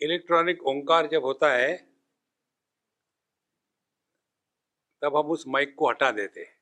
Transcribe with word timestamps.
Electronic 0.00 0.62
ओंकार 0.62 1.06
जब 1.06 1.24
होता 1.24 1.52
है, 1.52 1.76
तब 5.02 5.16
हम 5.16 5.30
उस 5.30 5.44
माइक 5.48 5.74
को 5.74 5.88
हटा 5.88 6.10
देते 6.10 6.40
हैं। 6.40 6.56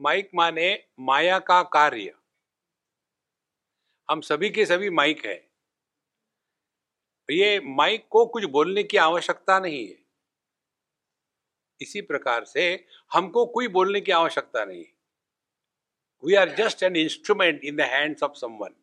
माइक 0.00 0.30
माने 0.34 0.88
माया 1.00 1.38
का 1.38 1.62
कार्य। 1.62 2.14
हम 4.10 4.20
सभी 4.20 4.50
के 4.50 4.66
सभी 4.66 4.90
माइक 4.90 5.26
है। 5.26 5.36
ये 7.30 7.60
माइक 7.60 8.06
को 8.10 8.26
कुछ 8.26 8.44
बोलने 8.44 8.82
की 8.82 8.96
आवश्यकता 8.96 9.58
नहीं 9.58 9.88
है। 9.88 9.98
इसी 11.80 12.00
प्रकार 12.00 12.44
से 12.44 12.86
हमको 13.12 13.46
कोई 13.46 13.68
बोलने 13.68 14.00
की 14.00 14.12
आवश्यकता 14.12 14.64
नहीं 14.64 14.84
we 16.24 16.34
are 16.34 16.54
just 16.54 16.82
an 16.82 16.96
instrument 16.96 17.64
in 17.64 17.76
the 17.76 17.80
hands 17.80 18.22
of 18.22 18.32
someone 18.32 18.74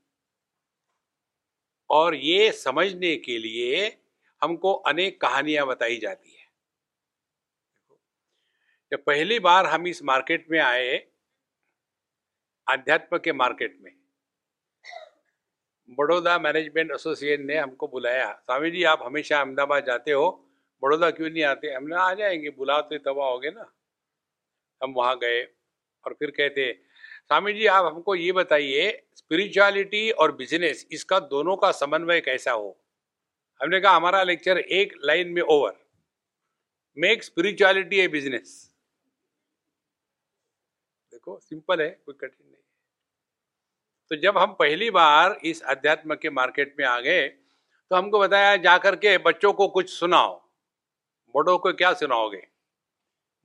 और 1.89 2.15
ये 2.15 2.51
समझने 2.51 3.15
के 3.15 3.37
लिए 3.37 3.85
हमको 4.41 4.73
अनेक 4.73 5.21
कहानियाँ 5.21 5.67
बताई 5.67 5.97
जाती 5.97 6.31
है। 6.31 6.47
जब 8.91 9.03
पहली 9.03 9.39
बार 9.39 9.65
हम 9.65 9.87
इस 9.87 10.03
मार्केट 10.03 10.45
में 10.51 10.59
आए, 10.59 10.97
अध्यात्म 12.67 13.17
के 13.17 13.33
मार्केट 13.33 13.77
में, 13.81 13.91
बड़ौदा 15.89 16.37
मैनेजमेंट 16.39 16.91
एसोसिएशन 16.91 17.43
ने 17.43 17.57
हमको 17.57 17.87
बुलाया, 17.87 18.31
स्वामी 18.33 18.71
जी, 18.71 18.83
आप 18.83 19.03
हमेशा 19.03 19.39
अहमदाबाद 19.39 19.85
जाते 19.85 20.11
हो, 20.11 20.29
बड़ौदा 20.83 21.11
क्यों 21.11 21.29
नहीं 21.29 21.43
आते? 21.43 21.73
हमने 21.73 21.95
आ 21.95 22.13
जाएँगे 22.13 22.49
बुला 22.49 22.79
तो 22.81 22.97
तब 22.97 23.19
आओगे 23.19 23.49
ना। 23.49 23.71
हम 24.81 24.93
वहाँ 24.93 25.17
गए 25.17 25.43
और 26.05 26.13
फिर 26.13 26.31
कहते 26.31 26.81
स्वामी 27.31 27.51
जी, 27.53 27.65
आप 27.65 27.85
हमको 27.85 28.13
ये 28.15 28.31
बताइए 28.31 28.85
स्पिरिचुअलिटी 29.15 30.09
और 30.11 30.31
बिज़नेस 30.35 30.85
इसका 30.91 31.19
दोनों 31.19 31.55
का 31.57 31.71
समन्वय 31.71 32.21
कैसा 32.21 32.51
हो? 32.51 32.77
हमने 33.61 33.79
कहा, 33.81 33.95
हमारा 33.95 34.21
लेक्चर 34.23 34.57
एक 34.57 34.93
लाइन 35.05 35.33
में 35.33 35.41
over 35.41 35.75
make 36.97 37.23
spirituality 37.23 37.99
a 37.99 38.07
business 38.07 38.73
देखो 41.13 41.39
सिंपल 41.39 41.81
है, 41.81 41.89
कोई 41.89 42.15
कठिन 42.21 42.45
नहीं 42.45 42.63
तो 44.11 44.21
जब 44.21 44.37
हम 44.37 44.55
पहली 44.59 44.89
बार 44.91 45.39
इस 45.45 45.61
अध्यात्म 45.67 46.15
के 46.15 46.29
मार्केट 46.31 46.75
में 46.79 46.85
आ 46.85 46.99
गए 46.99 47.27
तो 47.27 47.95
हमको 47.95 48.19
बताया 48.19 48.55
जाकर 48.57 48.95
के 48.95 49.17
बच्चों 49.19 49.53
को 49.53 49.67
कुछ 49.69 49.93
सुनाओ। 49.93 50.39
बड़ों 51.35 51.57
को 51.57 51.73
क्या 51.73 51.93
सुनाओगे? 51.93 52.47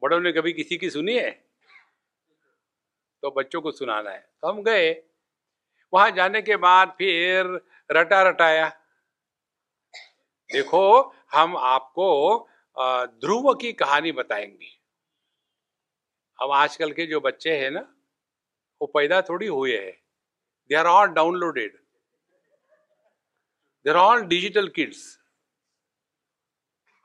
बड़ों 0.03 0.21
ने 0.21 0.33
कभी 0.33 0.53
किसी 0.53 0.77
की 0.77 0.91
सुनी 0.91 1.19
है? 1.19 1.44
तो 3.25 3.31
बच्चों 3.31 3.61
को 3.61 3.71
सुनाना 3.71 4.11
है। 4.11 4.19
तो 4.43 4.49
हम 4.49 4.63
गए। 4.63 4.91
वहाँ 5.93 6.11
जाने 6.11 6.41
के 6.43 6.57
बाद 6.57 6.89
फिर 6.99 7.47
रटा 7.91 8.21
रटाया। 8.23 8.69
देखो, 10.51 11.01
हम 11.35 11.57
आपको 11.57 12.49
ध्रुव 13.21 13.53
की 13.55 13.73
कहानी 13.73 14.13
बताएँगे। 14.13 14.69
अब 16.39 16.51
आजकल 16.53 16.93
के 16.93 17.07
जो 17.07 17.21
बच्चे 17.21 17.57
हैं 17.59 17.71
ना, 17.71 17.81
वो 18.81 18.87
पैदा 18.87 19.21
थोड़ी 19.23 19.47
हुए 19.47 19.77
हैं। 19.77 19.93
They 20.71 20.75
are 20.75 20.87
all 20.87 21.07
downloaded 21.09 21.79
they 23.87 23.91
are 23.91 23.97
all 23.97 24.23
digital 24.25 24.69
kids 24.69 25.03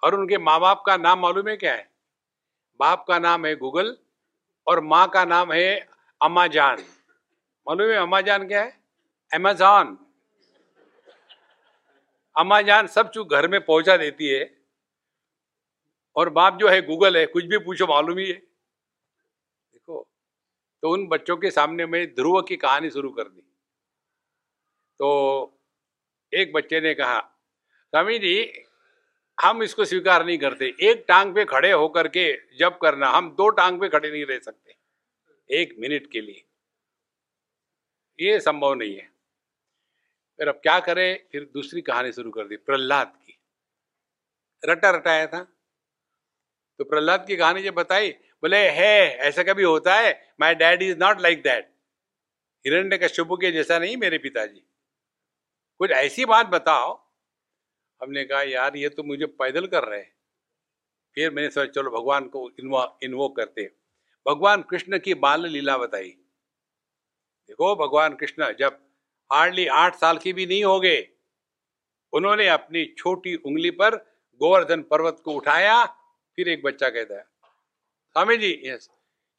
और 0.04 0.16
उनके 0.16 0.38
माँ 0.38 0.60
बाप 0.60 0.84
का 0.86 0.98
नाम 0.98 1.20
मालूम 1.20 1.48
है 1.48 1.56
क्या 1.58 1.74
है? 1.76 1.90
बाप 2.80 3.06
का 3.08 3.20
नाम 3.20 3.46
है 3.46 3.56
गूगल 3.56 3.98
और 4.68 4.80
माँ 4.84 5.08
का 5.10 5.24
नाम 5.26 5.54
है 5.54 5.99
अमाजान। 6.22 6.84
मालूम 7.68 7.90
है 7.92 7.98
अमाजान 7.98 8.48
क्या 8.48 8.64
है? 8.64 8.72
अमेजॉन। 9.32 9.98
अमाजान 12.36 12.88
सब 12.88 13.12
चूक 13.12 13.32
घर 13.32 13.48
में 13.48 13.60
पहुँचा 13.66 13.98
देती 13.98 14.28
है। 14.28 14.60
और 16.16 16.30
बाप 16.30 16.58
जो 16.58 16.68
है 16.68 16.82
गूगल 16.82 17.18
है, 17.18 17.26
कुछ 17.26 17.46
भी 17.46 17.58
पूछो 17.58 17.88
मालूम 17.88 18.18
ही 18.18 18.28
है। 18.28 18.34
देखो 18.34 20.08
तो 20.84 20.90
उन 20.90 21.08
बच्चों 21.08 21.38
के 21.38 21.52
सामने 21.52 21.86
मैं 21.86 22.06
ध्रुव 22.16 22.42
की 22.42 22.56
कहानी 22.58 22.90
शुरू 22.90 23.10
कर 23.10 23.24
दी। 23.24 23.42
तो 25.00 25.60
एक 26.34 26.54
बच्चे 26.54 26.82
ने 26.82 26.94
कहा, 26.94 27.20
स्वामी 27.20 28.20
जी, 28.20 28.66
हम 29.38 29.64
इसको 29.64 29.86
स्वीकार 29.86 30.26
नहीं 30.26 30.38
करते। 30.38 30.74
एक 30.82 31.06
टांग 31.08 31.36
पे 31.36 31.46
खड़े 31.46 31.72
होकर 31.72 32.08
के 32.08 32.58
जब 32.58 32.78
करना, 32.78 33.10
हम 33.10 33.32
दो 33.32 33.50
टांग 33.50 33.80
पे 33.82 33.90
खड़े 33.90 34.12
नहीं 34.12 34.26
रह 34.26 34.40
सकते। 34.40 34.79
एक 35.52 35.76
मिनट 35.80 36.12
के 36.12 36.22
लिए। 36.22 36.46
ये 38.20 38.40
संभव 38.40 38.74
नहीं 38.74 38.96
है। 38.96 39.12
फिर 40.38 40.48
अब 40.48 40.56
क्या 40.56 40.80
करें? 40.80 41.28
फिर 41.32 41.44
दूसरी 41.46 41.82
कहानी 41.82 42.12
शुरू 42.12 42.32
कर 42.32 42.48
दी, 42.48 42.58
प्रहलाद 42.58 43.20
की। 43.26 43.40
रटा 44.66 44.90
रटाया 44.90 45.28
था। 45.28 45.44
तो 46.78 46.84
प्रहलाद 46.84 47.28
की 47.28 47.38
कहानी 47.38 47.64
जब 47.64 47.74
बताई, 47.74 48.12
बोले, 48.12 48.70
है, 48.70 49.16
ऐसा 49.16 49.44
कभी 49.44 49.64
होता 49.64 49.96
है? 49.96 50.34
My 50.40 50.56
dad 50.56 50.82
is 50.82 50.98
not 50.98 51.22
like 51.22 51.42
that 51.42 51.76
Hiranyakashipu 52.98 53.38
के 53.38 53.52
जैसा 53.52 53.80
नहीं, 53.80 53.98
मेरे 53.98 54.18
पिताजी। 54.18 54.60
कुछ 55.78 55.92
ऐसी 55.92 56.26
बात 56.26 56.46
बताओ। 56.46 57.12
हमने 58.02 58.26
कहा, 58.26 58.42
यार, 58.42 58.76
ये 58.76 58.90
तो 58.90 59.04
मुझे 59.04 59.26
पैदल 59.26 59.68
कर 59.68 59.84
रहे 59.84 60.00
हैं। 60.00 60.16
फिर 61.16 61.32
मैंने 61.32 61.50
सोचा, 61.50 61.72
चलो, 61.72 61.92
भगवान 61.92 62.28
को 62.28 62.50
इन्वो 62.60 63.00
इन्वो 63.04 63.30
करते 63.30 63.79
भगवान 64.30 64.62
कृष्ण 64.62 64.98
की 65.00 65.14
बाल 65.16 65.46
लीला 65.48 65.78
बताई। 65.78 66.10
देखो, 67.50 67.76
भगवान 67.76 68.16
कृष्ण 68.16 68.52
जब 68.60 68.78
हार्डली 69.32 69.66
आठ 69.68 69.96
साल 69.96 70.18
की 70.18 70.34
भी 70.34 70.46
नहीं 70.46 70.64
हो 70.64 70.80
गए 70.80 71.08
उन्होंने 72.14 72.48
अपनी 72.48 72.84
छोटी 72.98 73.36
उंगली 73.36 73.72
पर 73.72 73.96
गोवर्धन 74.42 74.82
पर्वत 74.82 75.22
को 75.26 75.34
उठाया, 75.34 75.86
फिर 75.86 76.50
एक 76.50 76.64
बच्चा 76.64 76.90
कहता 76.90 77.18
है, 77.18 77.24
स्वामी 78.16 78.38
जी 78.38 78.52
यस 78.66 78.90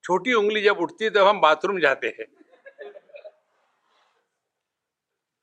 छोटी 0.04 0.32
उंगली 0.32 0.62
जब 0.62 0.78
उठती 0.78 1.04
है 1.04 1.10
तब 1.10 1.26
हम 1.26 1.40
बाथरूम 1.40 1.80
जाते 1.80 2.06
हैं। 2.08 2.26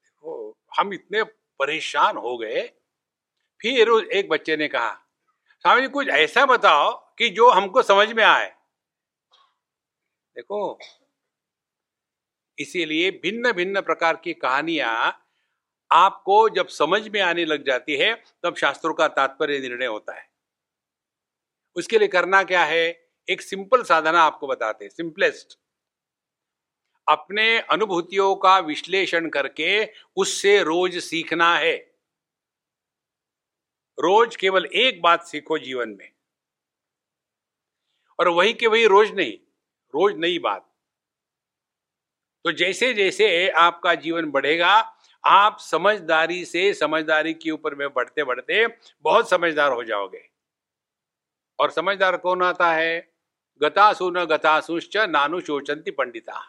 देखो, 0.04 0.58
हम 0.80 0.94
इतने 0.94 1.24
परेशान 1.24 2.18
हो 2.18 2.38
गए। 2.38 2.62
फिर 3.62 3.90
एक 4.14 4.30
बच्चे 4.30 4.58
ने 4.58 4.68
कहा, 4.68 4.94
स्वामी 5.66 5.82
जी, 5.82 5.88
कुछ 5.88 6.08
ऐसा 6.10 6.46
बताओ 6.46 6.92
कि 7.18 7.30
जो 7.30 7.50
हमको 7.52 7.82
समझ 7.84 8.12
में 8.12 8.24
आए। 8.24 8.54
देखो, 10.38 10.80
इसीलिए 12.60 13.12
भिन्न 13.12 13.52
भिन्न 13.52 13.82
प्रकार 13.82 14.16
की 14.16 14.34
कहानियाँ 14.34 15.26
आपको 15.92 16.50
जब 16.50 16.68
समझ 16.68 17.10
में 17.10 17.22
आने 17.22 17.46
लग 17.46 17.66
जाती 17.66 17.96
है, 17.96 18.24
तब 18.44 18.56
शास्त्रों 18.56 18.94
का 18.94 19.08
तात्पर्य 19.08 19.60
निर्णय 19.60 19.86
होता 19.86 20.14
है। 20.14 20.30
उसके 21.76 22.00
लिए 22.00 22.08
करना 22.08 22.44
क्या 22.44 22.66
है? 22.66 23.10
एक 23.30 23.42
सिंपल 23.42 23.84
साधना 23.84 24.22
आपको 24.22 24.48
बताते 24.48 24.86
हैं, 24.86 24.90
सिंपलेस्ट। 24.90 25.60
अपने 27.10 27.60
अनुभूतियों 27.60 28.36
का 28.36 28.60
विश्लेषण 28.60 29.30
करके 29.30 29.94
उससे 30.16 30.64
रोज 30.64 30.98
सीखना 30.98 31.58
है। 31.58 31.78
रोज 34.00 34.36
केवल 34.36 34.66
एक 34.66 35.02
बात 35.02 35.24
सीखो 35.24 35.58
जीवन 35.58 35.90
में। 35.90 36.12
और 38.20 38.28
वही 38.28 38.54
के 38.54 38.68
वही 38.68 38.88
रोज 38.88 39.12
नहीं 39.12 39.47
रोज 39.94 40.18
नई 40.18 40.40
बात। 40.40 40.70
तो 42.46 42.52
जैसे 42.52 42.94
जैसे 42.94 43.50
आपका 43.50 43.94
जीवन 43.96 44.30
बढ़ेगा, 44.32 44.74
आप 45.24 45.58
समझदारी 45.60 46.46
से 46.46 46.74
समझदारी 46.74 47.34
के 47.34 47.52
ऊपर 47.52 47.76
में 47.76 47.88
बढ़ते 47.94 48.24
बढ़ते 48.24 48.66
बहुत 49.02 49.30
समझदार 49.30 49.72
हो 49.72 49.84
जाओगे। 49.84 50.24
और 51.60 51.72
समझदार 51.72 52.18
कौन 52.18 52.44
आता 52.44 52.72
है? 52.74 53.14
गतासु 53.62 54.10
न 54.10 54.26
गतासुश्च 54.26 54.98
नानु 54.98 55.40
शोचंती 55.42 55.92
पंडिता। 55.92 56.40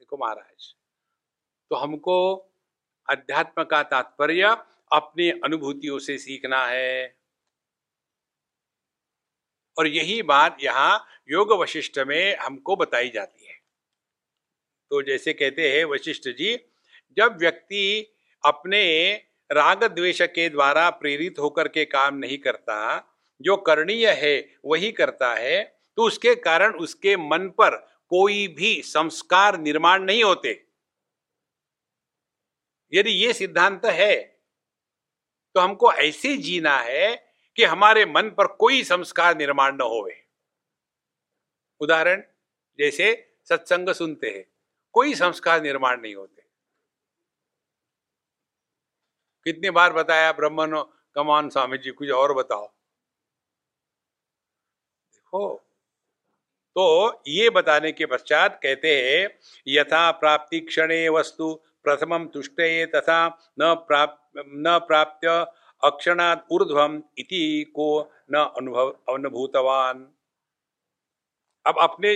देखो 0.00 0.16
महाराज 0.16 0.74
तो 1.70 1.76
हमको 1.76 2.34
अध्यात्म 3.08 3.64
का 3.64 3.82
तात्पर्य 3.82 4.56
अपनी 4.92 5.30
अनुभूतियों 5.30 5.98
से 5.98 6.18
सीखना 6.18 6.66
है 6.66 7.21
और 9.76 9.86
यही 9.86 10.20
बात 10.24 10.56
यहाँ 10.62 11.04
योग 11.30 11.52
वशिष्ठ 11.52 11.98
में 11.98 12.36
हमको 12.36 12.76
बताई 12.76 13.10
जाती 13.10 13.46
है। 13.46 13.60
तो 14.90 15.02
जैसे 15.02 15.32
कहते 15.32 15.70
हैं, 15.70 15.84
वशिष्ठ 15.84 16.28
जी, 16.28 16.56
जब 17.16 17.36
व्यक्ति 17.38 18.14
अपने 18.44 19.12
राग 19.50 19.84
द्वेष 19.86 20.20
के 20.24 20.48
द्वारा 20.48 20.88
प्रेरित 20.90 21.38
होकर 21.38 21.68
के 21.68 21.84
काम 21.84 22.14
नहीं 22.16 22.38
करता, 22.38 23.08
जो 23.40 23.56
करणीय 23.58 24.10
है 24.12 24.36
वही 24.64 24.90
करता 24.92 25.34
है 25.34 25.62
तो 25.98 26.02
उसके 26.02 26.34
कारण 26.36 26.74
उसके 26.74 27.16
मन 27.18 27.48
पर 27.58 27.76
कोई 28.12 28.46
भी 28.48 28.80
संस्कार 28.82 29.58
निर्माण 29.60 30.02
नहीं 30.02 30.22
होते। 30.24 30.52
यदि 32.92 33.10
ये 33.12 33.32
सिद्धांत 33.32 33.84
है 33.86 34.14
तो 35.54 35.60
हमको 35.60 35.92
ऐसे 35.92 36.36
जीना 36.38 36.76
है 36.78 37.14
कि 37.56 37.64
हमारे 37.64 38.04
मन 38.06 38.30
पर 38.30 38.46
कोई 38.46 38.82
संस्कार 38.84 39.36
निर्माण 39.36 39.76
न 39.76 39.80
होवे। 39.80 40.14
उदाहरण, 41.80 42.22
जैसे 42.78 43.34
सत्संग 43.44 43.88
सुनते 43.88 44.30
हैं, 44.30 44.44
कोई 44.94 45.14
संस्कार 45.14 45.62
निर्माण 45.62 46.00
नहीं 46.00 46.14
होते। 46.14 46.42
कितनी 49.46 49.70
बार 49.70 49.92
बताया 49.92 50.32
ब्रह्मन 50.32 50.82
कमान 51.14 51.48
स्वामी 51.48 51.78
जी 51.78 51.90
कुछ 51.90 52.10
और 52.10 52.32
बताओ। 52.34 52.66
देखो 55.12 55.56
तो 56.76 57.22
ये 57.28 57.50
बताने 57.50 57.92
के 57.92 58.06
पश्चात 58.06 58.60
कहते 58.62 58.90
हैं, 59.00 59.38
यथा 59.68 60.10
प्राप्ति 60.10 60.60
क्षणे 60.60 61.08
वस्तु, 61.08 61.54
प्रथम 61.84 62.26
तुष्ट 62.28 62.60
तथा 62.94 63.26
न 63.60 63.74
प्राप्त 63.88 64.32
न 64.38 64.78
प्राप्त 64.78 65.26
अक्षणात 65.84 66.46
ऊर्ध्वम 66.50 67.02
इति 67.18 67.72
को 67.74 68.12
न 68.30 68.52
अनुभव, 68.56 68.90
अनुभूतवान। 69.08 70.12
अब 71.66 71.74
अपने 71.78 72.14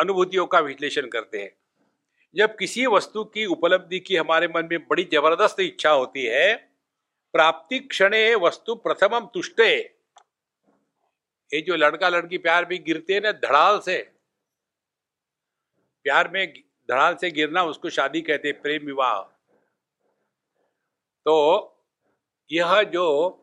अनुभूतियों 0.00 0.46
का 0.46 0.58
विश्लेषण 0.58 1.08
करते 1.08 1.42
हैं। 1.42 1.56
जब 2.36 2.56
किसी 2.56 2.86
वस्तु 2.86 3.24
की 3.24 3.46
उपलब्धि 3.46 4.00
की 4.00 4.16
हमारे 4.16 4.48
मन 4.48 4.68
में 4.70 4.88
बड़ी 4.88 5.04
ज़बरदस्त 5.04 5.60
इच्छा 5.60 5.90
होती 5.90 6.24
है, 6.24 6.56
प्राप्ति 7.32 7.78
क्षण 7.78 8.34
वस्तु 8.34 8.74
प्रथमम 8.74 9.26
तुष्टे। 9.26 9.98
ये 11.54 11.60
जो 11.60 11.76
लड़का 11.76 12.08
लड़की 12.08 12.38
प्यार 12.38 12.66
में 12.70 12.84
गिरते 12.84 13.14
हैं 13.14 13.20
ना, 13.20 13.32
धड़ाल 13.32 13.80
से। 13.80 14.12
प्यार 16.04 16.28
में 16.28 16.52
धड़ाल 16.90 17.14
से 17.14 17.30
गिरना, 17.30 17.64
उसको 17.64 17.90
शादी 17.90 18.20
कहते 18.20 18.48
हैं 18.48 18.62
प्रेम 18.62 18.86
विवाह। 18.86 19.22
तो 21.26 21.68
यह 22.50 22.82
जो 22.82 23.38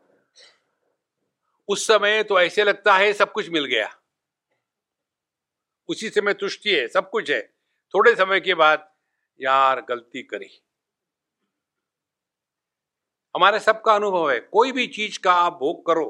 उस 1.68 1.88
समय 1.88 2.24
तो 2.24 2.40
ऐसे 2.42 2.63
लगता 2.63 2.98
है 2.98 3.13
सब 3.13 3.31
कुछ 3.31 3.50
मिल 3.50 3.66
गया। 3.66 3.96
उसी 5.90 6.10
समय 6.10 6.34
तुष्टि 6.34 6.75
है, 6.75 6.88
सब 6.88 7.10
कुछ 7.10 7.31
है। 7.31 7.42
थोड़े 7.94 8.16
समय 8.16 8.40
के 8.40 8.54
बाद 8.54 8.92
यार 9.42 9.81
गलती 9.81 10.24
करी। 10.24 10.50
हमारे 13.36 13.60
सबका 13.60 13.96
अनुभव 13.96 14.31
है, 14.31 14.40
कोई 14.40 14.72
भी 14.72 14.88
चीज़ 14.88 15.19
का 15.19 15.34
आप 15.34 15.54
भोग 15.54 15.86
करो। 15.86 16.06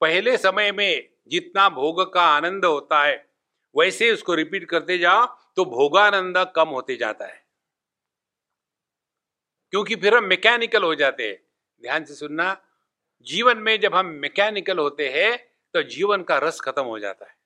पहले 0.00 0.36
समय 0.38 0.72
में 0.72 1.08
जितना 1.28 1.68
भोग 1.68 2.12
का 2.12 2.22
आनंद 2.22 2.64
होता 2.64 3.02
है, 3.04 3.28
वैसे 3.76 4.10
उसको 4.12 4.34
रिपीट 4.34 4.68
करते 4.68 4.98
जाओ 4.98 5.26
तो 5.56 5.64
भोगानंद 5.64 6.52
कम 6.56 6.68
होते 6.68 6.96
जाता 6.96 7.26
है। 7.26 7.47
क्योंकि 9.72 9.96
फिर 9.96 10.14
हम 10.14 10.24
मैकेनिकल 10.24 10.82
हो 10.82 10.94
जाते 10.94 11.28
हैं। 11.28 11.36
ध्यान 11.82 12.04
से 12.04 12.14
सुनना, 12.14 12.56
जीवन 13.26 13.58
में 13.58 13.78
जब 13.80 13.94
हम 13.94 14.06
मैकेनिकल 14.16 14.78
होते 14.78 15.08
हैं 15.08 15.36
तो 15.74 15.82
जीवन 15.84 16.22
का 16.22 16.38
रस 16.38 16.60
खत्म 16.60 16.82
हो 16.82 16.98
जाता 16.98 17.26
है। 17.26 17.36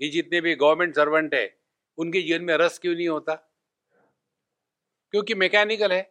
ये 0.00 0.08
जितने 0.08 0.40
भी 0.40 0.54
गवर्नमेंट 0.54 0.94
सर्वेंट 0.96 1.34
है, 1.34 1.58
उनके 1.98 2.22
जीवन 2.22 2.42
में 2.42 2.54
रस 2.56 2.78
क्यों 2.78 2.94
नहीं 2.94 3.08
होता? 3.08 3.34
क्योंकि 5.14 5.34
मैकेनिकल 5.34 5.92
है। 5.92 6.02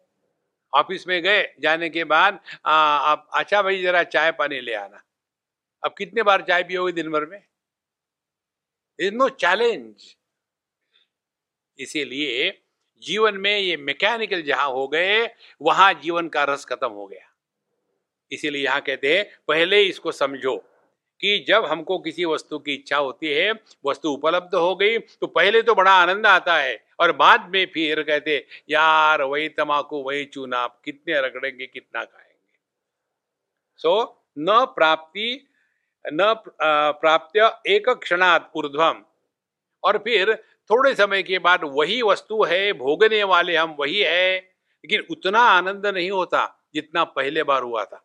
ऑफ़िस 0.74 1.08
में 1.08 1.22
गए, 1.24 1.44
जाने 1.60 1.90
के 1.90 2.04
बाद 2.04 2.40
आप 2.66 3.30
अच्छा 3.34 3.62
भाई 3.62 3.82
जरा 3.82 4.04
चाय 4.06 4.32
पानी 4.32 4.60
ले 4.62 4.74
आना। 4.74 5.04
अब 5.84 5.96
कितने 5.98 6.24
बार 6.24 6.42
चाय 6.42 6.64
पियोगे 6.64 6.92
दिन 6.92 7.10
भर 7.12 7.25
में? 7.25 7.42
इज़ 9.00 9.14
नो 9.14 9.30
चैलेंज 9.30 10.16
इसीलिए 11.80 12.50
जीवन 13.01 13.38
में 13.38 13.57
ये 13.60 13.78
मैकेनिकल 13.78 14.42
जहाँ 14.42 14.69
हो 14.69 14.88
गए 14.88 15.25
वहाँ 15.62 15.94
जीवन 16.04 16.28
का 16.28 16.44
रस 16.44 16.66
खत्म 16.66 16.90
हो 16.90 17.06
गया। 17.07 17.28
इसीलिए 18.31 18.63
यहाँ 18.63 18.81
कहते 18.81 19.18
हैं 19.18 19.25
पहले 19.48 19.81
इसको 19.84 20.12
समझो 20.12 20.56
कि 21.22 21.38
जब 21.48 21.66
हमको 21.66 21.98
किसी 22.00 22.25
वस्तु 22.25 22.60
की 22.60 22.74
इच्छा 22.74 22.98
होती 22.98 23.28
है 23.28 23.51
वस्तु 23.86 24.10
उपलब्ध 24.10 24.56
हो 24.56 24.75
गई 24.75 24.98
तो 24.98 25.28
पहले 25.28 25.62
तो 25.62 25.75
बड़ा 25.75 25.92
आनंद 25.92 26.28
आता 26.28 26.57
है 26.57 26.78
और 27.00 27.12
बाद 27.16 27.50
में 27.50 27.66
फिर 27.74 28.01
कहते 28.04 28.46
यार 28.69 29.22
वही 29.22 29.50
तमाकू 29.50 30.01
वही 30.04 30.25
चूना 30.25 30.66
कितने 30.86 31.19
रगड़ेंगे 31.22 31.66
कितना 31.66 32.04
खाएँगे? 32.04 32.28
सो 33.80 34.00
so, 34.00 34.07
न 34.40 34.66
प्राप्ति 34.75 35.46
न 36.06 36.34
प्राप्त 36.46 37.38
एक 37.68 37.90
क्षणात 37.90 38.51
ऊर्ध्वम। 38.56 39.04
और 39.84 39.98
फिर 39.98 40.31
थोड़े 40.69 40.94
समय 40.95 41.24
के 41.24 41.39
बाद 41.39 41.62
वही 41.66 42.01
वस्तु 42.01 42.44
है, 42.44 42.74
भोगने 42.74 43.24
वाले 43.24 43.56
हम 43.56 43.75
वही 43.80 44.00
है, 44.00 44.38
लेकिन 44.38 45.06
उतना 45.12 45.39
आनंद 45.39 45.86
नहीं 45.86 46.12
होता 46.12 46.45
जितना 46.74 47.04
पहले 47.04 47.44
बार 47.44 47.63
हुआ 47.63 47.83
था। 47.86 48.04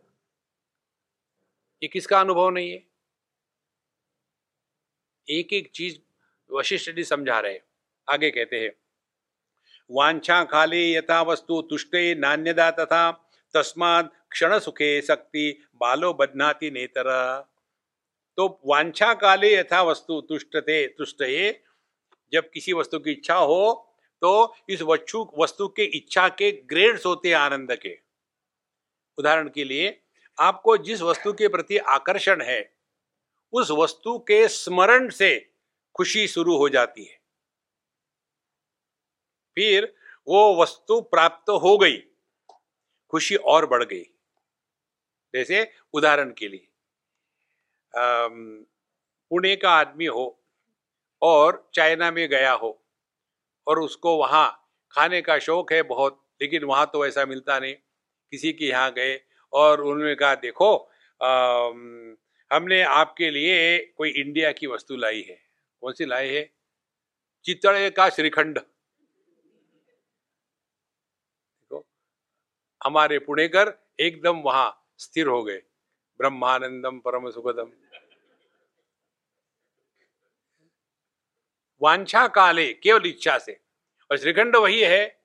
ये 1.82 1.88
किसका 1.88 2.20
अनुभव 2.20 2.50
नहीं 2.50 2.70
है? 2.70 2.82
एक 5.28 5.52
एक 5.52 5.70
चीज़ 5.74 5.98
वशिष्ठ 6.50 6.90
जी 6.90 7.04
समझा 7.04 7.38
रहे 7.40 7.58
आगे 8.08 8.30
कहते 8.30 8.60
हैं, 8.60 8.72
वांछा 9.90 10.42
खाले 10.44 10.80
यथा 10.92 11.20
वस्तु 11.22 11.60
तुष्टे 11.62 12.14
नान्यदा 12.14 12.70
तथा 12.70 13.10
तस्माद 13.54 14.10
क्षण 14.30 14.58
सुखे 14.58 15.00
शक्ति 15.02 15.46
बालो 15.76 16.12
बदनाती 16.14 16.70
नेतर। 16.70 17.10
तो 18.38 18.46
वांछा 18.66 19.12
काले 19.14 19.54
यथा 19.54 19.82
वस्तु 19.82 20.20
तुष्टते 20.20 20.86
तुष्टे 20.88 21.50
जब 22.32 22.50
किसी 22.50 22.72
वस्तु 22.72 22.98
की 22.98 23.12
इच्छा 23.12 23.34
हो 23.36 23.90
तो 24.22 24.54
इस 24.68 24.82
वस्तु 24.82 25.26
वस्तु 25.38 25.66
के 25.68 25.84
इच्छा 25.96 26.28
के 26.28 26.50
ग्रेड्स 26.64 27.06
होते 27.06 27.28
हैं 27.28 27.36
आनंद 27.36 27.74
के। 27.76 27.98
उदाहरण 29.18 29.48
के 29.48 29.64
लिए, 29.64 30.00
आपको 30.38 30.76
जिस 30.76 31.02
वस्तु 31.02 31.32
के 31.32 31.48
प्रति 31.48 31.78
आकर्षण 31.78 32.42
है, 32.42 32.72
उस 33.52 33.70
वस्तु 33.70 34.18
के 34.18 34.46
स्मरण 34.48 35.08
से 35.10 35.52
खुशी 35.94 36.26
शुरू 36.28 36.56
हो 36.56 36.68
जाती 36.68 37.04
है। 37.04 37.18
फिर 39.56 39.94
वो 40.26 40.62
वस्तु 40.62 41.00
प्राप्त 41.00 41.50
हो 41.62 41.76
गई, 41.78 41.98
खुशी 43.12 43.36
और 43.36 43.66
बढ़ 43.66 43.84
गई। 43.84 44.04
जैसे 45.34 45.70
उदाहरण 45.92 46.32
के 46.32 46.48
लिए 46.48 46.68
पुणे 47.94 49.54
का 49.56 49.70
आदमी 49.70 50.06
हो 50.06 50.26
और 51.24 51.70
चाइना 51.74 52.10
में 52.10 52.28
गया 52.28 52.52
हो 52.52 52.70
और 53.66 53.78
उसको 53.80 54.16
वहाँ 54.16 54.46
खाने 54.92 55.20
का 55.22 55.38
शौक 55.38 55.72
है 55.72 55.82
बहुत 55.82 56.20
लेकिन 56.42 56.64
वहाँ 56.64 56.86
तो 56.92 57.06
ऐसा 57.06 57.24
मिलता 57.24 57.58
नहीं। 57.58 57.74
किसी 58.32 58.52
के 58.52 58.64
यहाँ 58.64 58.90
गए 58.92 59.20
और 59.52 59.80
उन्होंने 59.80 60.14
कहा 60.14 60.34
देखो 60.34 60.74
आ, 61.20 61.30
हमने 62.50 62.82
आपके 62.82 63.30
लिए 63.30 63.78
कोई 63.96 64.10
इंडिया 64.10 64.52
की 64.52 64.66
वस्तु 64.66 64.96
लाई 64.96 65.20
है। 65.20 65.36
कौन 65.82 65.92
सी 65.92 66.04
लाई 66.04 66.28
है? 66.28 66.42
चितड़े 67.44 67.90
का 67.90 68.08
श्रीखंड। 68.10 68.58
देखो 71.60 71.84
हमारे 72.80 73.18
पुणेकर 73.18 73.72
एकदम 74.00 74.40
वहाँ 74.40 74.68
स्थिर 74.98 75.26
हो 75.26 75.42
गए। 75.42 75.62
ब्रह्मानंदम 76.20 76.98
परम 76.98 77.30
सुखदम। 77.30 77.70
वांछा 81.84 82.28
काले, 82.28 82.72
केवल 82.72 83.06
इच्छा 83.06 83.38
से। 83.38 83.60
और 84.10 84.16
श्रीखंड 84.16 84.56
वही 84.56 84.80
है, 84.80 85.24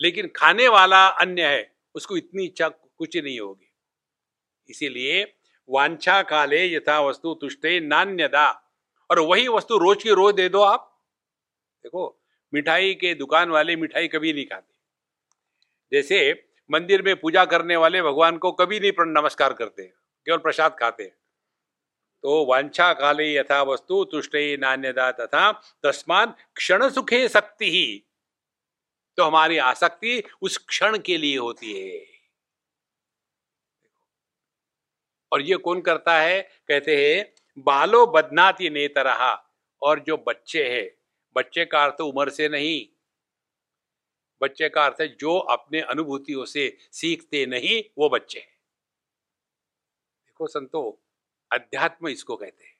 लेकिन 0.00 0.32
खाने 0.36 0.68
वाला 0.68 1.06
अन्य 1.06 1.46
है, 1.46 1.76
उसको 1.94 2.16
इतनी 2.16 2.44
इच्छा 2.44 2.68
कुछ 2.68 3.16
नहीं 3.16 3.40
होगी। 3.40 3.74
इसीलिए 4.68 5.34
वांछा 5.68 6.22
काले 6.22 6.74
यथा 6.74 7.00
वस्तु 7.00 7.34
तुष्टे 7.34 7.80
नान्यदा। 7.80 8.60
और 9.10 9.18
वही 9.18 9.48
वस्तु 9.48 9.78
रोज 9.78 10.02
की 10.02 10.10
रोज 10.10 10.34
दे 10.34 10.48
दो 10.48 10.60
आप। 10.60 11.06
देखो, 11.82 12.22
मिठाई 12.54 12.94
के 12.94 13.14
दुकान 13.14 13.50
वाले 13.50 13.76
मिठाई 13.76 14.08
कभी 14.08 14.32
नहीं 14.32 14.46
खाते। 14.46 14.74
जैसे 15.92 16.48
मंदिर 16.70 17.02
में 17.02 17.20
पूजा 17.20 17.44
करने 17.44 17.76
वाले 17.76 18.02
भगवान 18.02 18.38
को 18.38 18.52
कभी 18.52 18.80
नहीं 18.80 18.92
नमस्कार 19.00 19.52
करते, 19.52 19.82
केवल 20.26 20.38
प्रसाद 20.38 20.76
खाते। 20.80 21.12
तो 22.24 22.44
वांछा 22.44 22.92
काले 22.92 23.34
यथा 23.34 23.62
वस्तु 23.62 24.04
तुष्टे 24.04 24.56
नान्यदा 24.56 25.12
तथा 25.12 25.62
तस्मान 25.82 26.34
क्षण 26.56 26.90
सुखे 26.90 27.28
शक्ति। 27.28 27.70
ही 27.70 28.04
तो 29.16 29.24
हमारी 29.24 29.58
आसक्ति 29.58 30.22
उस 30.42 30.58
क्षण 30.58 30.98
के 30.98 31.16
लिए 31.16 31.38
होती 31.38 31.72
है। 31.72 32.06
और 35.32 35.42
ये 35.42 35.56
कौन 35.56 35.80
करता 35.80 36.20
है? 36.20 36.50
कहते 36.68 36.96
हैं, 36.96 37.34
बालो 37.58 38.06
बदनाती 38.06 38.70
नेतरहा 38.70 39.52
और 39.82 40.00
जो 40.00 40.16
बच्चे 40.16 40.70
हैं, 40.70 40.90
बच्चे 41.36 41.64
का 41.64 41.84
अर्थ 41.84 42.00
उम्र 42.00 42.30
से 42.30 42.48
नहीं। 42.48 42.86
बच्चे 44.42 44.68
का 44.68 44.84
अर्थ 44.84 45.00
है, 45.00 45.08
जो 45.08 45.38
अपने 45.38 45.80
अनुभूतियों 45.80 46.44
से 46.44 46.76
सीखते 46.92 47.46
नहीं, 47.46 47.84
वो 47.98 48.08
बच्चे 48.08 48.40
देखो 48.40 50.46
संतो 50.46 51.03
अध्यात्म 51.54 52.08
इसको 52.08 52.36
कहते 52.36 52.64
हैं। 52.64 52.74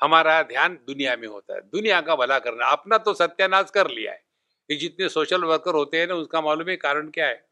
हमारा 0.00 0.42
ध्यान 0.42 0.74
दुनिया 0.74 1.16
में 1.16 1.28
होता 1.28 1.54
है। 1.54 1.60
दुनिया 1.60 2.00
का 2.00 2.16
भला 2.16 2.38
करना, 2.38 2.66
अपना 2.66 2.98
तो 2.98 3.14
सत्यानाश 3.14 3.70
कर 3.70 3.90
लिया 3.90 4.12
है। 4.12 4.24
ये 4.70 4.76
जितने 4.76 5.08
सोशल 5.08 5.44
वर्कर 5.44 5.74
होते 5.74 6.00
हैं 6.00 6.06
ना, 6.06 6.14
उसका 6.14 6.40
मालूम 6.40 6.68
है 6.68 6.76
कारण 6.76 7.10
क्या 7.10 7.26
है? 7.26 7.48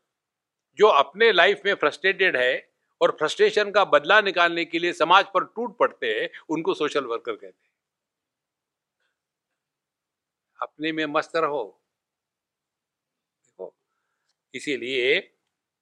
जो 0.74 0.86
अपने 0.86 1.32
लाइफ 1.32 1.60
में 1.66 1.74
फ्रस्ट्रेटेड 1.74 2.36
है 2.36 2.72
और 3.00 3.10
फ्रस्ट्रेशन 3.10 3.70
का 3.70 3.84
बदला 3.84 4.20
निकालने 4.20 4.64
के 4.64 4.78
लिए 4.78 4.92
समाज 4.92 5.24
पर 5.34 5.44
टूट 5.44 5.78
पड़ते 5.78 6.20
हैं, 6.20 6.28
उनको 6.48 6.74
सोशल 6.74 7.04
वर्कर 7.04 7.32
कहते 7.32 7.46
हैं। 7.46 7.70
अपने 10.62 10.92
में 10.92 11.06
मस्त 11.06 11.36
रहो। 11.36 11.80
देखो, 13.44 13.74
इसीलिए 14.54 15.36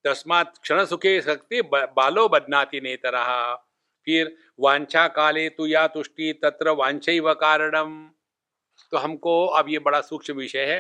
तस्मात 0.04 0.58
क्षण 0.58 0.84
सुखे 0.84 1.20
शक्ति 1.22 1.62
बालो 1.72 2.28
बदनाती 2.28 2.80
नहीं 2.80 2.96
फिर, 4.06 4.36
वांछा 4.60 5.06
काले 5.08 5.48
तु 5.48 5.66
या 5.66 5.86
तुष्टि, 5.86 6.32
तत्र 6.42 6.70
वांछ 6.70 7.08
व 7.10 7.32
कारणम। 7.34 7.90
तो 8.92 8.96
हमको 8.96 9.44
अब 9.48 9.68
ये 9.68 9.78
बड़ा 9.78 10.00
सूक्ष्म 10.00 10.34
विषय 10.34 10.64
है। 10.64 10.78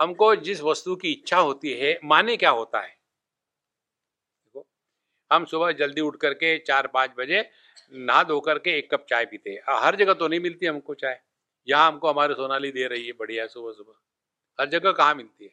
हमको 0.00 0.34
जिस 0.36 0.60
वस्तु 0.60 0.96
की 0.96 1.12
इच्छा 1.12 1.38
होती 1.38 1.72
है, 1.72 1.98
माने 2.04 2.36
क्या 2.36 2.50
होता 2.50 2.80
है? 2.80 2.88
देखो, 2.88 4.66
हम 5.30 5.44
सुबह 5.44 5.72
जल्दी 5.72 6.00
उठ 6.00 6.16
करके 6.16 6.58
चार 6.58 6.86
पाँच 6.86 7.10
बजे 7.18 7.48
नहा 7.92 8.22
धो 8.22 8.40
करके 8.40 8.76
एक 8.78 8.90
कप 8.94 9.06
चाय 9.10 9.24
पीते 9.26 9.50
हैं। 9.50 9.76
हर 9.76 9.96
जगह 9.96 10.14
तो 10.14 10.28
नहीं 10.28 10.40
मिलती 10.40 10.66
हमको 10.66 10.94
चाय। 10.94 11.20
यहाँ 11.68 11.86
हमको 11.88 12.08
हमारे 12.08 12.34
सोनाली 12.34 12.70
दे 12.72 12.86
रही 12.86 13.06
है, 13.06 13.12
बढ़िया 13.12 13.46
सुबह 13.46 13.72
सुबह 13.72 13.94
हर 14.58 14.68
जगह 14.68 14.92
कहाँ 14.92 15.14
मिलती 15.14 15.44
है? 15.44 15.50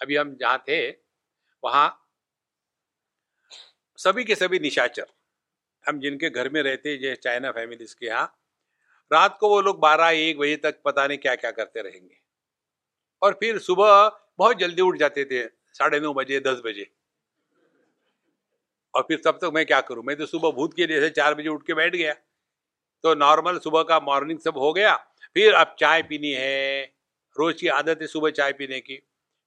अभी 0.00 0.16
हम 0.16 0.34
जहाँ 0.36 0.58
थे 0.58 0.90
वहाँ 1.64 1.96
सभी 3.98 4.24
के 4.24 4.34
सभी 4.34 4.58
निशाचर, 4.58 5.06
हम 5.84 6.00
जिनके 6.00 6.30
घर 6.30 6.48
में 6.48 6.62
रहते 6.62 6.96
जो 6.96 7.14
चाइना 7.14 7.50
फैमिलीज़ 7.50 7.94
के 7.94 8.06
यहाँ, 8.06 8.24
रात 9.10 9.36
को 9.40 9.48
वो 9.48 9.60
लोग 9.60 9.80
बारह 9.80 10.08
एक 10.08 10.38
बजे 10.38 10.56
तक 10.56 10.80
पता 10.84 11.06
नहीं 11.06 11.18
क्या 11.18 11.34
क्या 11.34 11.50
करते 11.50 11.82
रहेंगे। 11.82 12.16
और 13.22 13.36
फिर 13.40 13.58
सुबह 13.58 14.08
बहुत 14.38 14.58
जल्दी 14.58 14.82
उठ 14.82 14.96
जाते 14.96 15.24
थे, 15.24 15.46
साढ़े 15.74 16.00
नौ 16.00 16.12
बजे, 16.14 16.40
दस 16.40 16.60
बजे। 16.64 16.90
और 18.94 19.02
फिर 19.02 19.20
तब 19.24 19.38
तक 19.42 19.50
मैं 19.54 19.64
क्या 19.66 19.80
करूँ? 19.80 20.04
मैं 20.04 20.16
तो 20.16 20.26
सुबह 20.26 20.50
भूत 20.50 20.74
के 20.74 20.86
जैसे 20.86 21.10
चार 21.10 21.34
बजे 21.34 21.48
उठ 21.48 21.66
के 21.66 21.74
बैठ 21.74 21.96
गया। 21.96 22.12
तो 23.04 23.14
नॉर्मल 23.14 23.58
सुबह 23.58 23.82
का 23.82 23.98
मॉर्निंग 24.00 24.38
सब 24.38 24.56
हो 24.58 24.72
गया। 24.72 24.94
फिर 25.36 25.54
अब 25.54 25.74
चाय 25.78 26.02
पीनी 26.02 26.30
है, 26.30 26.82
रोज 27.36 27.60
की 27.60 27.68
आदत 27.68 27.98
है 28.00 28.06
सुबह 28.06 28.30
चाय 28.30 28.52
पीने 28.52 28.80
की। 28.80 28.98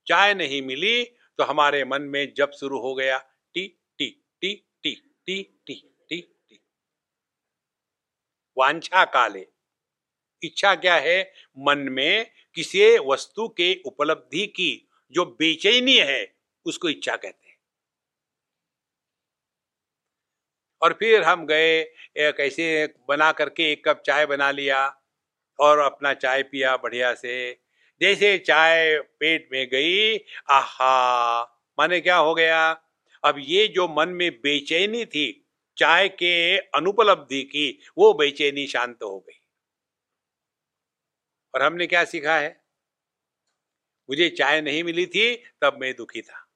चाय 0.08 0.34
नहीं 0.34 0.62
मिली 0.62 1.03
तो 1.38 1.44
हमारे 1.44 1.84
मन 1.86 2.02
में 2.02 2.34
जब 2.34 2.52
शुरू 2.52 2.80
हो 2.80 2.94
गया 2.96 3.18
टी 3.54 3.68
टी 4.00 4.10
टी 4.42 4.54
टी 4.84 4.94
टी 5.25 5.42
टी 5.68 5.74
टी 6.10 6.22
टी। 6.50 6.60
वांछा 8.58 9.04
काले। 9.06 9.48
इच्छा 10.42 10.75
क्या 10.75 10.96
है? 10.96 11.34
मन 11.58 11.78
में 11.78 12.32
किसी 12.56 12.98
वस्तु 13.00 13.48
के 13.48 13.74
उपलब्धि 13.86 14.46
की 14.48 14.90
जो 15.12 15.25
बेचैनी 15.25 15.98
है, 15.98 16.36
उसको 16.66 16.90
इच्छा 16.90 17.16
कहते 17.16 17.48
हैं। 17.48 17.58
और 20.82 20.94
फिर 20.94 21.24
हम 21.24 21.46
गए 21.46 21.84
कैसे 22.18 22.88
बना 23.08 23.32
करके 23.32 23.72
एक 23.72 23.88
कप 23.88 24.02
चाय 24.06 24.25
बना 24.25 24.52
लिया 24.52 25.02
और 25.60 25.80
अपना 25.80 26.13
चाय 26.13 26.44
पिया 26.44 26.75
बढ़िया 26.78 27.13
से। 27.13 27.62
जैसे 28.02 28.38
चाय 28.38 29.00
पेट 29.00 29.50
में 29.52 29.70
गई, 29.70 30.18
आहा, 30.50 31.42
माने 31.80 32.02
क्या 32.02 32.16
हो 32.16 32.36
गया? 32.36 32.72
अब 33.24 33.36
ये 33.40 33.68
जो 33.68 33.88
मन 33.88 34.10
में 34.10 34.32
बेचैनी 34.32 35.06
थी, 35.06 35.48
चाय 35.78 36.10
के 36.10 36.58
अनुपलब्धि 36.58 37.44
की, 37.44 37.80
वो 37.98 38.14
बेचैनी 38.14 38.68
शांत 38.68 39.04
हो 39.04 39.20
गई। 39.20 39.40
और 41.56 41.62
हमने 41.62 41.88
क्या 41.88 42.06
सीखा 42.06 42.38
है? 42.38 42.64
मुझे 44.10 44.30
चाय 44.30 44.62
नहीं 44.62 44.84
मिली 44.84 45.06
थी, 45.06 45.36
तब 45.36 45.78
मैं 45.82 45.96
दुखी 45.96 46.22
था। 46.22 46.48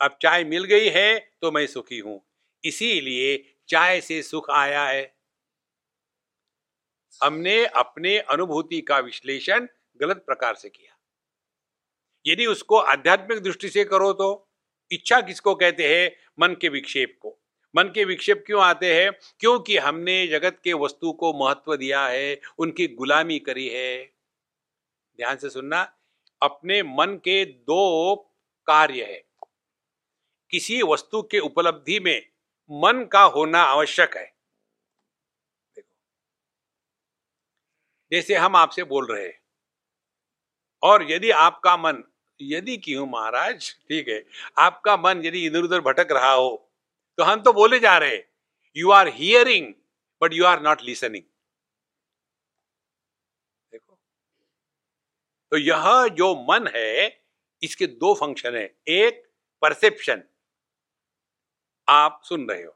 अब 0.00 0.18
चाय 0.22 0.44
मिल 0.44 0.64
गई 0.64 0.88
है 0.88 1.32
तो 1.40 1.50
मैं 1.52 1.66
सुखी 1.66 1.98
हूँ। 1.98 2.26
इसीलिए 2.64 3.56
चाय 3.68 4.00
से 4.00 4.22
सुख 4.22 4.50
आया 4.50 4.86
है। 4.86 5.16
हमने 7.22 7.66
अपने 7.66 8.18
अनुभूति 8.18 8.80
का 8.80 8.98
विश्लेषण 8.98 9.66
गलत 10.00 10.16
प्रकार 10.16 10.54
से 10.54 10.68
किया। 10.68 10.98
यदि 12.26 12.46
उसको 12.46 12.76
आध्यात्मिक 12.76 13.40
दृष्टि 13.40 13.68
से 13.68 13.84
करो 13.84 14.12
तो 14.12 14.48
इच्छा 14.92 15.20
किसको 15.20 15.54
कहते 15.54 15.96
हैं? 15.96 16.16
मन 16.40 16.54
के 16.54 16.68
विक्षेप 16.68 17.18
को। 17.22 17.38
मन 17.76 17.84
के 17.84 18.04
विक्षेप 18.04 18.44
क्यों 18.46 18.62
आते 18.62 19.02
हैं? 19.02 19.12
क्योंकि 19.40 19.76
हमने 19.76 20.26
जगत 20.26 20.60
के 20.64 20.72
वस्तु 20.72 21.12
को 21.12 21.46
महत्व 21.46 21.76
दिया 21.76 22.06
है, 22.06 22.40
उनकी 22.58 22.86
गुलामी 22.88 23.38
करी 23.38 23.68
है। 23.68 24.04
ध्यान 25.16 25.36
से 25.36 25.50
सुनना, 25.50 25.98
अपने 26.42 26.82
मन 26.82 27.20
के 27.24 27.44
दो 27.44 28.16
कार्य 28.66 29.04
है। 29.04 29.24
किसी 30.50 30.82
वस्तु 30.82 31.22
के 31.22 31.38
उपलब्धि 31.38 32.00
में 32.00 32.30
मन 32.70 33.04
का 33.12 33.22
होना 33.22 33.62
आवश्यक 33.62 34.16
है। 34.16 34.36
देखो, 35.76 35.96
जैसे 38.12 38.34
हम 38.34 38.56
आपसे 38.56 38.84
बोल 38.84 39.12
रहे 39.12 39.26
हैं 39.26 39.45
और 40.86 41.10
यदि 41.10 41.30
आपका 41.32 41.76
मन, 41.76 42.02
यदि 42.40 42.76
क्यों 42.78 43.06
महाराज? 43.06 43.70
ठीक 43.88 44.08
है। 44.08 44.22
आपका 44.58 44.96
मन 44.98 45.24
यदि 45.24 45.44
इधर 45.46 45.62
उधर 45.62 45.80
भटक 45.82 46.12
रहा 46.12 46.32
हो 46.32 46.62
तो 47.18 47.24
हम 47.24 47.42
तो 47.42 47.52
बोले 47.52 47.78
जा 47.78 47.96
रहे 47.98 48.16
you 48.76 48.90
are 48.92 49.08
hearing 49.10 49.72
but 50.22 50.32
you 50.32 50.44
are 50.46 50.60
not 50.62 50.82
listening 50.82 51.22
देखो। 53.72 53.98
तो 55.52 55.56
यह 55.58 56.06
जो 56.10 56.34
मन 56.44 56.66
है, 56.74 57.22
इसके 57.62 57.86
दो 57.86 58.14
फ़ंक्शन 58.14 58.56
है। 58.56 58.64
एक 58.88 59.22
परसेप्शन 59.62 60.22
आप 61.88 62.20
सुन 62.24 62.48
रहे 62.48 62.62
हो। 62.62 62.72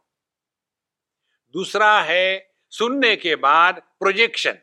दूसरा 1.54 2.00
है, 2.00 2.54
सुनने 2.72 3.14
के 3.16 3.36
बाद 3.38 3.82
प्रोजेक्शन 4.00 4.58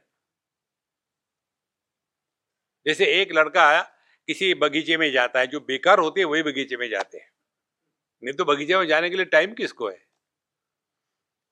जैसे 2.88 3.06
एक 3.22 3.34
लड़का 3.36 3.82
किसी 4.27 4.53
बगीचे 4.53 4.98
में 4.98 5.12
जाता 5.12 5.39
है 5.39 5.48
जो 5.48 5.60
बेकार 5.60 6.00
होते 6.00 6.22
हैं 6.22 6.27
वही 6.27 6.44
बगीचे 6.44 6.77
में 6.77 6.89
जाते 6.89 7.17
हैं। 7.17 7.29
नहीं 8.24 8.34
तो 8.34 8.46
बगीचे 8.46 8.77
में 8.77 8.86
जाने 8.88 9.10
के 9.10 9.15
लिए 9.15 9.25
टाइम 9.25 9.53
किसको 9.53 9.89
है? 9.89 10.06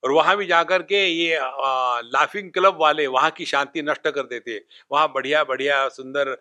और 0.04 0.12
वहाँ 0.12 0.36
भी 0.38 0.46
जाकर 0.46 0.84
के 0.84 1.06
ये 1.06 1.36
आ, 1.36 2.00
लाफिंग 2.02 2.52
क्लब 2.52 2.78
वाले 2.82 3.08
वहाँ 3.08 3.32
की 3.32 3.46
शांति 3.46 3.82
नष्ट 3.82 4.08
कर 4.08 4.24
देते 4.24 4.52
हैं। 4.52 4.62
वहाँ 4.92 5.12
बढ़िया 5.14 5.44
बढ़िया 5.44 5.88
सुंदर 5.90 6.36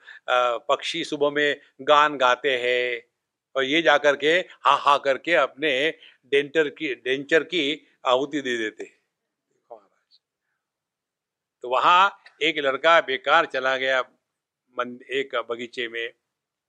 पक्षी 0.69 1.05
सुबह 1.05 1.31
में 1.31 1.61
गान 1.83 2.17
गाते 2.17 2.57
हैं। 2.59 3.03
और 3.57 3.65
ये 3.65 3.83
जाकर 3.83 4.17
के 4.17 4.33
हा 4.65 4.75
हा 4.77 4.97
करके 4.99 5.35
अपने 5.35 5.73
डेंटर 6.33 6.69
की 6.69 6.95
डेंचर 6.95 7.43
की 7.45 7.87
आहुति 8.07 8.41
दे 8.41 8.57
देते 8.59 8.85
तो 11.65 11.69
वहाँ 11.69 12.21
एक 12.43 12.59
लड़का 12.59 13.01
बेकार 13.01 13.47
चला 13.47 13.77
गया 13.77 14.03
एक 14.81 15.47
बगीचे 15.51 15.89
में। 15.89 16.13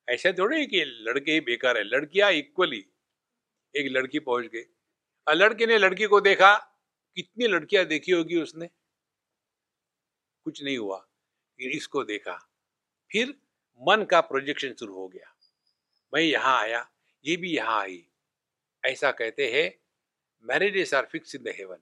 ऐसे 0.09 0.33
थोड़े 0.33 0.65
कि 0.65 0.83
लड़के 0.85 1.31
ही 1.31 1.39
बेकार 1.39 1.77
है। 1.77 1.83
लड़कियाँ 1.83 2.31
इक्वली 2.31 2.85
एक 3.75 3.91
लड़की 3.91 4.19
पहुँच 4.19 4.45
गई। 4.45 4.63
और 5.27 5.35
लड़के 5.35 5.65
ने 5.65 5.77
लड़की 5.77 6.05
को 6.05 6.21
देखा, 6.21 6.55
कितनी 7.15 7.47
लड़कियाँ 7.47 7.85
देखी 7.85 8.11
होगी 8.11 8.41
उसने? 8.41 8.69
कुछ 10.43 10.63
नहीं 10.63 10.77
हुआ। 10.77 11.07
इसको 11.59 12.03
देखा। 12.03 12.49
फिर 13.11 13.29
मन 13.81 14.03
का 14.03 14.21
प्रोजेक्शन 14.21 14.73
शुरू 14.73 14.93
हो 14.93 15.07
गया। 15.07 15.35
मैं 16.13 16.21
यहाँ 16.21 16.61
आया, 16.61 16.89
ये 17.25 17.37
भी 17.37 17.55
यहाँ 17.55 17.81
आई। 17.81 18.07
ऐसा 18.85 19.11
कहते 19.11 19.51
हैं 19.51 19.79
marriages 20.43 20.93
are 20.93 21.05
fix 21.05 21.35
in 21.35 21.43
the 21.43 21.47
heaven 21.47 21.77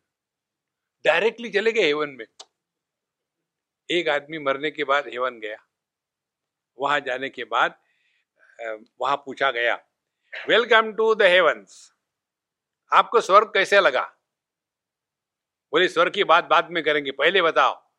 directly 1.06 1.50
चले 1.50 1.72
गए 1.72 1.82
हेवन 1.82 2.10
में। 2.10 2.26
एक 3.92 4.08
आदमी 4.08 4.38
मरने 4.38 4.72
के 4.72 4.84
बाद 4.84 5.08
हेवन 5.08 5.40
गया। 5.40 5.73
वहाँ 6.80 7.00
जाने 7.00 7.30
के 7.30 7.44
बाद 7.44 7.76
वहाँ 9.02 9.18
पूछा 9.18 9.52
गया 9.52 9.80
वेलकम 10.50 10.94
टू 10.94 11.16
द 11.16 11.22
हेवंस 11.22 11.94
आपको 12.92 13.22
स्वर्ग 13.22 13.48
कैसे 13.48 13.80
लगा? 13.80 14.16
बोले, 15.74 15.88
स्वर्ग 15.88 16.14
की 16.14 16.24
बात 16.24 16.46
बाद 16.46 16.72
में 16.72 16.84
करेंगे, 16.84 17.12
पहले 17.12 17.42
बताओ, 17.42 17.90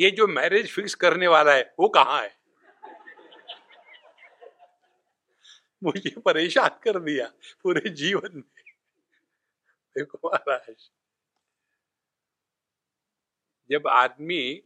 ये 0.00 0.10
जो 0.10 0.26
मैरिज 0.26 0.72
फिक्स 0.72 0.94
करने 0.94 1.28
वाला 1.28 1.54
है, 1.54 1.74
वो 1.80 1.88
कहाँ 1.88 2.22
है? 2.22 2.36
मुझे 5.84 6.20
परेशान 6.20 6.68
कर 6.68 6.98
दिया 6.98 7.32
पूरे 7.62 7.90
जीवन 7.90 8.30
में। 8.34 8.42
देखो 9.96 10.18
महाराज, 10.24 10.90
जब 13.70 13.88
आदमी 13.88 14.62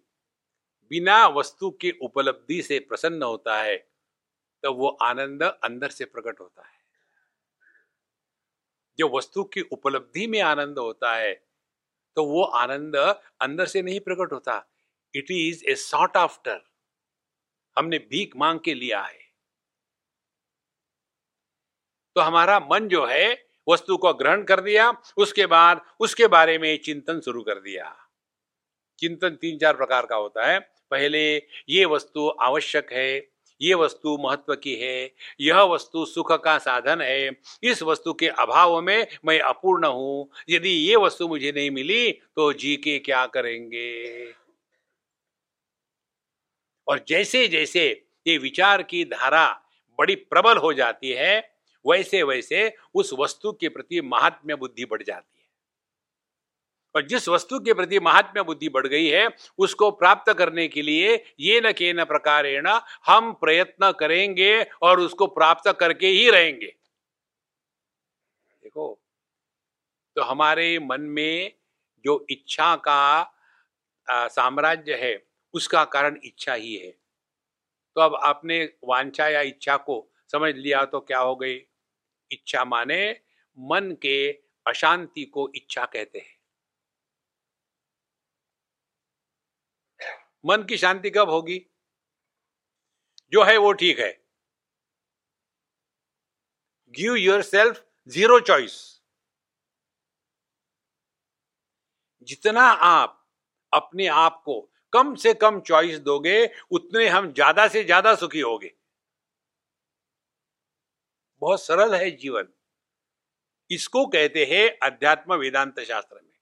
बिना 0.90 1.26
वस्तु 1.28 1.70
की 1.70 1.90
उपलब्धि 2.02 2.60
से 2.62 2.78
प्रसन्न 2.78 3.22
होता 3.22 3.56
है 3.62 3.76
तो 4.64 4.72
वो 4.74 4.88
आनंद 5.02 5.42
अंदर 5.42 5.90
से 5.90 6.04
प्रकट 6.04 6.40
होता 6.40 6.66
है। 6.66 6.74
जो 8.98 9.08
वस्तु 9.08 9.44
की 9.44 9.60
उपलब्धि 9.62 10.26
में 10.26 10.40
आनंद 10.40 10.78
होता 10.78 11.14
है 11.14 11.34
तो 12.16 12.24
वो 12.24 12.42
आनंद 12.42 12.96
अंदर 12.96 13.66
से 13.66 13.82
नहीं 13.82 14.00
प्रकट 14.00 14.32
होता। 14.32 14.54
It 15.14 15.30
is 15.30 15.64
a 15.64 15.74
sought 15.74 16.16
after 16.16 16.60
हमने 17.76 17.98
भीख 17.98 18.36
मांग 18.36 18.60
के 18.60 18.74
लिया 18.74 19.02
है। 19.02 19.18
तो 22.16 22.20
हमारा 22.20 22.58
मन 22.60 22.88
जो 22.88 23.04
है, 23.06 23.46
वस्तु 23.68 23.96
को 23.96 24.12
ग्रहण 24.14 24.42
कर 24.42 24.60
दिया, 24.60 24.90
उसके 25.16 25.46
बाद, 25.46 25.80
उसके 26.00 26.26
बारे 26.26 26.58
में 26.58 26.76
चिंतन 26.82 27.20
शुरू 27.20 27.42
कर 27.42 27.60
दिया। 27.60 27.94
चिंतन 28.98 29.36
तीन 29.36 29.58
चार 29.58 29.76
प्रकार 29.76 30.06
का 30.06 30.16
होता 30.16 30.46
है। 30.46 30.58
पहले 30.90 31.36
ये 31.68 31.84
वस्तु 31.84 32.28
आवश्यक 32.40 32.92
है, 32.92 33.28
ये 33.60 33.74
वस्तु 33.74 34.16
महत्व 34.20 34.54
की 34.54 34.74
है, 34.74 35.10
यह 35.40 35.60
वस्तु 35.62 36.04
सुख 36.06 36.32
का 36.44 36.56
साधन 36.58 37.00
है। 37.00 37.30
इस 37.62 37.82
वस्तु 37.82 38.12
के 38.12 38.28
अभाव 38.28 38.80
में 38.80 39.06
मैं 39.24 39.38
अपूर्ण 39.40 39.86
हूँ। 39.86 40.28
यदि 40.50 40.70
ये 40.70 40.96
वस्तु 40.96 41.28
मुझे 41.28 41.52
नहीं 41.52 41.70
मिली 41.70 42.12
तो 42.12 42.52
जी 42.52 42.76
के 42.76 42.98
क्या 42.98 43.26
करेंगे? 43.26 44.32
और 46.86 47.04
जैसे 47.08 47.46
जैसे 47.48 47.88
ये 48.26 48.36
विचार 48.38 48.82
की 48.82 49.04
धारा 49.04 49.46
बड़ी 49.98 50.14
प्रबल 50.14 50.56
हो 50.56 50.72
जाती 50.72 51.10
है 51.10 51.38
वैसे 51.84 52.22
वैसे 52.22 52.72
उस 52.94 53.10
वस्तु 53.18 53.52
के 53.52 53.68
प्रति 53.68 54.00
महात्म्य 54.00 54.54
बुद्धि 54.54 54.84
बढ़ 54.84 55.02
जाती 55.02 55.35
है। 55.35 55.35
और 56.96 57.02
जिस 57.02 57.28
वस्तु 57.28 57.58
के 57.60 57.74
प्रति 57.74 57.98
महात्म्य 58.00 58.42
बुद्धि 58.42 58.68
बढ़ 58.68 58.86
गई 58.86 59.06
है, 59.06 59.28
उसको 59.58 59.90
प्राप्त 59.92 60.32
करने 60.32 60.66
के 60.68 60.82
लिए 60.82 61.14
ये 61.40 61.60
न 61.60 61.72
के 61.72 61.92
न 61.92 62.04
प्रकार 62.04 62.46
हम 63.06 63.32
प्रयत्न 63.34 63.90
करेंगे 63.92 64.62
और 64.82 65.00
उसको 65.00 65.26
प्राप्त 65.28 65.70
करके 65.80 66.06
ही 66.08 66.28
रहेंगे। 66.30 66.66
देखो 68.62 68.98
तो 70.16 70.22
हमारे 70.22 70.78
मन 70.80 71.00
में 71.00 71.52
जो 72.04 72.24
इच्छा 72.30 72.74
का 72.76 73.32
साम्राज्य 74.08 74.94
है, 74.94 75.22
उसका 75.54 75.84
कारण 75.84 76.18
इच्छा 76.24 76.54
ही 76.54 76.74
है। 76.76 76.90
तो 77.96 78.00
अब 78.00 78.14
आपने 78.14 78.62
वांछा 78.84 79.26
या 79.28 79.40
इच्छा 79.42 79.76
को 79.78 79.96
समझ 80.32 80.54
लिया 80.54 80.84
तो 80.84 81.00
क्या 81.00 81.18
हो 81.18 81.36
गई? 81.36 81.54
इच्छा 82.30 82.64
माने 82.64 83.10
मन 83.58 83.90
के 84.02 84.30
अशांति 84.66 85.24
को 85.24 85.50
इच्छा 85.54 85.84
कहते 85.84 86.18
हैं। 86.18 86.35
मन 90.46 90.62
की 90.62 90.76
शांति 90.76 91.10
कब 91.10 91.30
होगी? 91.30 91.58
जो 93.32 93.42
है 93.44 93.56
वो 93.58 93.72
ठीक 93.74 93.98
है। 93.98 94.10
Give 96.94 97.14
your 97.14 97.42
self 97.42 97.84
zero 98.10 98.38
choice 98.40 98.74
जितना 102.28 102.62
आप 102.62 103.12
अपने 103.72 104.06
आप 104.08 104.42
को 104.44 104.60
कम 104.92 105.14
से 105.14 105.32
कम 105.34 105.60
चॉइस 105.60 105.98
दोगे, 106.00 106.46
उतने 106.70 107.08
हम 107.08 107.32
ज़्यादा 107.32 107.66
से 107.68 107.82
ज़्यादा 107.84 108.14
सुखी 108.14 108.40
होगे। 108.40 108.72
बहुत 111.42 111.62
सरल 111.62 111.94
है 111.94 112.10
जीवन। 112.12 112.48
इसको 113.70 114.04
कहते 114.06 114.44
हैं 114.44 114.68
अध्यात्म 114.82 115.34
वेदांत 115.34 115.80
शास्त्र 115.80 116.16
में। 116.16 116.32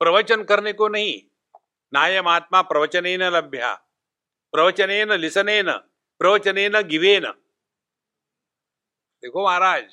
प्रवचन 0.00 0.42
करने 0.44 0.72
को 0.72 0.88
नहीं 0.88 1.20
नायम 1.92 2.28
आत्मा 2.28 2.62
प्रवचन 2.62 3.06
लभ्या। 3.06 3.74
प्रवचन 4.52 5.12
लिसनेन 5.20 5.70
प्रवचन 6.20 6.80
गिवेन। 6.82 7.26
देखो 9.22 9.44
महाराज, 9.44 9.84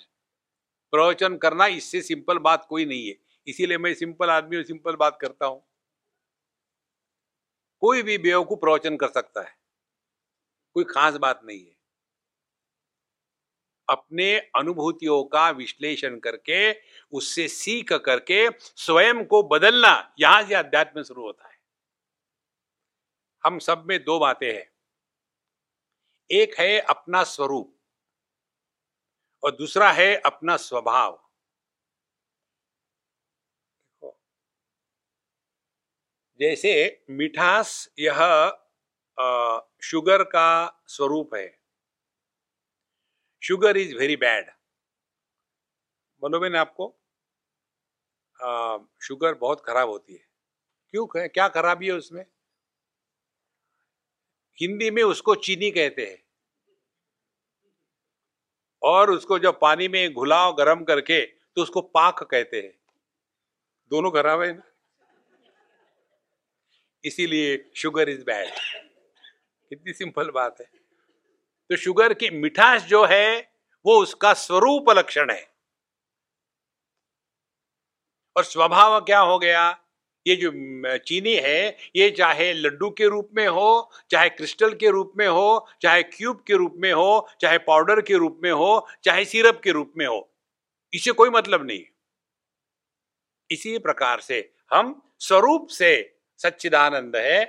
प्रवचन 0.93 1.37
करना 1.37 1.65
इससे 1.65 2.01
सिंपल 2.01 2.37
बात 2.37 2.65
कोई 2.69 2.85
नहीं 2.85 3.07
है। 3.07 3.15
इसीलिए 3.47 3.77
मैं 3.77 3.93
सिंपल 3.93 4.29
आदमी 4.29 4.57
और 4.57 4.63
सिंपल 4.63 4.95
बात 4.95 5.17
करता 5.21 5.45
हूँ। 5.45 5.63
कोई 7.81 8.03
भी 8.03 8.17
बेवकूफ़ 8.17 8.59
प्रवचन 8.59 8.97
कर 8.97 9.07
सकता 9.07 9.41
है। 9.41 9.55
कोई 10.73 10.83
खास 10.83 11.13
बात 11.13 11.41
नहीं 11.43 11.65
है। 11.65 11.75
अपने 13.89 14.39
अनुभूतियों 14.39 15.23
का 15.23 15.49
विश्लेषण 15.49 16.19
करके, 16.19 16.73
उससे 17.11 17.47
सीख 17.47 17.93
करके, 17.93 18.49
स्वयं 18.59 19.25
को 19.25 19.43
बदलना, 19.43 20.13
यहाँ 20.19 20.43
से 20.43 20.55
अध्यात्म 20.55 21.03
शुरू 21.03 21.21
होता 21.21 21.47
है। 21.47 21.52
हम 23.43 23.59
सब 23.59 23.83
में 23.87 23.97
दो 24.03 24.19
बातें 24.19 24.51
हैं। 24.53 24.65
एक 26.29 26.55
है 26.59 26.79
अपना 26.79 27.23
स्वरूप 27.23 27.73
और 29.43 29.51
दूसरा 29.51 29.91
है 29.91 30.15
अपना 30.25 30.55
स्वभाव। 30.57 31.19
जैसे 36.39 36.71
मिठास 37.09 37.89
यह 37.99 38.21
शुगर 39.83 40.23
का 40.23 40.47
स्वरूप 40.87 41.35
है। 41.35 41.47
Sugar 43.41 43.77
is 43.77 43.95
very 43.95 44.15
bad. 44.17 44.49
बोलो 46.21 46.39
मैंने 46.39 46.57
आपको 46.57 46.93
आ, 48.39 48.77
शुगर 49.01 49.33
बहुत 49.33 49.63
खराब 49.65 49.89
होती 49.89 50.13
है। 50.13 50.25
क्यों 50.93 51.05
क्या 51.27 51.47
खराबी 51.49 51.87
है 51.87 51.93
उसमें? 51.93 52.25
हिंदी 54.61 54.91
में 54.91 55.03
उसको 55.03 55.35
चीनी 55.35 55.71
कहते 55.71 56.05
हैं। 56.05 56.23
और 58.83 59.11
उसको 59.11 59.39
जब 59.39 59.59
पानी 59.59 59.87
में 59.87 60.13
घुलाओ 60.13 60.53
गरम 60.53 60.83
करके 60.83 61.25
तो 61.25 61.61
उसको 61.61 61.81
पाक 61.81 62.23
कहते 62.23 62.57
हैं। 62.57 62.73
दोनों 63.89 64.11
खराब 64.11 64.41
है 64.41 64.53
ना। 64.53 64.63
इसीलिए 67.05 67.71
शुगर 67.75 68.09
इज़ 68.09 68.23
बैड 68.25 68.53
कितनी 69.69 69.93
सिंपल 69.93 70.31
बात 70.31 70.61
है। 70.61 70.65
तो 71.69 71.75
शुगर 71.75 72.13
की 72.13 72.29
मिठास 72.29 72.83
जो 72.83 73.05
है, 73.05 73.53
वो 73.85 74.01
उसका 74.01 74.33
स्वरूप 74.33 74.89
लक्षण 74.89 75.31
है। 75.31 75.53
और 78.35 78.43
स्वभाव 78.43 79.01
क्या 79.01 79.19
हो 79.19 79.39
गया? 79.39 79.82
ये 80.25 80.35
जो 80.35 80.51
चीनी 80.97 81.33
है, 81.35 81.77
ये 81.95 82.09
चाहे 82.11 82.51
लड्डू 82.53 82.89
के 82.89 83.07
रूप 83.09 83.29
में 83.35 83.47
हो, 83.47 83.89
चाहे 84.11 84.29
क्रिस्टल 84.29 84.73
के 84.73 84.89
रूप 84.89 85.13
में 85.17 85.27
हो, 85.27 85.67
चाहे 85.81 86.03
क्यूब 86.03 86.43
के 86.47 86.53
रूप 86.53 86.75
में 86.77 86.91
हो, 86.93 87.27
चाहे 87.41 87.57
पाउडर 87.57 88.01
के 88.01 88.17
रूप 88.17 88.39
में 88.43 88.51
हो, 88.51 88.87
चाहे 89.03 89.25
सिरप 89.25 89.61
के 89.63 89.71
रूप 89.71 89.93
में 89.97 90.05
हो, 90.05 90.29
इसे 90.93 91.11
कोई 91.11 91.29
मतलब 91.29 91.65
नहीं 91.67 91.83
इसी 93.49 93.77
प्रकार 93.79 94.19
से 94.19 94.37
हम 94.73 95.01
स्वरूप 95.19 95.67
से 95.69 95.91
सच्चिदानंद 96.39 97.15
है 97.15 97.41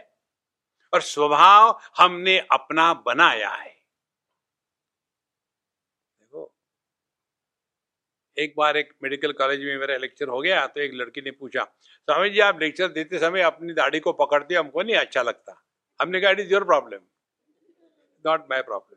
और 0.92 1.00
स्वभाव 1.02 1.78
हमने 1.98 2.38
अपना 2.52 2.92
बनाया 3.06 3.50
है 3.50 3.72
देखो 6.20 6.52
एक 8.36 8.54
बार 8.58 8.76
एक 8.76 8.92
मेडिकल 9.02 9.32
कॉलेज 9.32 9.64
में 9.64 9.76
मेरा 9.78 9.96
लेक्चर 9.96 10.28
हो 10.28 10.40
गया 10.40 10.66
तो 10.66 10.80
एक 10.80 10.94
लड़की 10.94 11.20
ने 11.20 11.30
पूछा, 11.30 11.64
स्वामी 11.64 12.30
जी, 12.30 12.40
आप 12.40 12.60
लेक्चर 12.62 12.88
देते 12.90 13.18
समय 13.18 13.40
अपनी 13.42 13.72
दाढ़ी 13.74 14.00
को 14.00 14.12
पकड़ते 14.14 14.54
हमको 14.54 14.82
नहीं 14.82 14.96
अच्छा 14.96 15.22
लगता? 15.22 15.60
हमने 16.00 16.20
कहा 16.20 16.30
it 16.30 16.40
is 16.40 16.52
your 16.52 16.64
problem 16.64 17.00
not 18.24 18.46
my 18.50 18.62
problem 18.62 18.96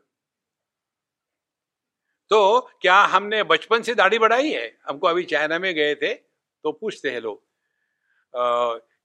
तो 2.30 2.60
क्या 2.82 2.94
हमने 3.06 3.42
बचपन 3.44 3.82
से 3.82 3.94
दाढ़ी 3.94 4.18
बढ़ाई 4.18 4.50
है? 4.50 4.66
हमको 4.88 5.06
अभी 5.06 5.22
चाइना 5.24 5.58
में 5.58 5.74
गए 5.74 5.94
थे 5.94 6.12
तो 6.14 6.72
पूछते 6.72 7.10
हैं 7.10 7.20
लोग 7.20 7.42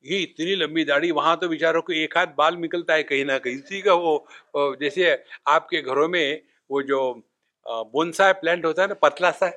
ये 0.05 0.17
इतनी 0.19 0.55
लंबी 0.55 0.83
दाढ़ी, 0.85 1.11
वहाँ 1.11 1.35
तो 1.37 1.47
विचारों 1.47 1.81
को 1.81 1.93
एक 1.93 2.17
हाथ 2.17 2.27
बाल 2.37 2.55
निकलता 2.57 2.93
है 2.93 3.03
कहीं 3.03 3.25
ना 3.25 3.37
कहीं, 3.37 3.55
इसी 3.55 3.81
का 3.81 3.93
वो 3.93 4.75
जैसे 4.81 5.23
आपके 5.47 5.81
घरों 5.81 6.07
में 6.09 6.41
वो 6.69 6.81
जो 6.83 6.99
बोनसा 7.65 8.31
प्लांट 8.33 8.65
होता 8.65 8.81
है 8.81 8.87
ना, 8.87 8.93
पतला 8.95 9.31
सा 9.31 9.51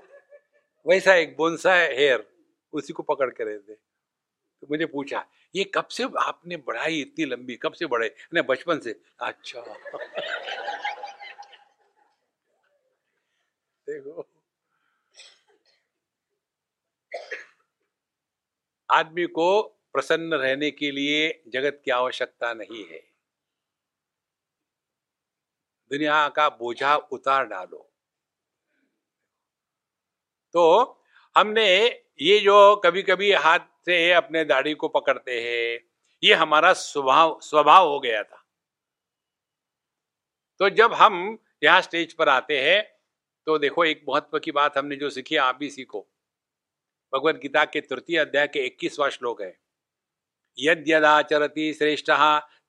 वैसा 0.86 1.14
एक 1.14 1.36
बोनसा 1.36 1.74
हेयर, 1.74 2.26
उसी 2.72 2.92
को 2.92 3.02
पकड़ 3.02 3.30
के 3.30 3.44
रहते 3.44 3.74
तो 3.74 4.66
मुझे 4.70 4.86
पूछा, 4.86 5.26
ये 5.56 5.64
कब 5.64 5.86
से 5.88 6.04
आपने 6.20 6.56
बढ़ाई 6.56 7.00
इतनी 7.00 7.24
लंबी? 7.24 7.56
कब 7.56 7.72
से 7.72 7.86
बढ़े 7.86 8.14
नहीं, 8.34 8.44
बचपन 8.44 8.78
से। 8.80 9.00
अच्छा। 9.20 9.60
देखो। 13.86 14.26
आदमी 18.88 19.26
को 19.26 19.62
प्रसन्न 19.92 20.34
रहने 20.34 20.70
के 20.70 20.90
लिए 20.90 21.42
जगत 21.48 21.82
की 21.84 21.90
आवश्यकता 21.90 22.54
नहीं 22.54 22.84
है। 22.86 23.02
दुनिया 25.90 26.28
का 26.28 26.48
बोझा 26.48 26.96
उतार 26.96 27.46
डालो। 27.46 27.95
तो 30.56 31.02
हमने 31.36 31.66
ये 32.20 32.38
जो 32.40 32.54
कभी 32.84 33.02
कभी 33.02 33.32
हाथ 33.34 33.58
से 33.86 34.12
अपने 34.12 34.44
दाढ़ी 34.44 34.72
को 34.74 34.88
पकड़ते 34.88 35.40
हैं, 35.40 35.78
ये 36.22 36.34
हमारा 36.34 36.72
स्वभाव 36.72 37.38
स्वभाव 37.42 37.88
हो 37.88 37.98
गया 38.00 38.22
था। 38.22 38.42
तो 40.60 40.70
जब 40.70 40.94
हम 40.94 41.38
यहाँ 41.62 41.80
स्टेज 41.82 42.12
पर 42.12 42.28
आते 42.28 42.60
हैं 42.60 42.82
तो 43.46 43.58
देखो 43.58 43.84
एक 43.84 44.04
महत्व 44.08 44.38
की 44.38 44.52
बात 44.52 44.78
हमने 44.78 44.96
जो 44.96 45.10
सीखी 45.10 45.36
आप 45.38 45.56
भी 45.56 45.70
सीखो। 45.70 46.06
भगवत 47.12 47.40
गीता 47.42 47.64
के 47.66 47.80
तृतीय 47.82 48.18
अध्याय 48.18 48.46
के 48.46 48.66
इक्कीसवा 48.66 49.08
श्लोक 49.10 49.42
है। 49.42 49.56
यद्यदाचरति 50.58 51.72
श्रेष्ठ 51.74 52.10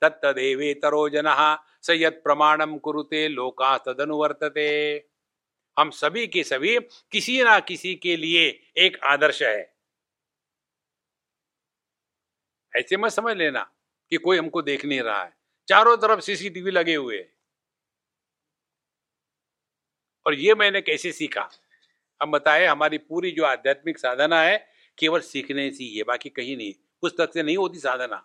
तत्तदेवेतरो 0.01 1.07
जन, 1.09 1.33
स 1.81 1.89
यद 1.91 2.21
प्रमाणम 2.23 2.77
कुरुते 2.79 3.27
लोका 3.29 3.77
तदनुवर्तते 3.77 4.67
हम 5.77 5.89
सभी 5.89 6.27
के 6.27 6.43
सभी 6.43 6.79
किसी 7.11 7.43
ना 7.43 7.59
किसी 7.59 7.95
के 7.95 8.17
लिए 8.17 8.63
एक 8.77 8.97
आदर्श 9.03 9.43
है। 9.43 9.75
ऐसे 12.75 12.97
मत 12.97 13.11
समझ 13.11 13.37
लेना 13.37 13.61
कि 14.09 14.17
कोई 14.17 14.37
हमको 14.37 14.61
देख 14.61 14.85
नहीं 14.85 15.01
रहा 15.01 15.23
है। 15.23 15.37
चारों 15.67 15.97
तरफ़ 15.97 16.19
सीसीटीवी 16.19 16.71
लगे 16.71 16.95
हुए 16.95 17.25
और 20.25 20.33
ये 20.33 20.55
मैंने 20.55 20.81
कैसे 20.81 21.11
सीखा? 21.11 21.49
हम 22.21 22.31
बताए, 22.31 22.65
हमारी 22.65 22.97
पूरी 22.97 23.31
जो 23.31 23.43
आध्यात्मिक 23.43 23.97
साधना 23.97 24.41
है, 24.41 24.69
केवल 24.97 25.19
सीखने 25.19 25.71
से 25.71 25.83
ही 25.83 25.97
है, 25.97 26.03
बाकी 26.03 26.29
कहीं 26.29 26.57
नहीं। 26.57 26.73
पुस्तक 27.01 27.33
से 27.33 27.43
नहीं 27.43 27.57
होती 27.57 27.79
साधना। 27.79 28.17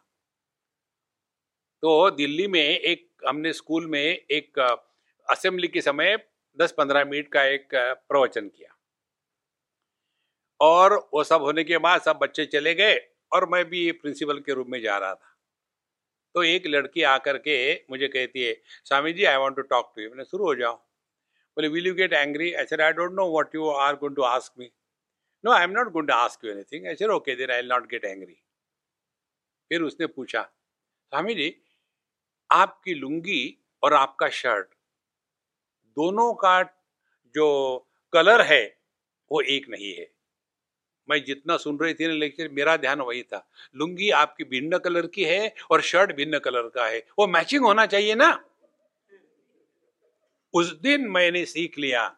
तो 1.83 2.11
दिल्ली 2.11 2.47
में 2.47 2.61
एक, 2.61 3.13
हमने 3.29 3.53
स्कूल 3.53 3.87
में 3.87 4.03
एक, 4.03 4.59
असेंबली 5.31 5.69
के 5.69 5.81
समय 5.81 6.32
10-15 6.59 7.05
मिनट 7.07 7.29
का 7.33 7.43
एक 7.47 7.69
प्रवचन 7.75 8.49
किया। 8.49 8.77
और 10.61 10.95
वो 11.15 11.25
सब 11.25 11.43
होने 11.43 11.65
के 11.65 11.79
बाद 11.79 12.01
सब 12.03 12.19
बच्चे 12.19 12.45
चले 12.47 12.75
गए 12.75 12.97
और 13.33 13.49
मैं 13.51 13.65
भी 13.65 13.91
प्रिंसिपल 13.93 14.39
के 14.41 14.55
रूप 14.55 14.67
में 14.69 14.81
जा 14.81 14.97
रहा 14.99 15.15
था। 15.15 15.37
तो 16.35 16.43
एक 16.45 16.67
लड़की 16.67 17.03
आकर 17.05 17.39
के 17.39 17.57
मुझे 17.91 18.09
कहती 18.09 18.43
है, 18.43 18.53
Swami 18.85 19.13
ji 19.13 19.25
I 19.25 19.37
want 19.37 19.57
to 19.57 19.63
talk 19.65 19.93
to 19.97 20.03
you 20.03 20.09
मैंने 20.11 20.25
शुरू 20.25 20.45
हो 20.45 20.55
जाओ। 20.55 20.75
बोले 21.57 21.69
will 21.69 21.87
you 21.87 21.95
get 21.95 22.13
angry 22.13 22.53
I 22.53 22.77
I 22.77 22.93
don't 22.93 23.13
know 23.13 23.31
what 23.33 23.55
you 23.55 23.69
are 23.71 23.97
going 23.97 24.17
to 24.17 24.23
ask 24.25 24.53
me 24.59 24.71
no 25.45 25.53
I 25.53 25.65
am 25.65 25.71
not 25.71 25.93
going 25.93 26.09
to 26.09 26.15
ask 26.15 26.45
you 26.45 26.51
anything 26.53 26.87
I 26.87 27.07
okay 27.15 27.35
then 27.37 27.51
I 27.51 27.63
not 27.65 27.89
get 27.91 28.05
angry 28.05 28.35
फिर 29.71 29.83
उसने 29.83 30.07
पूछा, 30.07 30.43
स्वामी 30.43 31.35
जी, 31.35 31.55
आपकी 32.51 32.95
लुंगी 32.95 33.59
और 33.83 33.95
आपका 33.95 34.29
shirt 34.31 34.72
दोनों 35.97 36.35
का 36.35 36.63
जो 37.35 37.79
colour 38.13 38.43
है, 38.43 38.79
वो 39.33 39.41
एक 39.41 39.69
नहीं 39.69 39.95
है। 39.95 40.11
मैं 41.11 41.25
जितना 41.25 41.57
सुन 41.57 41.79
रही 41.79 41.95
थी 41.95 42.07
ना 42.07 42.15
लेक्चर, 42.15 42.49
मेरा 42.49 42.77
ध्यान 42.77 43.01
वही 43.01 43.23
था। 43.23 43.51
लुंगी 43.77 44.11
आपकी 44.11 44.45
भिन्न 44.45 44.79
कलर 44.79 45.07
की 45.07 45.25
है 45.25 45.55
और 45.71 45.81
शर्ट 45.81 46.13
भिन्न 46.13 46.39
कलर 46.39 46.69
का 46.69 46.87
है। 46.87 47.07
वो 47.19 47.27
मैचिंग 47.27 47.65
होना 47.65 47.87
चाहिए 47.87 48.15
ना। 48.15 48.45
उस 50.55 50.73
दिन 50.73 51.09
मैंने 51.09 51.47
सीख 51.47 51.79
लिया 51.79 52.09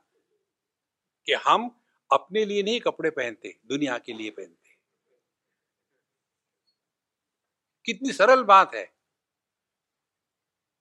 कि 1.27 1.33
हम 1.33 1.81
अपने 2.13 2.45
लिए 2.45 2.63
नहीं 2.63 2.81
कपड़े 2.81 3.11
पहनते, 3.11 3.57
दुनिया 3.67 3.99
के 3.99 4.13
लिए 4.13 4.31
पहनते। 4.31 4.77
कितनी 7.85 8.13
सरल 8.13 8.43
बात 8.43 8.75
है। 8.75 8.85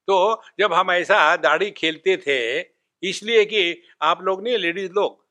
तो 0.08 0.42
जब 0.60 0.74
हम 0.74 0.92
ऐसा 0.92 1.36
दाढ़ी 1.36 1.72
खेलते 1.72 2.18
थे 2.18 2.73
इसलिए 3.04 3.46
कि 3.46 3.82
आप 4.02 4.22
लोग 4.24 4.44
नहीं, 4.44 4.58
लेडीज़ 4.58 4.92
लोग, 4.92 5.22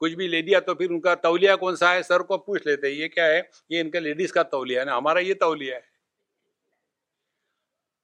कुछ 0.00 0.12
भी 0.12 0.28
ले 0.28 0.42
दिया 0.42 0.60
तो 0.60 0.74
फिर 0.74 0.90
उनका 0.90 1.14
तौलिया 1.16 1.56
कौन 1.56 1.76
सा 1.76 1.90
है, 1.90 2.02
सर 2.02 2.22
को 2.22 2.38
पूछ 2.38 2.66
लेते 2.66 2.86
हैं, 2.86 2.94
ये 2.94 3.08
क्या 3.08 3.24
है? 3.24 3.48
ये 3.72 3.80
इनका 3.80 4.00
लेडीज़ 4.00 4.32
का 4.32 4.42
तौलिया 4.44 4.80
है 4.80 4.86
ना, 4.86 4.96
हमारा 4.96 5.20
ये 5.20 5.34
तौलिया 5.36 5.74
है। 5.76 5.90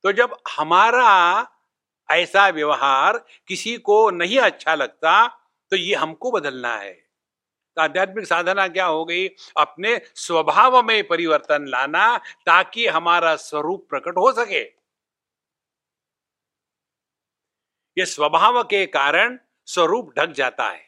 तो 0.05 0.13
जब 0.13 0.37
हमारा 0.59 1.47
ऐसा 2.09 2.49
व्यवहार 2.49 3.19
किसी 3.49 3.77
को 3.79 4.11
नहीं 4.11 4.39
अच्छा 4.39 4.75
लगता 4.75 5.27
तो 5.73 5.77
ये 5.77 5.95
हमको 5.95 6.31
बदलना 6.31 6.75
है। 6.77 6.93
तो 6.93 7.83
आध्यात्मिक 7.83 8.27
साधना 8.27 8.67
क्या 8.69 8.85
हो 8.87 9.05
गई? 9.05 9.27
अपने 9.57 10.01
स्वभाव 10.17 10.83
में 10.83 11.07
परिवर्तन 11.09 11.67
लाना, 11.69 12.17
ताकि 12.19 12.87
हमारा 12.87 13.35
स्वरूप 13.37 13.87
प्रकट 13.91 14.17
हो 14.17 14.33
सके। 14.33 14.63
ये 17.99 18.07
स्वभाव 18.07 18.63
के 18.63 18.87
कारण 18.87 19.39
स्वरूप 19.69 20.13
ढक 20.19 20.33
जाता 20.33 20.69
है। 20.71 20.87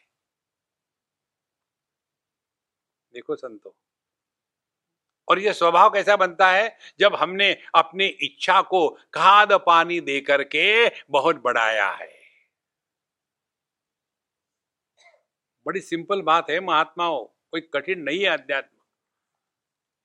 देखो 3.14 3.36
संतो, 3.36 3.74
और 5.28 5.38
यह 5.38 5.52
स्वभाव 5.52 5.90
कैसा 5.90 6.16
बनता 6.16 6.50
है? 6.52 6.76
जब 7.00 7.14
हमने 7.14 7.52
अपनी 7.74 8.06
इच्छा 8.06 8.60
को 8.62 8.88
खाद 9.14 9.52
पानी 9.66 10.00
दे 10.00 10.20
करके 10.20 10.88
बहुत 11.10 11.42
बढ़ाया 11.42 11.90
है। 11.90 12.18
बड़ी 15.66 15.80
सिंपल 15.80 16.22
बात 16.22 16.50
है 16.50 16.60
महात्माओं, 16.60 17.24
कोई 17.24 17.60
कठिन 17.60 18.00
नहीं 18.00 18.20
है 18.20 18.28
अध्यात्म। 18.28 18.76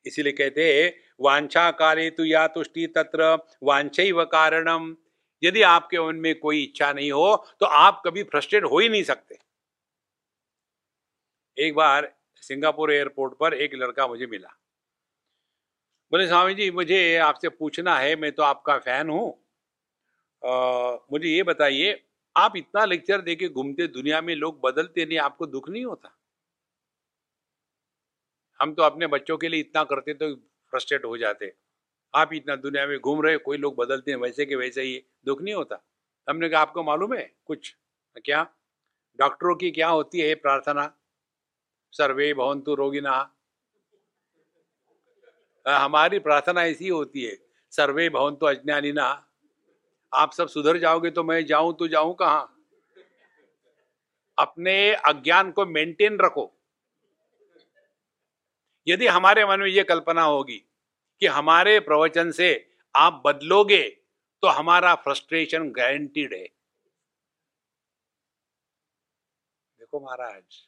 इसीलिए 0.06 0.34
कहते 0.34 0.88
वांछा 1.20 1.70
काले 1.72 2.10
तु 2.10 2.24
या 2.24 2.48
तुष्टि 2.48 2.88
तत्र 2.88 3.34
वांछ 3.64 3.98
कारणम। 4.00 4.96
यदि 5.42 5.62
आपके 5.64 6.00
मन 6.00 6.16
में 6.18 6.34
कोई 6.40 6.64
इच्छा 6.64 6.92
नहीं 6.94 7.12
हो 7.12 7.36
तो 7.60 7.66
आप 7.66 8.02
कभी 8.06 8.24
फ्रस्ट्रेट 8.26 8.64
हो 8.64 8.80
ही 8.80 8.90
नहीं 8.90 9.04
सकते। 9.04 9.38
एक 11.58 11.76
बार 11.76 12.14
सिंगापुर 12.44 12.92
एयरपोर्ट 12.94 13.34
पर 13.40 13.54
एक 13.56 13.74
लड़का 13.76 14.08
मुझे 14.08 14.26
मिला। 14.28 14.50
बोले 16.12 16.28
स्वामी 16.28 16.54
जी 16.54 16.70
मुझे 16.72 17.16
आपसे 17.20 17.50
पूछना 17.50 17.98
है, 17.98 18.16
मैं 18.16 18.32
तो 18.32 18.44
आपका 18.44 18.78
फ़ैन 18.80 19.10
हूँ। 19.10 19.28
मुझे 21.12 21.28
ये 21.28 21.44
बताइए, 21.44 22.02
आप 22.36 22.54
इतना 22.58 22.84
लेक्चर 22.86 23.22
दे 23.22 23.36
के 23.36 23.48
घूमते 23.50 23.88
दुनिया 23.90 24.22
में 24.22 24.36
लोग 24.36 24.60
बदलते 24.64 25.06
नहीं, 25.06 25.18
आपको 25.20 25.46
दुख 25.48 25.70
नहीं 25.70 25.86
होता? 25.86 26.16
हम 28.60 28.74
तो 28.74 28.84
अपने 28.84 29.08
बच्चों 29.08 29.38
के 29.38 29.50
लिए 29.50 29.60
इतना 29.60 29.84
करते 29.84 30.14
तो 30.14 30.34
फ्रस्ट्रेट 30.36 31.06
हो 31.06 31.18
जाते। 31.18 31.52
आप 32.14 32.34
इतना 32.34 32.56
दुनिया 32.58 32.86
में 32.88 32.98
घूम 33.00 33.22
रहे 33.22 33.38
कोई 33.40 33.58
लोग 33.58 33.76
बदलते 33.78 34.12
हैं, 34.12 34.18
वैसे 34.20 34.46
के 34.46 34.56
वैसे 34.56 34.82
ही। 34.82 35.04
दुख 35.26 35.42
नहीं 35.42 35.54
होता। 35.54 35.84
हमने 36.28 36.50
कहा, 36.50 36.62
आपको 36.62 36.84
मालूम 36.84 37.14
है 37.14 37.32
कुछ? 37.46 37.76
क्या? 38.26 38.44
डॉक्टरों 39.20 39.56
की 39.56 39.72
क्या 39.72 39.88
होती 39.88 40.20
है 40.20 40.36
प्रार्थना? 40.36 40.92
सर्वे 41.94 42.34
भवंतु 42.34 42.76
रोगिना। 42.76 43.32
हमारी 45.66 46.20
प्रार्थना 46.20 46.64
ऐसी 46.64 46.88
होती 46.88 47.24
है, 47.24 47.38
सर्वे 47.72 48.10
भवंतु 48.10 48.46
अज्ञानी 48.46 48.92
ना 48.92 49.06
आप 50.14 50.32
सब 50.32 50.48
सुधर 50.48 50.78
जाओगे 50.78 51.10
तो 51.10 51.24
मैं 51.24 51.46
जाऊँ 51.46 51.76
तो 51.78 51.88
जाऊँ 51.88 52.16
कहा? 52.16 52.40
अपने 54.38 54.94
अज्ञान 54.94 55.52
को 55.52 55.66
मेंटेन 55.66 56.18
रखो। 56.18 56.52
यदि 58.88 59.08
हमारे 59.08 59.46
मन 59.46 59.60
में 59.60 59.68
यह 59.68 59.84
कल्पना 59.84 60.22
होगी 60.22 60.58
कि 61.22 61.26
हमारे 61.28 61.80
प्रवचन 61.80 62.32
से 62.32 62.50
आप 62.96 63.22
बदलोगे 63.26 63.84
तो 64.44 64.48
हमारा 64.50 64.94
फ्रस्ट्रेशन 64.98 65.70
गारंटीड 65.72 66.34
है। 66.34 66.46
देखो 69.80 70.00
महाराज, 70.00 70.66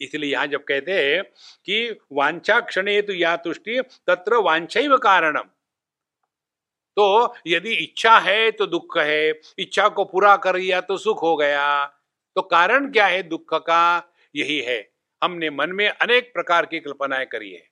इसलिए 0.00 0.32
यहाँ 0.32 0.46
जब 0.46 0.64
कहते 0.64 0.92
हैं 0.94 1.22
कि 1.66 1.98
वांछा 2.12 2.60
क्षण 2.62 2.88
हेतु 2.88 3.12
या 3.14 3.36
तुष्टि, 3.38 3.80
तत्र 4.06 4.36
वांछा 4.42 4.96
कारणम। 4.98 5.48
तो 6.96 7.34
यदि 7.46 7.72
इच्छा 7.74 8.18
है 8.20 8.50
तो 8.50 8.66
दुख 8.66 8.96
है, 8.98 9.30
इच्छा 9.58 9.88
को 9.88 10.04
पूरा 10.06 10.36
कर 10.38 10.56
लिया 10.56 10.80
तो 10.82 10.96
सुख 10.98 11.22
हो 11.22 11.36
गया। 11.36 11.86
तो 12.36 12.42
कारण 12.44 12.90
क्या 12.92 13.06
है 13.06 13.22
दुख 13.24 13.54
का? 13.54 14.12
यही 14.34 14.60
है। 14.60 14.78
हमने 15.22 15.50
मन 15.50 15.72
में 15.72 15.88
अनेक 15.88 16.32
प्रकार 16.32 16.66
की 16.66 16.80
कल्पनाएँ 16.80 17.26
करी 17.26 17.52
है। 17.52 17.68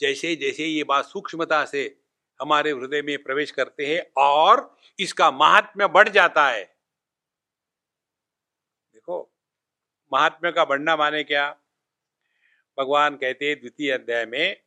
जैसे 0.00 0.36
जैसे 0.36 0.64
ये 0.64 0.84
बात 0.84 1.04
सूक्ष्मता 1.04 1.64
से 1.64 2.00
हमारे 2.40 2.70
हृदय 2.70 3.02
में 3.02 3.22
प्रवेश 3.22 3.50
करते 3.50 3.86
हैं 3.86 4.12
और 4.16 4.76
इसका 4.98 5.30
महात्म्य 5.30 5.86
बढ़ 5.86 6.08
जाता 6.08 6.48
है। 6.48 6.64
देखो, 8.94 9.32
महात्म्य 10.12 10.52
का 10.52 10.64
बढ़ना 10.64 10.96
माने 10.96 11.24
क्या? 11.24 11.56
भगवान 12.78 13.16
कहते 13.16 13.48
हैं 13.48 13.60
द्वितीय 13.60 13.92
अध्याय 13.92 14.26
में, 14.26 14.62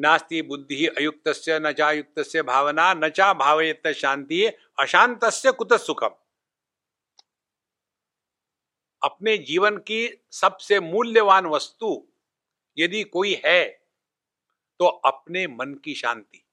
नास्ति 0.00 0.42
बुद्धि 0.42 0.86
अयुक्त 0.86 1.44
न 1.48 1.72
चायुक्त 1.72 2.40
भावना, 2.40 2.94
न 2.94 3.08
चा 3.08 3.32
भावयत 3.32 3.88
शांति 3.88 4.46
अशांत 4.78 5.20
कुत 5.46 5.72
सुखम? 5.72 6.10
अपने 9.02 9.38
जीवन 9.38 9.76
की 9.76 10.26
सबसे 10.30 10.80
मूल्यवान 10.80 11.46
वस्तु 11.46 12.08
यदि 12.78 13.04
कोई 13.04 13.42
है 13.46 13.64
तो 14.78 14.86
अपने 14.86 15.46
मन 15.46 15.74
की 15.74 15.94
शांति। 15.94 16.44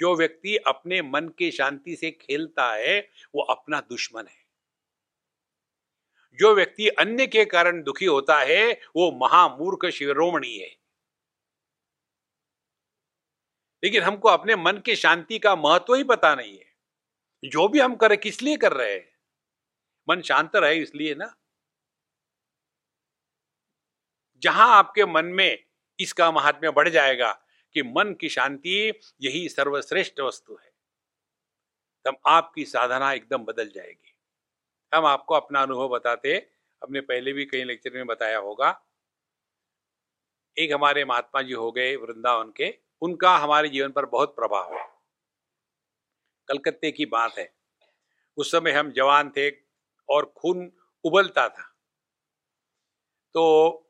जो 0.00 0.16
व्यक्ति 0.16 0.56
अपने 0.56 1.02
मन 1.02 1.28
की 1.28 1.50
शांति 1.50 1.96
से 1.96 2.10
खेलता 2.10 2.72
है, 2.72 3.10
वो 3.34 3.42
अपना 3.42 3.80
दुश्मन 3.80 4.26
है। 4.26 4.48
जो 6.34 6.54
व्यक्ति 6.54 6.88
अन्य 6.88 7.26
के 7.26 7.44
कारण 7.44 7.82
दुखी 7.82 8.04
होता 8.04 8.38
है, 8.38 8.80
वो 8.96 9.12
महामूर्ख 9.12 9.90
शिरोमणि 9.90 10.56
है। 10.56 10.78
लेकिन 13.84 14.02
हमको 14.02 14.28
अपने 14.28 14.56
मन 14.56 14.78
की 14.78 14.96
शांति 14.96 15.38
का 15.38 15.56
महत्व 15.56 15.94
ही 15.94 16.04
पता 16.04 16.34
नहीं 16.34 16.58
है। 16.58 16.74
जो 17.44 17.68
भी 17.68 17.80
हम 17.80 17.96
कर, 17.96 18.16
किस 18.16 18.42
लिए 18.42 18.56
कर 18.56 18.72
रहे 18.72 18.94
हैं? 18.94 19.18
मन 20.08 20.22
शांत 20.22 20.56
रहे 20.56 20.76
इसलिए 20.76 21.14
ना। 21.14 21.36
जहाँ 24.38 24.76
आपके 24.76 25.04
मन 25.04 25.24
में 25.24 25.64
इसका 26.00 26.30
महात्म्य 26.30 26.70
बढ़ 26.70 26.88
जाएगा 26.88 27.32
कि 27.74 27.82
मन 27.82 28.14
की 28.14 28.28
शांति 28.28 29.00
यही 29.20 29.48
सर्वश्रेष्ठ 29.48 30.20
वस्तु 30.20 30.54
है। 30.54 30.72
तब 32.04 32.16
आपकी 32.26 32.64
साधना 32.64 33.12
एकदम 33.12 33.44
बदल 33.44 33.68
जाएगी। 33.68 34.14
हम 34.94 35.06
आपको 35.06 35.34
अपना 35.34 35.62
अनुभव 35.62 35.88
बताते, 35.88 36.50
हमने 36.82 37.00
पहले 37.00 37.32
भी 37.32 37.44
कई 37.44 37.64
लेक्चर 37.64 37.90
में 37.90 38.06
बताया 38.06 38.38
होगा। 38.38 38.84
एक 40.58 40.72
हमारे 40.72 41.04
महात्मा 41.04 41.42
जी 41.42 41.52
हो 41.52 41.72
गए 41.72 41.96
वृंदावन 41.96 42.52
के, 42.56 42.78
उनका 43.02 43.36
हमारे 43.36 43.68
जीवन 43.68 43.92
पर 43.92 44.06
बहुत 44.06 44.36
प्रभाव 44.36 44.74
है। 44.74 44.88
कलकत्ते 46.48 46.92
की 46.92 47.06
बात 47.06 47.38
है। 47.38 47.54
उस 48.36 48.50
समय 48.50 48.70
हम 48.70 48.90
जवान 48.90 49.30
थे 49.30 49.50
और 50.08 50.32
खून 50.36 50.72
उबलता 51.04 51.48
था। 51.48 51.76
तो 53.34 53.87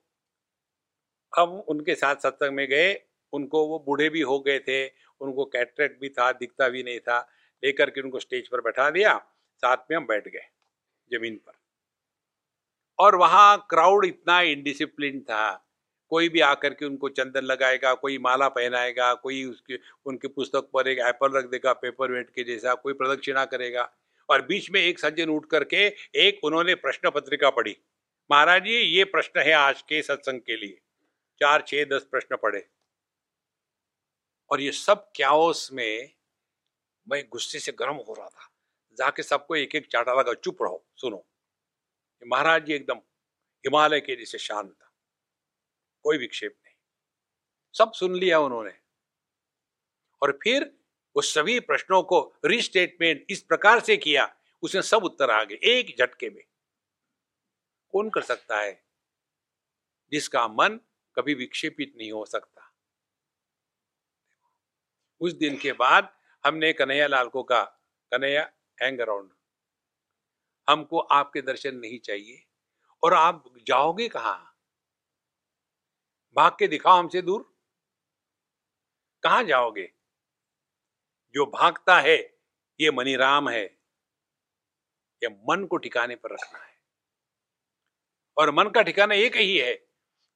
हम 1.36 1.60
उनके 1.68 1.94
साथ 1.94 2.16
सत्संग 2.16 2.50
में 2.50 2.68
गए। 2.68 3.00
उनको 3.32 3.66
वो 3.66 3.78
बूढ़े 3.78 4.08
भी 4.08 4.20
हो 4.20 4.40
गए 4.40 4.58
थे, 4.58 4.86
उनको 5.20 5.44
कैटरेक्ट 5.44 6.00
भी 6.00 6.08
था, 6.08 6.32
दिखता 6.32 6.68
भी 6.68 6.82
नहीं 6.82 7.00
था, 7.00 7.30
लेकर 7.64 7.90
के 7.90 8.00
उनको 8.00 8.18
स्टेज 8.20 8.48
पर 8.48 8.60
बैठा 8.60 8.90
दिया। 8.90 9.18
साथ 9.56 9.76
में 9.90 9.96
हम 9.96 10.06
बैठ 10.06 10.28
गए 10.28 10.48
ज़मीन 11.12 11.36
पर। 11.36 11.52
और 12.98 13.14
वहाँ 13.14 13.66
क्राउड 13.70 14.04
इतना 14.04 14.40
इनडिसिप्लिन 14.40 15.20
था। 15.20 15.64
कोई 16.10 16.28
भी 16.28 16.40
आकर 16.40 16.74
के 16.74 16.84
उनको 16.84 17.08
चंदन 17.08 17.40
लगाएगा, 17.40 17.94
कोई 17.94 18.18
माला 18.18 18.48
पहनाएगा, 18.48 19.14
कोई 19.14 19.44
उसके, 19.44 19.78
उनकी 20.06 20.28
पुस्तक 20.28 20.60
पर 20.60 20.88
एक 20.88 20.98
एप्पल 20.98 21.32
रख 21.32 21.44
देगा 21.44 21.72
पेपर 21.72 22.12
वेट 22.12 22.30
के 22.30 22.44
जैसा, 22.44 22.74
कोई 22.74 22.92
प्रदक्षिणा 22.92 23.44
करेगा। 23.44 23.92
और 24.30 24.42
बीच 24.42 24.70
में 24.70 24.80
एक 24.80 24.98
सज्जन 24.98 25.28
उठ 25.28 25.46
करके 25.46 25.94
एक 26.14 26.44
उन्होंने 26.44 26.74
प्रश्न 26.74 27.10
पत्रिका 27.10 27.50
पढ़ी। 27.50 27.76
महाराज 28.30 28.64
जी, 28.64 28.76
ये 28.76 29.04
प्रश्न 29.04 29.40
है 29.40 29.52
आज 29.52 29.82
के 29.82 30.02
सत्संग 30.02 30.40
के 30.40 30.56
लिए। 30.56 30.78
चार, 31.40 31.62
छह, 31.62 31.84
दस 31.84 32.04
प्रश्न 32.10 32.36
पढ़े। 32.36 32.70
और 34.50 34.60
ये 34.60 34.72
सब 34.72 35.12
क्या 35.16 35.30
में 35.72 36.14
मैं 37.08 37.28
गुस्से 37.28 37.58
से 37.58 37.72
गर्म 37.72 37.94
हो 37.94 38.14
रहा 38.14 38.28
था। 38.28 38.52
जाके 38.92 39.22
सबको 39.22 39.56
एक 39.56 39.74
एक 39.74 39.86
चाटा 39.86 40.14
लगा 40.14 40.34
चुप 40.34 40.62
रहो, 40.62 40.86
सुनो। 40.96 41.26
महाराज 42.26 42.64
जी 42.64 42.72
एकदम 42.72 42.96
हिमालय 43.58 44.00
के 44.00 44.16
जैसे 44.16 44.38
शांत 44.38 44.72
था। 44.72 44.92
कोई 46.02 46.18
विक्षेप 46.18 46.60
नहीं। 46.64 46.74
सब 47.78 47.92
सुन 47.92 48.14
लिया 48.14 48.40
उन्होंने। 48.40 48.80
और 50.22 50.38
फिर 50.42 50.78
वो 51.16 51.22
सभी 51.22 51.60
प्रश्नों 51.60 52.02
को 52.02 52.34
रिस्टेटमेंट 52.44 53.26
इस 53.30 53.42
प्रकार 53.42 53.80
से 53.80 53.96
किया, 53.96 54.36
उसने 54.62 54.82
सब 54.82 55.04
उत्तर 55.04 55.30
आ 55.30 55.44
गए 55.44 55.54
एक 55.54 55.96
झटके 55.98 56.30
में। 56.30 56.44
कौन 57.90 58.10
कर 58.10 58.22
सकता 58.22 58.60
है? 58.60 58.84
जिसका 60.10 60.48
मन 60.48 60.80
कभी 61.18 61.34
विक्षेपित 61.34 61.94
नहीं 61.96 62.12
हो 62.12 62.24
सकता। 62.26 62.74
उस 65.20 65.32
दिन 65.32 65.58
के 65.58 65.72
बाद 65.72 66.18
हमने 66.46 66.72
कन्हैया 66.72 67.06
लाल 67.06 67.28
को 67.28 67.42
कहा, 67.42 67.64
कन्हैया 68.10 68.52
हैंग 68.82 68.98
अराउंड 68.98 69.32
हमको 70.70 70.98
आपके 70.98 71.42
दर्शन 71.42 71.76
नहीं 71.76 71.98
चाहिए। 71.98 72.46
और 73.02 73.14
आप 73.14 73.54
जाओगे 73.62 74.08
कहा? 74.08 74.54
भाग 76.36 76.52
के 76.58 76.68
दिखाओ 76.68 76.98
हमसे 76.98 77.22
दूर। 77.22 77.58
कहा 79.22 79.42
जाओगे? 79.42 79.92
जो 81.32 81.46
भागता 81.46 82.00
है, 82.00 82.38
ये 82.80 82.90
मनीराम 82.90 83.48
है। 83.48 83.64
ये 85.22 85.28
मन 85.28 85.66
को 85.66 85.76
ठिकाने 85.76 86.16
पर 86.16 86.30
रखना 86.30 86.58
है। 86.58 86.82
और 88.38 88.50
मन 88.50 88.70
का 88.70 88.82
ठिकाना 88.82 89.14
एक 89.14 89.36
ही 89.36 89.58
है। 89.58 89.87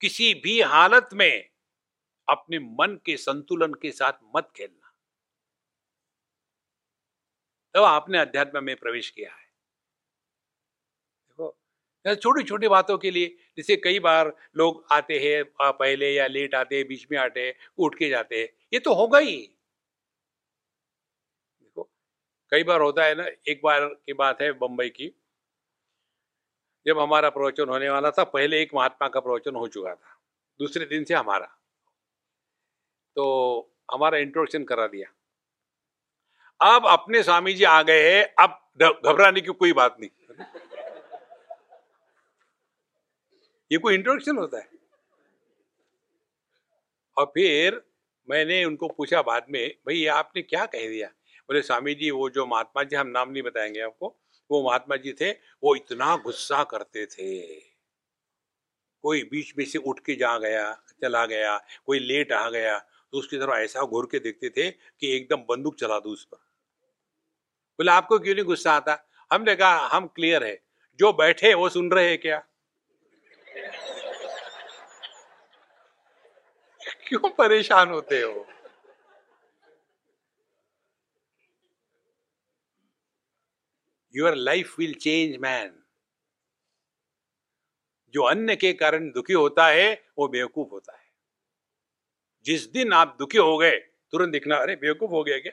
किसी 0.02 0.32
भी 0.34 0.60
हालत 0.62 1.08
में 1.14 1.44
अपने 2.28 2.58
मन 2.58 2.98
के 3.06 3.16
संतुलन 3.18 3.74
के 3.82 3.90
साथ 3.92 4.12
मत 4.36 4.50
खेलना। 4.56 4.92
तो 7.74 7.82
आपने 7.82 8.18
अध्यात्म 8.18 8.64
में 8.64 8.74
प्रवेश 8.76 9.10
किया 9.10 9.30
है। 9.30 9.40
देखो 11.28 12.14
छोटी 12.14 12.42
छोटी 12.44 12.68
बातों 12.68 12.96
के 12.98 13.10
लिए, 13.10 13.26
जैसे 13.56 13.76
कई 13.76 13.98
बार 14.00 14.32
लोग 14.56 14.84
आते 14.92 15.18
हैं 15.18 15.44
पहले 15.60 16.12
या 16.12 16.26
लेट 16.26 16.54
आते 16.54 16.76
हैं, 16.76 16.86
बीच 16.88 17.06
में 17.10 17.18
आते 17.18 17.54
उठ 17.78 17.94
के 17.94 18.08
जाते 18.08 18.40
हैं, 18.40 18.48
ये 18.72 18.78
तो 18.80 18.94
होगा 18.94 19.18
ही। 19.18 19.36
देखो, 21.60 21.82
कई 22.52 22.64
बार 22.64 22.80
होता 22.80 23.04
है 23.04 23.14
ना, 23.14 23.26
एक 23.48 23.60
बार 23.64 23.86
की 23.86 24.12
बात 24.14 24.42
है 24.42 24.52
बंबई 24.58 24.88
की 24.90 25.12
जब 26.87 26.99
हमारा 26.99 27.31
प्रवचन 27.31 27.68
होने 27.68 27.90
वाला 27.90 28.11
था, 28.11 28.25
पहले 28.25 28.62
एक 28.62 28.75
महात्मा 28.75 29.09
का 29.09 29.21
प्रवचन 29.21 29.55
हो 29.55 29.68
चुका 29.68 29.95
था, 29.95 30.18
दूसरे 30.59 30.85
दिन 30.85 31.05
से 31.05 31.14
हमारा। 31.14 31.47
तो 33.16 33.75
हमारा 33.92 34.18
इंट्रोडक्शन 34.18 34.64
करा 34.64 34.87
दिया। 34.87 35.12
अब 36.77 36.87
अपने 36.87 37.23
स्वामी 37.23 37.53
जी 37.53 37.64
आ 37.64 37.83
गए 37.83 38.18
हैं, 38.18 38.35
अब 38.45 38.66
घबराने 38.83 39.40
की 39.40 39.47
कोई 39.47 39.73
बात 39.73 39.97
नहीं। 40.01 40.11
ये 43.73 43.79
कोई 43.79 43.95
इंट्रोडक्शन 43.95 44.37
होता 44.37 44.59
है? 44.59 44.68
और 47.16 47.27
फिर 47.27 47.83
मैंने 48.31 48.64
उनको 48.64 48.88
पूछा 48.88 49.23
बाद 49.23 49.47
में, 49.51 49.75
भाई, 49.87 49.97
ये 49.97 50.07
आपने 50.07 50.42
क्या 50.42 50.66
कह 50.66 50.88
दिया? 50.88 51.09
बोले, 51.40 51.62
स्वामी 51.62 51.95
जी, 51.95 52.11
वो 52.11 52.31
जो 52.31 52.47
महात्मा 52.47 52.83
जी, 52.83 52.97
हम 52.97 53.07
नाम 53.07 53.31
नहीं 53.31 53.42
बताएँगे 53.42 53.81
आपको 53.81 54.16
वो 54.52 54.68
महात्मा 54.68 54.96
जी 54.96 55.12
थे, 55.12 55.32
वो 55.32 55.76
इतना 55.76 56.16
गुस्सा 56.16 56.64
करते 56.64 57.06
थे। 57.06 57.62
कोई 59.02 59.22
बीच 59.22 59.54
में 59.58 59.64
से 59.64 59.78
उठ 59.78 60.00
के 60.00 60.14
जा 60.14 60.38
गया, 60.38 60.82
चला 61.02 61.26
गया, 61.26 61.66
कोई 61.86 61.98
लेट 61.98 62.32
आ 62.32 62.50
गया 62.50 62.78
तो 62.78 63.18
उसकी 63.18 63.38
तरफ़ 63.38 63.50
ऐसा 63.50 63.82
घूर 63.82 64.08
के 64.12 64.18
देखते 64.18 64.50
थे 64.50 64.70
कि 64.70 65.16
एकदम 65.16 65.36
बंदूक 65.36 65.76
चला 65.76 65.98
दू 65.98 66.10
उस 66.10 66.24
पर। 66.24 66.36
बोले, 67.78 67.90
आपको 67.90 68.18
क्यों 68.18 68.34
नहीं 68.34 68.44
गुस्सा 68.44 68.72
आता? 68.72 69.08
हमने 69.32 69.56
कहा, 69.56 69.86
हम 69.86 70.06
क्लियर 70.06 70.44
है। 70.44 70.62
जो 70.96 71.12
बैठे 71.12 71.54
वो 71.54 71.68
सुन 71.68 71.90
रहे 71.90 72.08
हैं 72.08 72.18
क्या? 72.18 72.44
क्यों 77.08 77.30
परेशान 77.30 77.88
होते 77.88 78.20
हो? 78.20 78.46
Your 84.14 84.35
life 84.35 84.79
will 84.79 84.94
change 84.94 85.37
man 85.37 85.79
जो 88.11 88.22
अन्य 88.22 88.57
के 88.57 88.72
कारण 88.72 89.11
दुखी 89.11 89.33
होता 89.33 89.66
है, 89.66 90.09
वो 90.18 90.29
बेवकूफ़ 90.29 90.68
होता 90.68 90.96
है। 90.96 91.07
जिस 92.44 92.66
दिन 92.66 92.92
आप 92.92 93.16
दुखी 93.18 93.38
हो 93.38 93.59
गए, 93.59 93.77
तुरंत 94.11 94.33
दिखना, 94.33 94.57
अरे, 94.57 94.77
बेवकूफ़ 94.77 95.11
हो 95.11 95.25
गया 95.25 95.38
क्या? 95.38 95.53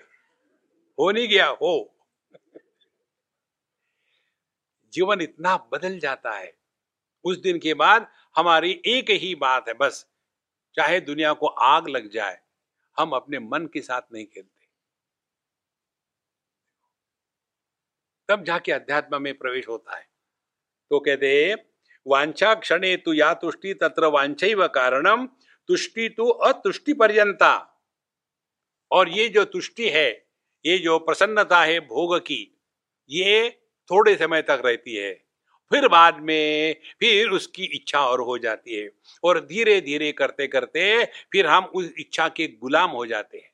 हो 0.99 1.11
नहीं 1.11 1.27
गया, 1.27 1.47
हो। 1.47 1.95
जीवन 4.93 5.21
इतना 5.21 5.57
बदल 5.57 5.99
जाता 5.99 6.31
है। 6.31 6.57
उस 7.23 7.37
दिन 7.37 7.59
के 7.59 7.73
बाद 7.73 8.11
हमारी 8.35 8.81
एक 8.85 9.09
ही 9.09 9.35
बात 9.35 9.67
है, 9.67 9.73
बस, 9.73 10.07
चाहे 10.75 10.99
दुनिया 10.99 11.33
को 11.33 11.47
आग 11.47 11.87
लग 11.87 12.09
जाए, 12.09 12.41
हम 12.97 13.11
अपने 13.11 13.39
मन 13.39 13.65
के 13.67 13.81
साथ 13.81 14.01
नहीं 14.13 14.25
खेलते। 14.25 14.58
तब 18.29 18.43
जाके 18.43 18.71
अध्यात्म 18.71 19.21
में 19.21 19.33
प्रवेश 19.37 19.67
होता 19.67 19.97
है। 19.97 20.07
तो 20.91 20.99
कहते 20.99 21.53
वांछा 22.07 22.53
क्षणे 22.55 22.95
तु 22.97 23.13
या 23.13 23.33
तुष्टि 23.33 23.73
तत्र 23.73 24.05
वांछव 24.05 24.67
कारणम 24.67 25.25
तुष्टि 25.69 26.09
तु 26.09 26.25
अतुष्टि 26.25 26.93
पर्यंता 26.93 27.55
और 28.91 29.09
ये 29.09 29.27
जो 29.29 29.43
तुष्टि 29.45 29.89
है, 29.89 30.09
ये 30.65 30.77
जो 30.77 30.99
प्रसन्नता 30.99 31.63
है, 31.63 31.79
भोग 31.79 32.17
की, 32.19 32.61
ये 33.09 33.49
थोड़े 33.89 34.15
समय 34.15 34.41
तक 34.41 34.61
रहती 34.65 34.95
है। 34.95 35.13
फिर 35.71 35.87
बाद 35.87 36.17
में 36.19 36.75
फिर 36.99 37.29
उसकी 37.29 37.63
इच्छा 37.65 37.99
और 37.99 38.21
हो 38.21 38.37
जाती 38.37 38.75
है। 38.75 38.89
और 39.23 39.39
धीरे 39.39 39.81
धीरे 39.81 40.11
करते 40.11 40.47
करते 40.47 41.05
फिर 41.05 41.47
हम 41.47 41.65
उस 41.65 41.91
इच्छा 41.99 42.27
के 42.29 42.47
गुलाम 42.47 42.89
हो 42.89 43.05
जाते 43.05 43.37
हैं। 43.37 43.48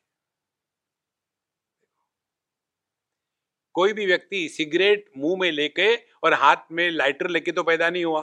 कोई 3.75 3.93
भी 3.93 4.05
व्यक्ति 4.05 4.47
सिगरेट 4.49 5.09
मुँह 5.17 5.39
में 5.39 5.51
लेके 5.51 5.95
और 5.95 6.33
हाथ 6.33 6.71
में 6.71 6.89
लाइटर 6.91 7.29
लेके 7.29 7.51
तो 7.51 7.63
पैदा 7.63 7.89
नहीं 7.89 8.05
हुआ। 8.05 8.21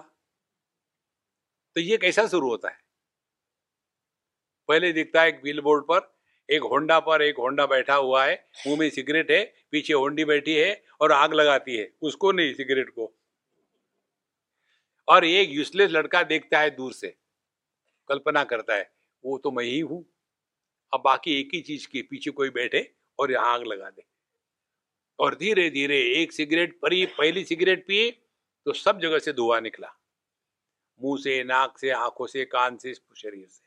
तो 1.76 1.80
ये 1.80 1.96
कैसा 1.96 2.26
शुरू 2.26 2.48
होता 2.48 2.68
है? 2.68 2.78
पहले 4.68 4.92
दिखता 4.92 5.22
है 5.22 5.28
एक 5.28 5.40
बिल 5.42 5.60
बोर्ड 5.60 5.84
पर, 5.84 6.00
एक 6.48 6.62
होंडा 6.62 6.98
पर 7.00 7.22
एक 7.22 7.36
होंडा 7.38 7.66
बैठा 7.66 7.94
हुआ 7.94 8.24
है, 8.24 8.34
मुँह 8.66 8.78
में 8.78 8.88
सिगरेट 8.90 9.30
है, 9.30 9.44
पीछे 9.70 9.92
होंडी 9.92 10.24
बैठी 10.24 10.54
है 10.54 10.84
और 11.00 11.12
आग 11.12 11.34
लगाती 11.34 11.76
है, 11.76 11.90
उसको 12.02 12.32
नहीं 12.32 12.54
सिगरेट 12.54 12.90
को। 12.90 13.12
और 15.08 15.24
एक 15.24 15.50
यूजलेस 15.50 15.90
लड़का 15.90 16.22
देखता 16.22 16.60
है 16.60 16.70
दूर 16.70 16.92
से, 16.92 17.14
कल्पना 18.08 18.44
करता 18.44 18.74
है, 18.74 18.90
वो 19.24 19.38
तो 19.38 19.50
मैं 19.50 19.64
ही 19.64 19.78
हूँ, 19.80 20.04
अब 20.92 21.02
बाकी 21.04 21.40
एक 21.40 21.50
ही 21.54 21.60
चीज़ 21.60 21.88
के 21.88 22.02
पीछे 22.02 22.30
कोई 22.30 22.50
बैठे 22.50 22.94
और 23.18 23.34
आग 23.34 23.62
लगा 23.62 23.90
दे। 23.90 24.11
और 25.18 25.34
धीरे 25.34 25.70
धीरे 25.70 25.98
एक 25.98 26.32
सिगरेट 26.32 26.80
परी, 26.80 27.06
पहली 27.06 27.44
सिगरेट 27.44 27.82
पी 27.82 28.10
तो 28.66 28.72
सब 28.72 29.00
जगह 29.00 29.18
से 29.18 29.32
धुआँ 29.32 29.60
निकला। 29.60 29.88
मुँह 31.00 31.20
से, 31.22 31.44
नाक 31.44 31.78
से, 31.78 31.90
आँखों 31.90 32.26
से, 32.26 32.44
कान 32.44 32.76
से, 32.76 32.94
शरीर 32.94 33.46
से। 33.48 33.62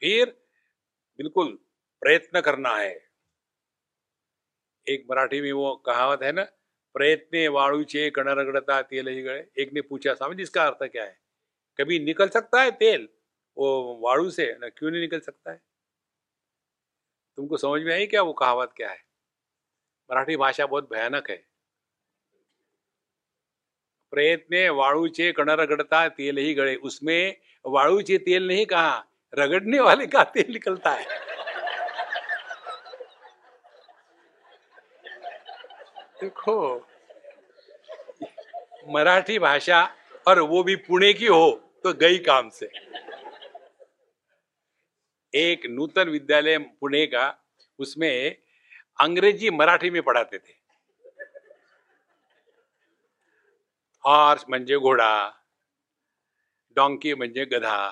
फिर 0.00 0.26
बिल्कुल 1.18 1.58
प्रयत्न 2.00 2.40
करना 2.40 2.76
है। 2.76 3.08
एक 4.86 5.06
मराठी 5.10 5.40
में 5.40 5.52
वो 5.52 5.76
कहावत 5.76 6.22
है 6.22 6.32
ना, 6.32 6.42
प्रयत्न 6.94 7.48
वाणुचे 7.48 8.10
कण 8.10 8.28
रगड़ता 8.28 8.82
तेल 8.82 9.08
ही 9.08 9.22
गए 9.22 9.46
एक 9.58 9.72
ने 9.72 9.80
पूछा 9.80 10.14
स्वामी 10.14 10.42
इसका 10.42 10.66
अर्थ 10.66 10.90
क्या 10.92 11.04
है? 11.04 11.20
कभी 11.80 11.98
निकल 11.98 12.28
सकता 12.28 12.62
है 12.62 12.70
तेल? 12.70 13.08
वो 13.56 14.00
वाड़ू 14.02 14.30
से, 14.30 14.58
ना 14.60 14.68
क्यों 14.68 14.90
नहीं 14.90 15.00
निकल 15.00 15.20
सकता 15.20 15.50
है? 15.50 15.62
तुमको 17.36 17.56
समझ 17.56 17.82
में 17.82 17.94
आई 17.94 18.06
क्या 18.06 18.22
वो 18.22 18.32
कहावत 18.32 18.72
क्या 18.76 18.90
है? 18.90 19.11
मराठी 20.10 20.36
भाषा 20.36 20.66
बहुत 20.66 20.88
भयानक 20.90 21.30
है। 21.30 21.36
प्रयत्न 24.12 24.68
वाळूचे 24.70 25.30
कण 25.32 25.50
रगड़ता, 25.50 26.08
तेल 26.08 26.38
ही 26.38 26.52
गड़े 26.54 26.74
उसमें 26.76 27.34
वाळूचे 27.64 28.18
तेल 28.18 28.46
नहीं 28.46 28.66
कहा 28.66 29.02
रगड़ने 29.32 29.80
वाले 29.80 30.06
का 30.06 30.24
तेल 30.24 30.52
निकलता 30.52 30.90
है 30.90 31.20
देखो, 36.20 36.56
मराठी 38.88 39.38
भाषा, 39.38 39.82
और 40.26 40.40
वो 40.40 40.62
भी 40.62 40.74
पुणे 40.76 41.12
की 41.12 41.26
हो 41.26 41.50
तो 41.84 41.92
गई 41.92 42.18
काम 42.18 42.48
से। 42.50 42.66
एक 45.34 45.66
नूतन 45.70 46.08
विद्यालय 46.08 46.58
पुणे 46.58 47.04
का, 47.06 47.24
उसमें 47.78 48.36
अंग्रेज़ी 48.98 49.50
मराठी 49.50 49.90
में 49.90 50.02
पढ़ाते 50.02 50.38
थे। 50.38 50.60
हॉर्स 54.04 54.44
म्हणजे 54.48 54.76
घोड़ा, 54.76 55.28
डोंकी 56.76 57.14
म्हणजे 57.14 57.44
गधा। 57.46 57.90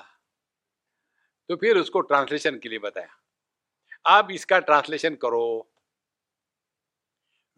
तो 1.49 1.55
फिर 1.55 1.77
उसको 1.77 2.01
ट्रांसलेशन 2.01 2.57
के 2.59 2.69
लिए 2.69 2.79
बताया। 2.79 4.17
अब 4.17 4.31
इसका 4.31 4.59
ट्रांसलेशन 4.59 5.15
करो। 5.15 5.45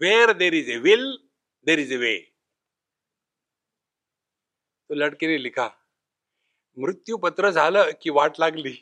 Where 0.01 0.33
there 0.33 0.53
is 0.53 0.71
a 0.71 0.77
will 0.79 1.05
there 1.67 1.79
is 1.79 1.93
a 1.93 1.97
way 1.97 2.15
तो 4.89 4.95
लड़के 4.95 5.27
ने 5.27 5.37
लिखा 5.37 5.67
मृत्यू 6.77 7.17
पत्र 7.17 7.51
झालं 7.51 7.91
की 8.01 8.09
वाट 8.09 8.39
लागली. 8.39 8.73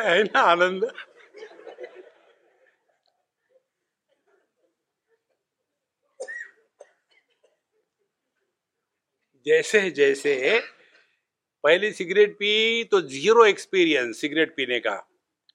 है 0.00 0.22
ना 0.24 0.40
आनंद 0.52 0.90
जैसे 9.46 9.90
जैसे, 9.90 10.58
पहली 11.64 11.90
सिगरेट 11.92 12.32
पी 12.34 12.84
तो 12.84 13.00
ज़ीरो 13.00 13.44
एक्सपीरियंस 13.46 14.20
सिगरेट 14.20 14.54
पीने 14.56 14.78
का 14.80 14.94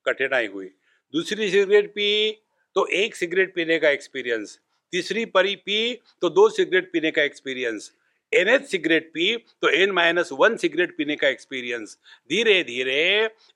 कठिनाई 0.05 0.47
हुई। 0.47 0.65
दूसरी 1.13 1.49
सिगरेट 1.51 1.89
पी 1.89 2.31
तो 2.75 2.85
एक 3.01 3.15
सिगरेट 3.15 3.53
पीने 3.55 3.77
का 3.79 3.89
एक्सपीरियंस 3.89 4.59
तीसरी 4.93 5.25
परी 5.25 5.55
पी 5.55 5.77
तो 6.21 6.29
दो 6.29 6.47
सिगरेट 6.49 6.91
पीने 6.91 7.11
का 7.11 7.23
एक्सपीरियंस 7.23 7.91
एन 8.35 8.49
एच 8.49 8.65
सिगरेट 8.65 9.09
पी 9.09 9.35
तो 9.61 9.69
एन 9.69 9.91
माइनस 9.91 10.29
वन 10.31 10.57
सिगरेट 10.57 10.95
पीने 10.97 11.15
का 11.15 11.27
एक्सपीरियंस 11.27 11.97
धीरे 12.29 12.63
धीरे 12.63 13.01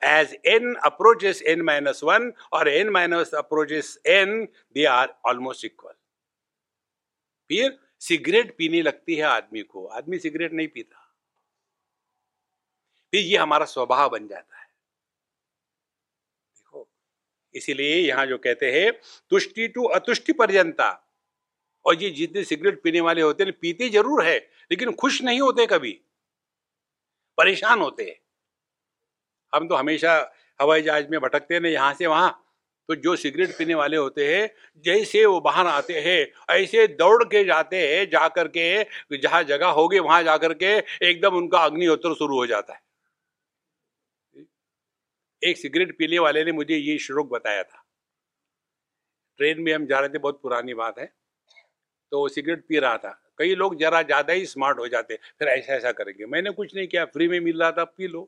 as 0.04 0.38
N 0.46 0.74
approaches 0.76 1.42
N 1.42 1.62
minus 1.62 2.02
one 2.04 2.32
और 2.54 2.70
N 2.70 2.90
minus 2.90 3.34
approaches 3.34 3.98
N 4.08 4.48
they 4.74 4.86
are 4.86 5.14
almost 5.26 5.66
equal 5.66 5.94
फिर 7.50 7.78
सिगरेट 8.00 8.56
पीने 8.58 8.82
लगती 8.82 9.16
है 9.16 9.24
आदमी 9.24 9.62
को। 9.62 9.86
आदमी 9.86 10.18
सिगरेट 10.20 10.54
नहीं 10.54 10.68
पीता। 10.68 11.06
फिर 13.14 13.22
ये 13.22 13.38
हमारा 13.38 13.66
स्वभाव 13.66 14.10
बन 14.10 14.28
जाता 14.28 14.58
है। 14.58 14.68
इसीलिए 17.56 17.96
यहाँ 17.96 18.26
जो 18.26 18.38
कहते 18.38 18.72
हैं, 18.72 18.92
तुष्टि 19.30 19.68
टू 19.68 19.84
अतुष्टि 19.84 20.34
पर्यंता। 20.34 21.09
और 21.86 22.04
ये 22.04 22.10
जितने 22.10 22.44
सिगरेट 22.44 22.82
पीने 22.84 23.02
वाले 23.02 23.22
होते 23.22 23.44
हैं, 23.44 23.54
पीते 23.54 23.90
ज़रूर 23.90 24.24
है, 24.26 24.38
लेकिन 24.72 24.92
खुश 24.94 25.22
नहीं 25.22 25.42
होते 25.42 25.66
कभी। 25.68 25.92
परेशान 27.38 27.80
होते 27.80 28.04
हैं। 28.04 28.20
हम 29.54 29.68
तो 29.68 29.76
हमेशा 29.76 30.14
हवाई 30.60 30.82
जहाज़ 30.82 31.08
में 31.08 31.20
भटकते 31.20 31.56
हैं, 31.56 31.62
यहाँ 31.64 31.94
से 31.94 32.08
वहाँ। 32.08 32.46
तो 32.90 32.96
जो 32.96 33.16
सिगरेट 33.16 33.58
पीने 33.58 33.74
वाले 33.74 33.98
होते 33.98 34.26
हैं, 34.28 34.50
जैसे 34.86 35.24
वो 35.26 35.40
बाहर 35.42 35.68
आते 35.68 36.00
हैं, 36.00 36.56
ऐसे 36.56 36.86
दौड़ 36.90 37.24
के 37.24 37.44
जाते 37.46 37.78
हैं, 37.88 38.10
जाकर 38.10 38.48
के, 38.48 39.18
जहाँ 39.18 39.44
जगह 39.44 39.68
होगी, 39.70 40.00
वहाँ 40.00 40.24
जाकर 40.24 40.54
के 40.54 40.78
एकदम 41.10 41.36
उनका 41.36 41.60
अग्निहोत्र 41.60 42.14
शुरू 42.14 42.36
हो 42.36 42.46
जाता 42.48 42.74
है। 42.74 42.82
एक 45.42 45.58
सिगरेट 45.58 45.98
पीने 45.98 46.20
वाले 46.20 46.44
ने 46.44 46.52
मुझे 46.52 46.76
ये 46.76 46.98
श्लोक 46.98 47.30
बताया 47.30 47.64
था। 47.64 47.84
ट्रेन 49.40 49.62
में 49.62 49.74
हम 49.74 49.86
जा 49.86 50.00
रहे 50.00 50.10
थे, 50.10 50.18
बहुत 50.18 50.42
पुरानी 50.42 50.74
बात 50.74 51.00
है। 51.00 51.12
तो 52.12 52.28
सिगरेट 52.28 52.64
पी 52.68 52.80
रहा 52.80 52.98
था। 52.98 53.20
कई 53.40 53.56
लोग 53.56 53.76
जरा 53.80 54.02
ज़्यादा 54.02 54.34
ही 54.34 54.46
स्मार्ट 54.46 54.80
हो 54.80 54.88
जाते 54.88 55.16
फिर 55.40 55.48
ऐसा 55.48 55.74
ऐसा 55.74 55.92
करेंगे। 55.92 56.26
मैंने 56.26 56.52
कुछ 56.52 56.76
नहीं 56.76 56.88
किया, 56.88 57.06
फ्री 57.06 57.28
में 57.28 57.40
मिल 57.40 57.62
रहा 57.62 57.72
था, 57.72 57.84
पी 57.84 58.08
लो। 58.08 58.28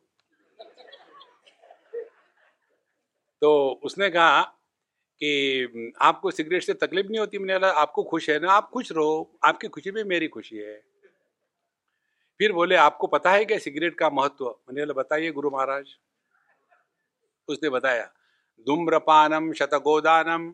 तो 3.41 3.79
उसने 3.83 4.09
कहा 4.09 4.41
कि, 5.21 5.93
आपको 6.01 6.31
सिगरेट 6.31 6.63
से 6.63 6.73
तकलीफ़ 6.73 7.07
नहीं 7.07 7.19
होती? 7.19 7.37
मैंने 7.37 7.59
कहा 7.59 7.69
आपको 7.71 8.03
खुश 8.03 8.29
है 8.29 8.39
ना? 8.39 8.51
आप 8.51 8.69
खुश 8.69 8.91
रहो। 8.91 9.31
आपकी 9.45 9.67
खुशी 9.67 9.91
में 9.91 10.03
मेरी 10.03 10.27
खुशी 10.27 10.57
है। 10.57 10.81
फिर 12.39 12.51
बोले, 12.51 12.75
आपको 12.75 13.07
पता 13.07 13.31
है 13.31 13.45
क्या 13.45 13.57
सिगरेट 13.59 13.97
का 13.97 14.09
महत्व? 14.09 14.45
मैंने 14.45 14.81
बोला, 14.81 14.93
बताइए 14.93 15.31
गुरु 15.31 15.49
महाराज। 15.49 15.95
उसने 17.47 17.69
बताया, 17.69 18.03
धूम्रपानम 18.67 19.51
शतगोदानम, 19.53 20.49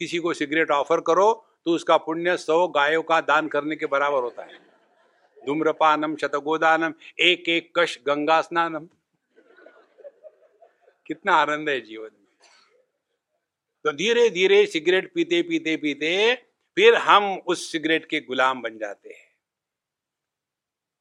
किसी 0.00 0.18
को 0.18 0.32
सिगरेट 0.34 0.70
ऑफ़र 0.70 1.00
करो 1.00 1.28
तो 1.64 1.74
उसका 1.74 1.96
पुण्य 1.96 2.36
सौ 2.36 2.68
गायों 2.68 3.02
का 3.02 3.20
दान 3.20 3.48
करने 3.48 3.76
के 3.76 3.86
बराबर 3.86 4.22
होता 4.22 4.42
है। 4.42 4.58
धूम्रपानम, 5.46 6.16
शतगोदानम, 6.16 6.94
एक 7.20 7.48
एक 7.48 7.72
कश 7.78 7.98
गंगा 8.06 8.40
स्नानम। 8.40 8.88
कितना 11.06 11.34
आनंद 11.34 11.68
है 11.68 11.80
जीवन 11.80 12.10
में। 12.14 12.48
तो 13.84 13.92
धीरे 13.92 14.30
धीरे 14.30 14.66
सिगरेट 14.66 15.12
पीते 15.14 15.42
पीते 15.42 15.76
पीते 15.76 16.34
फिर 16.74 16.94
हम 16.94 17.38
उस 17.38 17.72
सिगरेट 17.72 18.06
के 18.06 18.20
गुलाम 18.20 18.62
बन 18.62 18.78
जाते 18.78 19.10
हैं। 19.10 19.32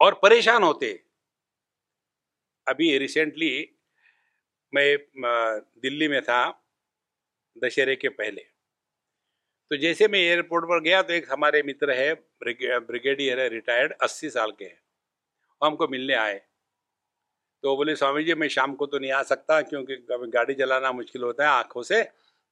और 0.01 0.13
परेशान 0.13 0.63
होते। 0.63 1.03
अभी 2.67 2.97
रिसेंटली 2.97 3.75
मैं, 4.73 4.97
दिल्ली 5.81 6.07
में 6.07 6.21
था, 6.21 6.67
दशहरे 7.63 7.95
के 7.95 8.09
पहले। 8.09 8.45
तो 9.71 9.77
जैसे 9.77 10.07
मैं 10.07 10.19
एयरपोर्ट 10.19 10.65
पर 10.65 10.79
गया 10.83 11.01
तो 11.01 11.13
एक 11.13 11.27
हमारे 11.31 11.61
मित्र 11.63 11.91
है 11.93 12.13
ब्रिगेडियर 12.43 13.39
है, 13.39 13.47
रिटायर्ड, 13.49 13.93
अस्सी 14.03 14.29
साल 14.29 14.51
के 14.51 14.65
हैं। 14.65 14.79
वो 15.61 15.67
हमको 15.67 15.87
मिलने 15.87 16.13
आए। 16.15 16.41
तो 17.63 17.75
बोले, 17.77 17.95
स्वामी 17.95 18.23
जी, 18.23 18.33
मैं 18.33 18.47
शाम 18.49 18.73
को 18.75 18.85
तो 18.85 18.99
नहीं 18.99 19.11
आ 19.11 19.21
सकता 19.23 19.61
क्योंकि 19.61 19.95
गाड़ी 20.29 20.53
चलाना 20.53 20.91
मुश्किल 20.91 21.23
होता 21.23 21.43
है 21.43 21.49
आँखों 21.49 21.83
से 21.83 22.01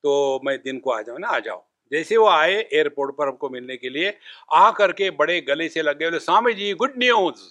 तो 0.03 0.39
मैं 0.45 0.57
दिन 0.63 0.79
को 0.79 0.91
आ 0.91 1.01
जाऊँ 1.01 1.19
ना, 1.19 1.27
आ 1.27 1.39
जाओ 1.39 1.65
जैसे 1.91 2.17
वो 2.17 2.27
आए 2.29 2.53
एयरपोर्ट 2.53 3.15
पर 3.17 3.27
हमको 3.27 3.49
मिलने 3.49 3.77
के 3.77 3.89
लिए 3.89 4.13
आ 4.53 4.69
करके 4.71 5.09
बड़े 5.13 5.39
गले 5.41 5.67
से 5.69 5.81
लग 5.81 5.97
गए 5.99 6.05
बोले, 6.05 6.19
स्वामी 6.19 6.53
जी, 6.53 6.73
गुड 6.73 6.93
न्यूज़! 6.97 7.41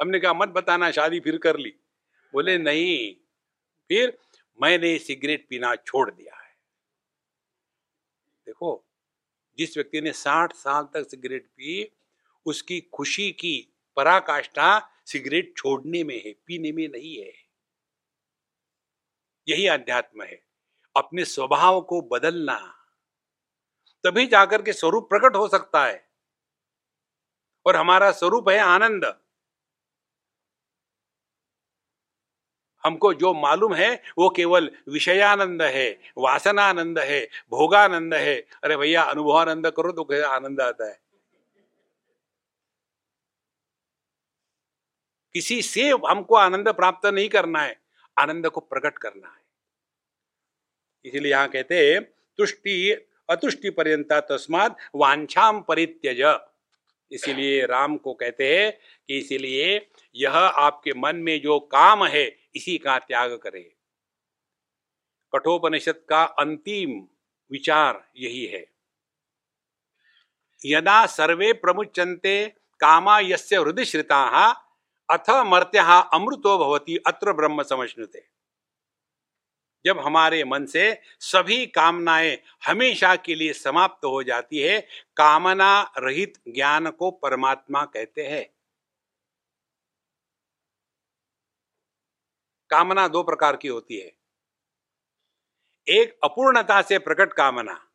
हमने 0.00 0.18
कहा, 0.20 0.32
मत 0.34 0.48
बताना, 0.48 0.90
शादी 0.90 1.20
फिर 1.20 1.36
कर 1.38 1.56
ली। 1.58 1.74
बोले, 2.34 2.58
नहीं। 2.58 3.14
फिर 3.90 4.16
मैंने 4.60 4.96
सिगरेट 5.00 5.46
पीना 5.50 5.74
छोड़ 5.76 6.10
दिया 6.10 6.34
है। 6.34 6.48
देखो 8.46 8.74
जिस 9.58 9.76
व्यक्ति 9.76 10.00
ने 10.00 10.12
साठ 10.12 10.52
साल 10.52 10.88
तक 10.94 11.10
सिगरेट 11.10 11.46
पी, 11.46 11.96
उसकी 12.46 12.80
खुशी 12.80 13.32
की 13.32 13.74
पराकाष्ठा 13.96 14.90
सिगरेट 15.06 15.54
छोड़ने 15.56 16.04
में 16.04 16.22
है, 16.26 16.32
पीने 16.46 16.72
में 16.72 16.88
नहीं 16.88 17.16
है। 17.16 17.32
यही 19.48 19.66
अध्यात्म 19.66 20.22
है। 20.22 20.46
अपने 20.96 21.24
स्वभाव 21.24 21.80
को 21.80 22.00
बदलना। 22.00 22.74
तभी 24.04 24.26
जाकर 24.26 24.62
के 24.62 24.72
स्वरूप 24.72 25.08
प्रकट 25.10 25.36
हो 25.36 25.48
सकता 25.48 25.86
है। 25.86 26.10
और 27.66 27.76
हमारा 27.76 28.10
स्वरूप 28.10 28.48
है 28.48 28.58
आनंद। 28.58 29.27
हमको 32.84 33.12
जो 33.14 33.32
मालूम 33.34 33.74
है, 33.74 34.02
वो 34.18 34.28
केवल 34.30 34.70
विषयानंद 34.88 35.62
है, 35.62 35.90
वासनानंद 36.18 36.98
है, 36.98 37.20
भोगानंद 37.50 38.14
है। 38.14 38.34
अरे 38.64 38.76
भैया, 38.76 39.02
अनुभवानंद 39.02 39.70
करो 39.70 39.92
तो 39.92 40.04
कैसे 40.04 40.26
आनंद 40.26 40.60
आता 40.60 40.88
है? 40.88 41.00
किसी 45.34 45.62
से 45.62 45.88
हमको 45.90 46.34
आनंद 46.34 46.68
प्राप्त 46.68 47.06
नहीं 47.06 47.28
करना 47.28 47.62
है, 47.62 47.80
आनंद 48.16 48.48
को 48.48 48.60
प्रकट 48.60 48.98
करना 48.98 49.28
है। 49.28 49.42
इसलिए 51.04 51.30
यहाँ 51.30 51.48
कहते 51.48 52.00
तुष्टि, 52.38 52.90
अतुष्टि 53.30 53.70
पर्यंता 53.70 54.20
तस्मात 54.20 54.76
वांछाम 54.94 55.60
परित्यज। 55.60 56.22
इसीलिए 57.10 57.66
राम 57.66 57.96
को 57.96 58.14
कहते 58.14 58.56
हैं 58.56 58.72
कि 59.08 59.18
इसीलिए 59.18 59.90
यह 60.14 60.32
आपके 60.32 60.92
मन 60.96 61.16
में 61.16 61.40
जो 61.40 61.58
काम 61.60 62.04
है, 62.04 62.26
इसी 62.54 62.78
का 62.78 62.98
त्याग 62.98 63.36
करे। 63.36 63.62
कठोपनिषद 65.32 66.04
का 66.08 66.24
अंतिम 66.24 67.08
विचार 67.50 68.10
यही 68.16 68.44
है। 68.46 68.64
यदा 70.66 71.06
सर्वे 71.06 71.52
प्रमुचंते 71.52 72.46
कामा 72.80 73.18
यस्य 73.20 73.56
हृदय 73.56 73.84
श्रिता, 73.84 74.48
अथ 75.08 75.30
मर्त्य 75.30 75.78
अमृतो 76.14 76.58
भवती, 76.58 76.96
अत्र 76.96 77.32
ब्रह्म 77.32 77.62
समझते 77.62 78.37
जब 79.84 79.98
हमारे 79.98 80.44
मन 80.44 80.66
से 80.66 81.02
सभी 81.20 81.66
कामनाएँ 81.66 82.38
हमेशा 82.66 83.16
के 83.16 83.34
लिए 83.34 83.52
समाप्त 83.52 84.04
हो 84.04 84.22
जाती 84.22 84.58
है, 84.58 84.80
कामना 85.16 85.92
रहित 85.98 86.38
ज्ञान 86.48 86.90
को 86.90 87.10
परमात्मा 87.10 87.84
कहते 87.84 88.26
हैं। 88.26 88.54
कामना 92.70 93.08
दो 93.08 93.22
प्रकार 93.22 93.56
की 93.56 93.68
होती 93.68 93.98
है। 93.98 94.12
एक, 95.88 96.18
अपूर्णता 96.24 96.82
से 96.82 96.98
प्रकट 96.98 97.32
कामना, 97.32 97.88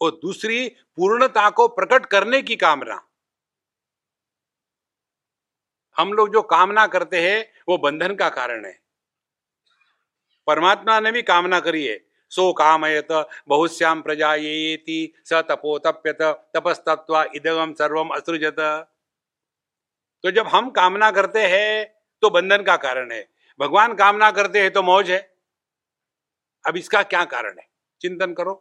और 0.00 0.10
दूसरी, 0.10 0.68
पूर्णता 0.68 1.50
को 1.50 1.68
प्रकट 1.68 2.06
करने 2.06 2.42
की 2.42 2.56
कामना। 2.56 3.08
हम 5.96 6.12
लोग 6.12 6.32
जो 6.32 6.42
कामना 6.42 6.86
करते 6.86 7.20
हैं, 7.20 7.52
वो 7.68 7.78
बंधन 7.78 8.14
का 8.14 8.28
कारण 8.28 8.64
है। 8.64 8.85
परमात्मा 10.46 10.98
ने 11.00 11.12
भी 11.12 11.22
कामना 11.24 11.60
करी 11.60 11.86
है। 11.86 11.98
सो 12.32 12.52
कामयत 12.52 13.12
बहुश्याम 13.48 14.02
प्रजा 14.02 14.34
ये 14.34 15.14
स 15.24 15.42
तपो 15.48 15.78
तप्यत 15.78 16.22
तपस्तत्वा 16.56 17.24
इदगम 17.34 17.72
सर्वम 17.74 18.08
असृजत। 18.10 18.56
तो 20.24 20.30
जब 20.30 20.46
हम 20.46 20.70
कामना 20.70 21.10
करते 21.10 21.46
हैं 21.46 21.86
तो 22.22 22.30
बंधन 22.30 22.62
का 22.62 22.76
कारण 22.78 23.12
है। 23.12 23.26
भगवान 23.60 23.94
कामना 23.94 24.30
करते 24.30 24.60
हैं 24.60 24.70
तो 24.72 24.82
मौज 24.82 25.10
है। 25.10 25.18
अब 26.64 26.76
इसका 26.76 27.02
क्या 27.04 27.24
कारण 27.26 27.58
है? 27.58 27.66
चिंतन 28.00 28.32
करो। 28.34 28.54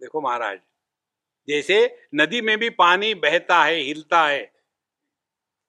देखो 0.00 0.20
महाराज, 0.20 0.58
जैसे 1.48 1.76
नदी 2.14 2.40
में 2.40 2.56
भी 2.58 2.68
पानी 2.72 3.14
बहता 3.16 3.62
है, 3.64 3.74
हिलता 3.74 4.26
है, 4.26 4.52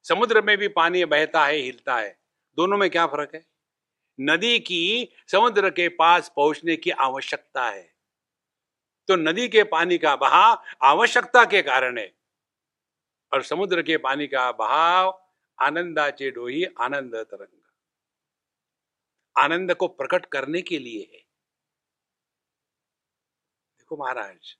समुद्र 0.05 0.41
में 0.41 0.57
भी 0.57 0.67
पानी 0.69 1.03
बहता 1.05 1.45
है, 1.45 1.55
हिलता 1.55 1.95
है, 1.95 2.17
दोनों 2.57 2.77
में 2.77 2.89
क्या 2.89 3.05
फ़र्क 3.07 3.35
है? 3.35 3.45
नदी 4.19 4.59
की 4.59 5.13
समुद्र 5.27 5.69
के 5.69 5.89
पास 5.89 6.31
पहुँचने 6.35 6.75
की 6.75 6.89
आवश्यकता 6.89 7.69
है। 7.69 7.93
तो 9.07 9.15
नदी 9.15 9.47
के 9.47 9.63
पानी 9.63 9.97
का 9.97 10.15
बहाव 10.15 10.63
आवश्यकता 10.83 11.45
के 11.45 11.61
कारण 11.61 11.97
है। 11.97 12.15
और 13.33 13.43
समुद्र 13.43 13.81
के 13.81 13.97
पानी 13.97 14.27
का 14.27 14.51
बहाव 14.51 15.29
आनंदाचे 15.61 16.31
डोही 16.31 16.63
आनंद 16.63 17.15
तरंग। 17.15 17.59
आनंद 19.37 19.73
को 19.73 19.87
प्रकट 19.87 20.25
करने 20.25 20.61
के 20.61 20.79
लिए 20.79 20.99
है। 20.99 21.19
देखो 23.79 23.97
महाराज, 23.97 24.57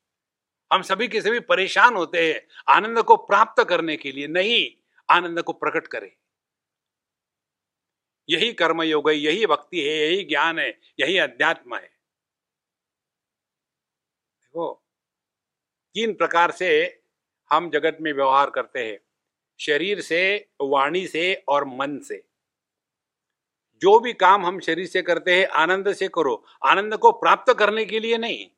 हम 0.74 0.82
सभी 0.82 1.08
के 1.08 1.22
सभी 1.22 1.40
परेशान 1.40 1.96
होते 1.96 2.34
हैं 2.34 2.48
आनंद 2.68 3.04
को 3.04 3.16
प्राप्त 3.16 3.64
करने 3.64 3.98
के 3.98 4.12
लिए, 4.12 4.28
नहीं 4.28 4.84
आनंद 5.10 5.42
को 5.42 5.54
प्रकट 5.54 5.88
करें। 5.88 6.12
यही 8.30 8.54
कर्म 8.54 8.82
योग 8.84 9.10
है, 9.10 9.16
यही 9.16 9.46
भक्ति 9.46 9.82
है, 9.82 9.96
यही 9.96 10.24
ज्ञान 10.24 10.60
है, 10.60 10.80
यही 11.00 11.18
अध्यात्म 11.18 11.76
है। 11.76 11.94
देखो, 14.42 14.84
तीन 15.94 16.14
प्रकार 16.14 16.52
से 16.52 17.02
हम 17.52 17.70
जगत 17.70 17.98
में 18.02 18.14
व्यवहार 18.14 18.50
करते 18.50 18.88
हैं, 18.88 19.00
शरीर 19.60 20.02
से, 20.02 20.50
वाणी 20.62 21.08
से 21.08 21.44
और 21.48 21.66
मन 21.66 22.00
से। 22.00 22.28
जो 23.76 24.00
भी 24.00 24.14
काम 24.14 24.46
हम 24.46 24.60
शरीर 24.60 24.88
से 24.88 25.02
करते 25.02 25.40
हैं, 25.40 25.48
आनंद 25.48 25.94
से 25.94 26.08
करो। 26.08 26.46
आनंद 26.66 26.98
को 26.98 27.12
प्राप्त 27.12 27.54
करने 27.54 27.86
के 27.86 28.00
लिए 28.00 28.18
नहीं। 28.18 28.50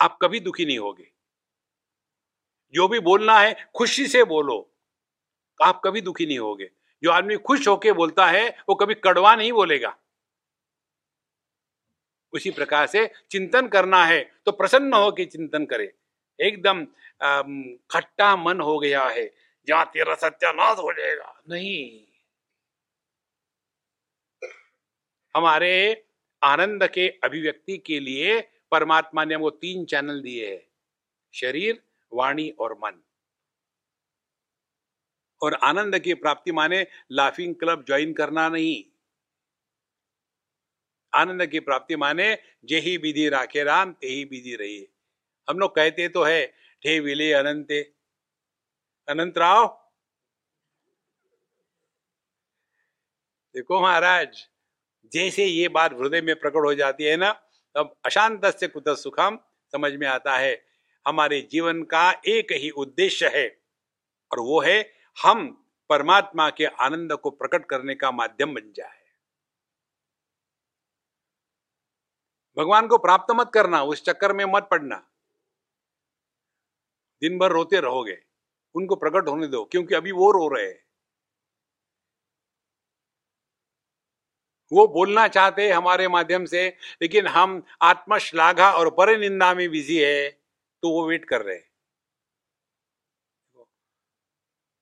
आप 0.00 0.18
कभी 0.22 0.40
दुखी 0.40 0.66
नहीं 0.66 0.78
होगे। 0.78 1.12
जो 2.72 2.88
भी 2.88 3.00
बोलना 3.00 3.38
है, 3.38 3.70
खुशी 3.76 4.06
से 4.06 4.24
बोलो। 4.24 4.74
आप 5.62 5.80
कभी 5.84 6.00
दुखी 6.00 6.26
नहीं 6.26 6.38
होगे। 6.38 6.70
जो 7.02 7.10
आदमी 7.10 7.36
खुश 7.38 7.68
होके 7.68 7.92
बोलता 7.92 8.26
है, 8.26 8.48
वो 8.68 8.74
कभी 8.74 8.94
कड़वा 8.96 9.34
नहीं 9.36 9.52
बोलेगा। 9.52 9.96
उसी 12.32 12.50
प्रकार 12.50 12.86
से 12.86 13.06
चिंतन 13.30 13.68
करना 13.68 14.04
है 14.04 14.20
तो 14.46 14.52
प्रसन्न 14.52 14.94
होके 14.94 15.24
चिंतन 15.26 15.64
करे। 15.66 15.92
एकदम 16.38 16.84
खट्टा 17.90 18.34
मन 18.36 18.60
हो 18.60 18.78
गया 18.78 19.04
है 19.04 19.30
जहाँ 19.68 19.84
तेरा 19.86 20.14
सत्यानाश 20.16 20.78
हो 20.78 20.92
जाएगा। 20.92 21.42
नहीं। 21.48 22.04
हमारे 25.34 26.04
आनंद 26.42 26.86
के 26.88 27.08
अभिव्यक्ति 27.24 27.76
के 27.78 27.98
लिए 28.00 28.40
परमात्मा 28.72 29.24
ने 29.24 29.36
वो 29.36 29.50
तीन 29.52 29.84
चैनल 29.84 30.20
दिए 30.22 30.50
हैं, 30.50 30.62
शरीर, 31.34 31.82
वाणी 32.12 32.48
और 32.50 32.72
मन। 32.74 33.00
और 35.40 35.54
आनंद 35.54 35.98
की 35.98 36.14
प्राप्ति 36.14 36.52
माने 36.52 36.86
लाफिंग 37.12 37.54
क्लब 37.54 37.84
ज्वाइन 37.86 38.12
करना 38.12 38.48
नहीं। 38.48 38.84
आनंद 41.12 41.46
की 41.46 41.60
प्राप्ति 41.60 41.96
माने 41.96 42.36
जेही 42.64 42.96
विधि 42.96 43.28
राखे 43.28 43.64
राम, 43.64 43.92
ते 43.92 44.06
ही 44.06 44.24
विधि 44.24 44.54
रही 44.54 44.86
हम 45.48 45.58
लोग 45.58 45.74
कहते 45.76 46.08
तो 46.08 46.22
है, 46.22 46.46
ठे 46.82 46.98
विले 47.00 47.32
अनंते। 47.32 47.80
अनंत 49.08 49.38
राव 49.38 49.66
देखो 53.54 53.80
महाराज, 53.80 54.46
जैसे 55.12 55.44
ये 55.44 55.68
बात 55.68 55.92
हृदय 55.92 56.20
में 56.20 56.34
प्रकट 56.36 56.64
हो 56.64 56.74
जाती 56.74 57.04
है 57.04 57.16
ना, 57.16 57.32
तब 57.74 57.94
अशांत 58.04 58.46
से 58.60 58.68
कुत 58.68 58.88
सुखम, 58.98 59.38
समझ 59.72 59.92
में 59.92 60.06
आता 60.06 60.36
है। 60.36 60.52
हमारे 61.06 61.40
जीवन 61.50 61.82
का 61.82 62.10
एक 62.28 62.52
ही 62.52 62.70
उद्देश्य 62.70 63.28
है, 63.34 63.46
और 64.30 64.40
वो 64.40 64.60
है 64.60 64.80
हम 65.18 65.46
परमात्मा 65.90 66.48
के 66.50 66.64
आनंद 66.64 67.12
को 67.12 67.30
प्रकट 67.30 67.64
करने 67.64 67.94
का 67.94 68.10
माध्यम 68.10 68.54
बन 68.54 68.72
जाए। 68.76 68.96
भगवान 72.56 72.86
को 72.86 72.98
प्राप्त 72.98 73.34
मत 73.34 73.50
करना, 73.54 73.82
उस 73.82 74.04
चक्कर 74.04 74.32
में 74.32 74.44
मत 74.44 74.68
पड़ना। 74.70 74.96
दिन 77.22 77.38
भर 77.38 77.52
रोते 77.52 77.80
रहोगे, 77.80 78.18
उनको 78.74 78.96
प्रकट 78.96 79.28
होने 79.28 79.46
दो, 79.46 79.64
क्योंकि 79.64 79.94
अभी 79.94 80.12
वो 80.12 80.30
रो 80.30 80.48
रहे 80.48 80.66
हैं। 80.66 80.84
वो 84.72 84.86
बोलना 84.86 85.26
चाहते 85.28 85.66
हैं 85.68 85.74
हमारे 85.74 86.08
माध्यम 86.08 86.44
से, 86.44 86.66
लेकिन 87.02 87.26
हम 87.26 87.62
आत्मश्लाघा 87.82 88.70
और 88.72 88.90
पर 88.90 89.16
निंदा 89.18 89.54
में 89.54 89.68
बिज़ी 89.70 89.96
है 89.96 90.28
तो 90.82 90.90
वो 90.90 91.06
वेट 91.08 91.24
कर 91.24 91.42
रहे 91.42 91.56
हैं। 91.56 91.67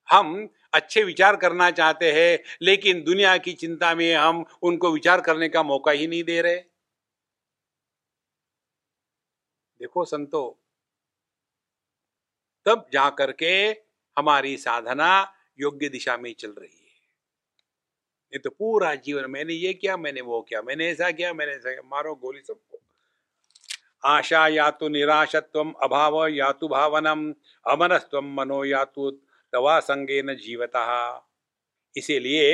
हम 0.09 0.49
अच्छे 0.73 1.03
विचार 1.05 1.37
करना 1.37 1.71
चाहते 1.71 2.13
हैं, 2.13 2.39
लेकिन 2.63 3.03
दुनिया 3.05 3.37
की 3.39 3.53
चिंता 3.53 3.95
में 3.95 4.15
हम 4.15 4.45
उनको 4.63 4.93
विचार 4.93 5.21
करने 5.21 5.49
का 5.49 5.63
मौका 5.63 5.91
ही 5.91 6.07
नहीं 6.07 6.25
दे 6.25 6.41
रहे। 6.43 6.57
देखो 9.81 10.05
संतो, 10.05 10.59
तब 12.67 12.87
जा 12.93 13.09
करके 13.11 13.55
हमारी 14.17 14.57
साधना 14.57 15.33
योग्य 15.61 15.89
दिशा 15.89 16.17
में 16.17 16.35
चल 16.35 16.51
रही 16.51 16.69
है। 16.69 16.75
ये 18.33 18.39
तो 18.39 18.51
पूरा 18.51 18.95
जीवन 18.95 19.31
मैंने 19.31 19.55
ये 19.55 19.73
किया, 19.75 19.97
मैंने 19.97 20.21
वो 20.21 20.41
किया, 20.43 20.63
मैंने 20.63 20.89
ऐसा 20.89 21.11
किया, 21.11 21.33
मैंने 21.35 21.53
ऐसा 21.53 21.71
किया, 21.71 21.89
मारो 21.91 22.15
गोली 22.15 22.41
सबको। 22.41 22.79
आशा 24.05 24.47
या 24.49 24.71
तो 24.71 24.89
निराशत्व, 24.89 25.61
अभाव 25.83 26.27
या 26.27 26.51
तो 26.53 26.69
भावनम 26.69 27.33
अमनस्व 27.67 28.21
मनो 28.21 28.65
या 28.65 28.85
तो 28.85 29.11
तवा 29.57 29.79
संगे 29.81 30.23
न 30.23 30.35
जीवता। 30.37 30.85
इसीलिए 31.97 32.49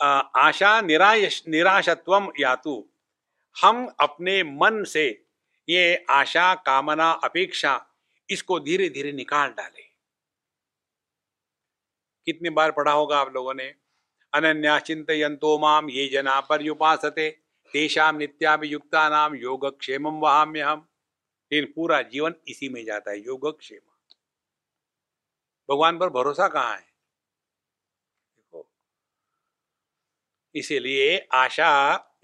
आशा 0.00 0.80
निराश 0.80 1.42
निराशत्व 1.48 2.32
यातु। 2.40 2.74
हम 3.56 3.86
अपने 4.00 4.42
मन 4.42 4.82
से 4.84 5.06
ये 5.68 6.04
आशा, 6.10 6.54
कामना, 6.54 7.10
अपेक्षा, 7.24 7.74
इसको 8.28 8.58
धीरे 8.60 8.88
धीरे 8.88 9.12
निकाल 9.12 9.50
डालें। 9.50 9.88
कितनी 12.26 12.50
बार 12.50 12.70
पढ़ा 12.70 12.92
होगा 12.92 13.18
आप 13.18 13.32
लोगों 13.34 13.54
ने, 13.54 13.74
अनन्या 14.32 14.78
चिंतयंतो 14.78 15.58
माम 15.58 15.90
ये 15.90 16.08
जना 16.08 16.40
पर 16.40 16.62
युपासते 16.62 17.30
तेषाम 17.74 18.16
नित्याभियुक्ता 18.16 19.08
नाम 19.08 19.34
योगक्षेम 19.34 20.08
वहाम्य 20.08 20.60
हम 20.60 20.88
लेकिन 21.52 21.72
पूरा 21.72 22.02
जीवन 22.02 22.34
इसी 22.48 22.68
में 22.68 22.84
जाता 22.84 23.10
है, 23.10 23.18
योगक्षेम। 23.20 23.91
भगवान 25.72 25.98
पर 25.98 26.08
भरोसा 26.12 26.48
कहाँ 26.50 26.72
है? 26.72 26.84
देखो। 28.36 28.66
इसीलिए 30.54 31.16
आशा 31.34 31.70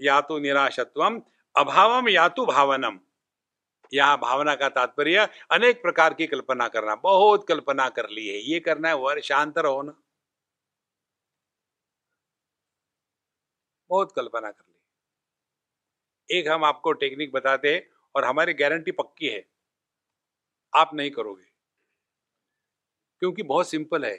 या 0.02 0.20
तो 0.22 0.38
निराशत्वम, 0.38 1.20
अभावम 1.54 2.08
या 2.08 2.26
तो 2.30 2.46
भावनम। 2.46 2.98
यहाँ 3.92 4.18
भावना 4.20 4.54
का 4.56 4.68
तात्पर्य 4.70 5.28
अनेक 5.52 5.82
प्रकार 5.82 6.14
की 6.14 6.26
कल्पना 6.28 6.68
करना, 6.68 6.94
बहुत 6.96 7.46
कल्पना 7.48 7.88
कर 7.90 8.08
ली 8.10 8.28
है 8.28 8.38
ये 8.44 8.60
करना 8.62 8.88
है 8.88 8.96
वह 8.98 9.20
शांत 9.24 9.58
रहो 9.60 9.82
ना। 9.82 9.94
बहुत 13.90 14.12
कल्पना 14.16 14.50
कर 14.50 14.64
ली 14.64 14.78
एक 16.28 16.48
हम 16.48 16.64
आपको 16.64 16.92
टेक्निक 16.94 17.32
बताते 17.32 17.76
और 18.14 18.24
हमारी 18.24 18.52
गारंटी 18.54 18.90
पक्की 18.92 19.26
है, 19.26 19.44
आप 20.72 20.94
नहीं 20.94 21.10
करोगे। 21.10 21.46
क्योंकि 23.22 23.42
बहुत 23.44 23.68
सिंपल 23.68 24.04
है। 24.04 24.18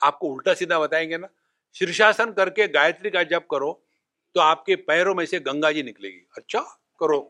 आपको 0.00 0.28
उल्टा 0.28 0.54
सीधा 0.54 0.78
बताएँगे 0.80 1.18
ना, 1.18 1.28
शीर्षासन 1.76 2.32
करके 2.32 2.66
गायत्री 2.68 3.10
का 3.10 3.22
जप 3.24 3.46
करो 3.50 3.72
तो 4.36 4.40
आपके 4.40 4.76
पैरों 4.82 5.14
में 5.14 5.24
से 5.26 5.40
गंगा 5.40 5.70
जी 5.72 5.82
निकलेगी। 5.82 6.26
अच्छा 6.36 6.60
करो। 7.00 7.20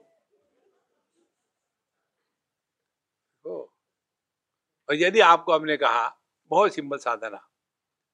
और 4.88 4.96
यदि 4.96 5.20
आपको 5.20 5.52
हमने 5.52 5.76
कहा, 5.76 6.06
बहुत 6.50 6.74
सिंपल 6.74 6.96
साधना 6.98 7.40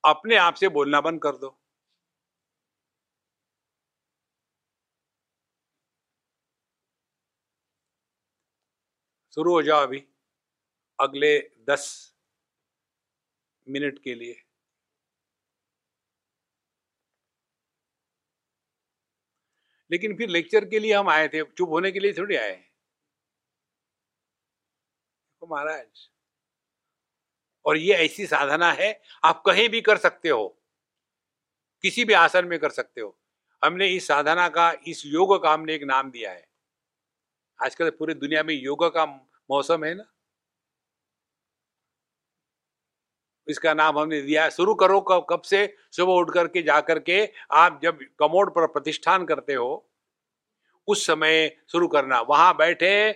अपने 0.04 0.36
आप 0.38 0.54
से 0.54 0.68
बोलना 0.70 1.02
बंद 1.02 1.22
कर 1.22 1.36
दो। 1.36 1.56
शुरू 9.36 9.52
हो 9.52 9.62
जाओ 9.62 9.82
अभी। 9.82 10.02
अगले 10.98 11.38
दस 11.68 11.86
मिनट 13.66 13.98
के 14.04 14.14
लिए। 14.14 14.42
लेकिन 19.90 20.16
फिर 20.16 20.28
लेक्चर 20.28 20.64
के 20.64 20.78
लिए 20.78 20.94
हम 20.94 21.08
आए 21.08 21.28
थे, 21.28 21.42
चुप 21.44 21.68
होने 21.70 21.90
के 21.92 22.00
लिए 22.00 22.12
थोड़ी 22.12 22.36
आए 22.36 22.54
तो 25.42 25.46
महाराज, 25.46 26.08
और 27.64 27.76
ये 27.76 27.94
ऐसी 27.96 28.26
साधना 28.26 28.70
है, 28.72 28.90
आप 29.24 29.42
कहीं 29.46 29.68
भी 29.68 29.80
कर 29.80 29.96
सकते 29.98 30.28
हो, 30.28 30.48
किसी 31.84 32.04
भी 32.04 32.12
आसन 32.14 32.46
में 32.46 32.58
कर 32.58 32.70
सकते 32.70 33.00
हो। 33.00 33.16
हमने 33.62 33.88
इस 33.88 34.06
साधना 34.08 34.48
का, 34.48 34.70
इस 34.86 35.02
योग 35.06 35.42
का 35.42 35.52
हमने 35.52 35.74
एक 35.74 35.82
नाम 35.84 36.10
दिया 36.10 36.32
है। 36.32 36.46
आजकल 37.58 37.90
पूरी 37.90 38.14
दुनिया 38.16 38.42
में 38.42 38.54
योग 38.54 38.84
का 38.94 39.04
मौसम 39.50 39.84
है 39.84 39.94
ना? 39.94 40.04
इसका 43.48 43.74
नाम 43.74 43.98
हमने 43.98 44.20
दिया 44.22 44.44
है। 44.44 44.50
शुरू 44.50 44.74
करो 44.74 45.00
कब 45.00 45.26
कब 45.30 45.42
से? 45.42 45.66
सुबह 45.92 46.12
उठ 46.12 46.30
करके, 46.34 46.62
जा 46.62 46.80
करके 46.80 47.24
आप 47.52 47.80
जब 47.82 47.98
कमोड 48.18 48.54
पर 48.54 48.66
प्रतिष्ठान 48.66 49.24
करते 49.26 49.54
हो, 49.54 49.84
उस 50.88 51.06
समय 51.06 51.56
शुरू 51.72 51.88
करना। 51.88 52.20
वहाँ 52.20 52.56
बैठे, 52.56 53.10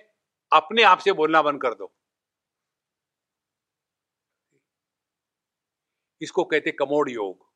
अपने 0.53 0.83
आप 0.83 0.99
से 0.99 1.12
बोलना 1.12 1.43
बंद 1.43 1.61
कर 1.62 1.74
दो। 1.74 1.93
इसको 6.20 6.45
कहते 6.45 6.70
कमोड 6.70 7.11
योग। 7.11 7.51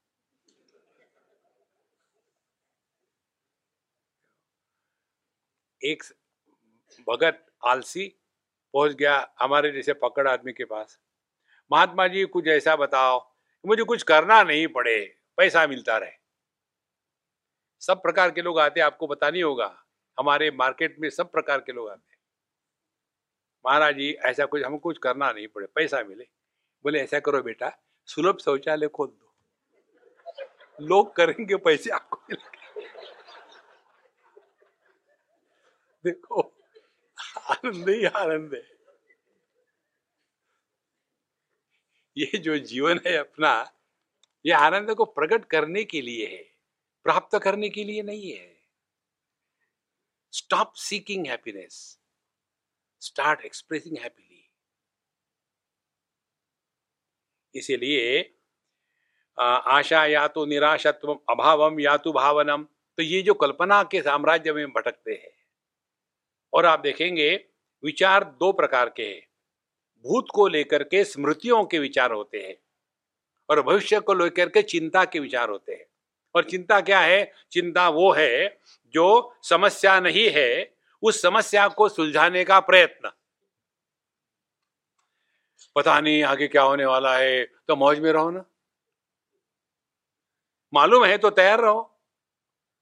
एक 5.80 6.02
भगत 7.08 7.46
आलसी 7.66 8.06
पहुँच 8.74 8.92
गया 8.92 9.14
हमारे 9.40 9.70
जैसे 9.72 9.92
पकड़ 9.92 10.26
आदमी 10.28 10.52
के 10.52 10.64
पास। 10.64 10.98
महात्मा 11.70 12.06
जी, 12.08 12.24
कुछ 12.24 12.46
ऐसा 12.48 12.76
बताओ 12.76 13.18
मुझे 13.64 13.82
कुछ 13.82 14.02
करना 14.02 14.42
नहीं 14.42 14.66
पड़े, 14.68 14.98
पैसा 15.38 15.66
मिलता 15.66 15.96
रहे। 15.98 16.10
सब 17.82 18.02
प्रकार 18.02 18.30
के 18.30 18.42
लोग 18.42 18.58
आते 18.58 18.80
आपको 18.80 19.06
पता 19.06 19.30
नहीं 19.30 19.42
होगा, 19.42 19.74
हमारे 20.18 20.50
मार्केट 20.50 20.96
में 21.00 21.08
सब 21.10 21.30
प्रकार 21.32 21.60
के 21.60 21.72
लोग 21.72 21.88
आते 21.90 22.14
महाराज 23.64 23.94
जी, 23.94 24.10
ऐसा 24.12 24.44
कुछ, 24.46 24.62
हमको 24.62 24.78
कुछ 24.78 24.98
करना 24.98 25.30
नहीं 25.32 25.46
पड़े, 25.48 25.66
पैसा 25.66 26.02
मिले। 26.04 26.24
बोले, 26.84 27.00
ऐसा 27.00 27.20
करो 27.20 27.42
बेटा, 27.42 27.70
सुलभ 28.08 28.38
शौचालय 28.38 28.88
खोल 28.88 29.08
दो। 29.08 29.32
लोग 30.78 31.14
करेंगे 31.16 31.56
पैसे 31.56 31.90
आपको 31.90 32.18
देखो, 36.04 36.42
आनंद 37.50 37.88
ही 37.88 38.04
आनंद 38.04 38.54
है। 38.54 38.75
ये 42.18 42.38
जो 42.38 42.56
जीवन 42.58 43.00
है 43.06 43.16
अपना, 43.16 43.52
ये 44.44 44.52
आनंद 44.52 44.94
को 44.94 45.04
प्रकट 45.04 45.44
करने 45.44 45.84
के 45.84 46.00
लिए 46.00 46.26
है, 46.26 46.42
प्राप्त 47.06 47.38
करने 47.42 47.68
के 47.68 47.84
लिए 47.84 48.02
नहीं 48.02 48.32
है। 48.32 48.54
Stop 50.32 50.72
seeking 50.76 51.26
happiness 51.26 51.96
start 53.02 53.44
expressing 53.44 53.98
happily 53.98 54.46
इसीलिए 57.54 58.16
आशा 59.38 60.04
या 60.06 60.26
तो 60.28 60.44
निराशत्व 60.46 61.12
अभावम 61.30 61.80
या 61.80 61.96
तो 61.96 62.12
भावनम 62.12 62.62
तो 62.98 63.02
ये 63.02 63.22
जो 63.22 63.34
कल्पना 63.34 63.82
के 63.82 64.00
साम्राज्य 64.02 64.52
में 64.52 64.66
भटकते 64.68 65.12
हैं। 65.12 65.30
और 66.52 66.66
आप 66.66 66.80
देखेंगे, 66.80 67.30
विचार 67.82 68.24
दो 68.40 68.52
प्रकार 68.52 68.88
के 68.88 69.02
हैं। 69.02 69.26
भूत 70.04 70.26
को 70.34 70.46
लेकर 70.48 70.82
के 70.84 71.04
स्मृतियों 71.04 71.64
के 71.64 71.78
विचार 71.78 72.12
होते 72.12 72.38
हैं 72.38 72.56
और 73.48 73.62
भविष्य 73.62 74.00
को 74.00 74.14
लेकर 74.14 74.48
के 74.48 74.62
चिंता 74.62 75.04
के 75.04 75.20
विचार 75.20 75.48
होते 75.48 75.72
हैं। 75.72 75.84
और 76.34 76.44
चिंता 76.44 76.80
क्या 76.80 77.00
है? 77.00 77.32
चिंता 77.52 77.88
वो 77.88 78.12
है 78.12 78.60
जो 78.94 79.34
समस्या 79.42 79.98
नहीं 80.00 80.28
है, 80.30 80.74
उस 81.02 81.20
समस्या 81.22 81.68
को 81.68 81.88
सुलझाने 81.88 82.44
का 82.44 82.60
प्रयत्न। 82.60 83.10
पता 85.76 86.00
नहीं 86.00 86.22
आगे 86.22 86.48
क्या 86.48 86.62
होने 86.62 86.84
वाला 86.84 87.16
है 87.18 87.44
तो 87.44 87.76
मौज 87.76 87.98
में 88.00 88.12
रहो 88.12 88.30
ना। 88.30 88.44
मालूम 90.74 91.04
है 91.04 91.18
तो 91.18 91.30
तैयार 91.30 91.60
रहो। 91.60 91.92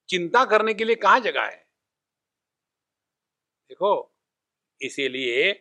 चिंता 0.08 0.44
करने 0.44 0.74
के 0.74 0.84
लिए 0.84 0.96
कहाँ 0.96 1.20
जगह 1.20 1.42
है? 1.42 1.66
देखो, 3.70 4.14
इसीलिए 4.80 5.52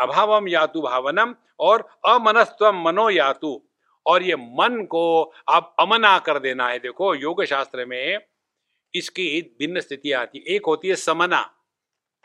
अभावम 0.00 0.48
यातु 0.48 0.80
भावनम 0.80 1.34
और 1.60 2.00
अमनस्वम 2.06 2.82
मनो 2.82 3.10
यातु। 3.10 3.62
और 4.06 4.22
ये 4.22 4.36
मन 4.36 4.84
को 4.84 5.32
आप 5.48 5.76
अमना 5.80 6.18
कर 6.18 6.38
देना 6.38 6.68
है। 6.68 6.78
देखो 6.78 7.14
योग 7.14 7.44
शास्त्र 7.44 7.86
में 7.86 8.18
इसकी 8.94 9.56
भिन्न 9.58 9.80
स्थिति 9.80 10.12
आती 10.12 10.38
है। 10.38 10.44
एक 10.44 10.66
होती 10.66 10.88
है 10.88 10.96
समना। 10.96 11.52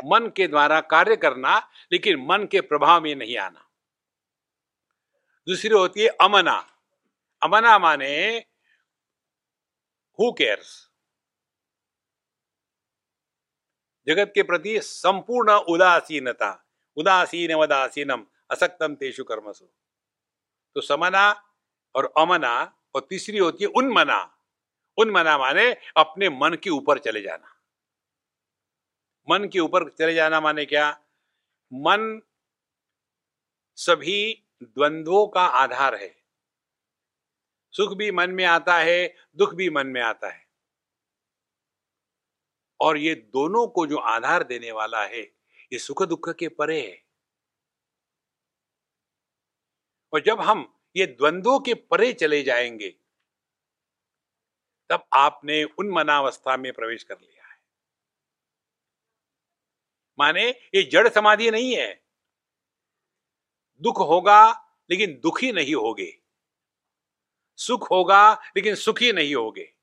मन 0.05 0.31
के 0.35 0.47
द्वारा 0.47 0.81
कार्य 0.81 1.15
करना, 1.15 1.69
लेकिन 1.91 2.25
मन 2.29 2.47
के 2.51 2.61
प्रभाव 2.61 3.01
में 3.01 3.15
नहीं 3.15 3.37
आना। 3.37 3.67
दूसरी 5.47 5.69
होती 5.69 6.01
है 6.01 6.07
अमना। 6.07 6.67
अमना 7.43 7.79
माने 7.79 8.37
हु 10.19 10.31
केयर्स 10.31 10.91
जगत 14.07 14.31
के 14.35 14.43
प्रति 14.43 14.79
संपूर्ण 14.81 15.51
उदासीनता। 15.51 16.70
उदासीन 16.95 17.53
वदासीनम 17.53 18.25
असक्तम 18.51 18.95
तेषु 18.95 19.23
कर्मसु। 19.23 19.65
तो 20.75 20.81
समना 20.81 21.53
और 21.95 22.13
अमना 22.17 22.81
और 22.95 23.07
तीसरी 23.09 23.37
होती 23.37 23.63
है 23.63 23.69
उन्मना। 23.69 24.37
उन्मना 24.97 25.37
माने 25.37 25.77
अपने 25.97 26.29
मन 26.29 26.57
के 26.63 26.69
ऊपर 26.69 26.99
चले 26.99 27.21
जाना। 27.21 27.55
मन 29.29 29.49
के 29.49 29.59
ऊपर 29.59 29.89
चले 29.89 30.13
जाना 30.13 30.41
माने 30.41 30.65
क्या? 30.65 31.01
मन 31.73 32.21
सभी 33.75 34.43
द्वंद्वों 34.63 35.27
का 35.27 35.45
आधार 35.45 35.95
है। 35.95 36.15
सुख 37.71 37.93
भी 37.93 38.11
मन 38.11 38.29
में 38.29 38.45
आता 38.45 38.77
है, 38.77 39.15
दुख 39.35 39.53
भी 39.53 39.69
मन 39.69 39.87
में 39.87 40.01
आता 40.01 40.29
है। 40.29 40.47
और 42.79 42.97
ये 42.97 43.15
दोनों 43.15 43.67
को 43.67 43.87
जो 43.87 43.97
आधार 43.97 44.43
देने 44.43 44.71
वाला 44.71 45.05
है 45.05 45.40
ये 45.73 45.79
सुख 45.79 46.03
दुख 46.03 46.29
के 46.29 46.47
परे 46.49 46.87
है। 46.87 47.03
और 50.13 50.21
जब 50.21 50.41
हम 50.41 50.79
ये 50.95 51.05
द्वंद्वों 51.05 51.59
के 51.59 51.73
परे 51.73 52.13
चले 52.13 52.43
जाएँगे, 52.43 52.89
तब 54.89 55.07
आपने 55.13 55.63
उन 55.63 55.89
मनावस्था 55.89 56.57
में 56.57 56.73
प्रवेश 56.73 57.03
कर 57.03 57.15
लिया 57.21 57.47
है। 57.47 57.59
माने 60.19 60.49
ये 60.49 60.83
जड़ 60.83 61.09
समाधि 61.09 61.51
नहीं 61.51 61.77
है। 61.77 62.03
दुख 63.81 63.99
होगा 63.99 64.51
लेकिन 64.89 65.19
दुखी 65.19 65.51
नहीं 65.51 65.75
होगे। 65.75 66.21
सुख 67.57 67.91
होगा 67.91 68.33
लेकिन 68.33 68.75
सुखी 68.75 69.11
नहीं 69.11 69.35
होगे। 69.35 69.73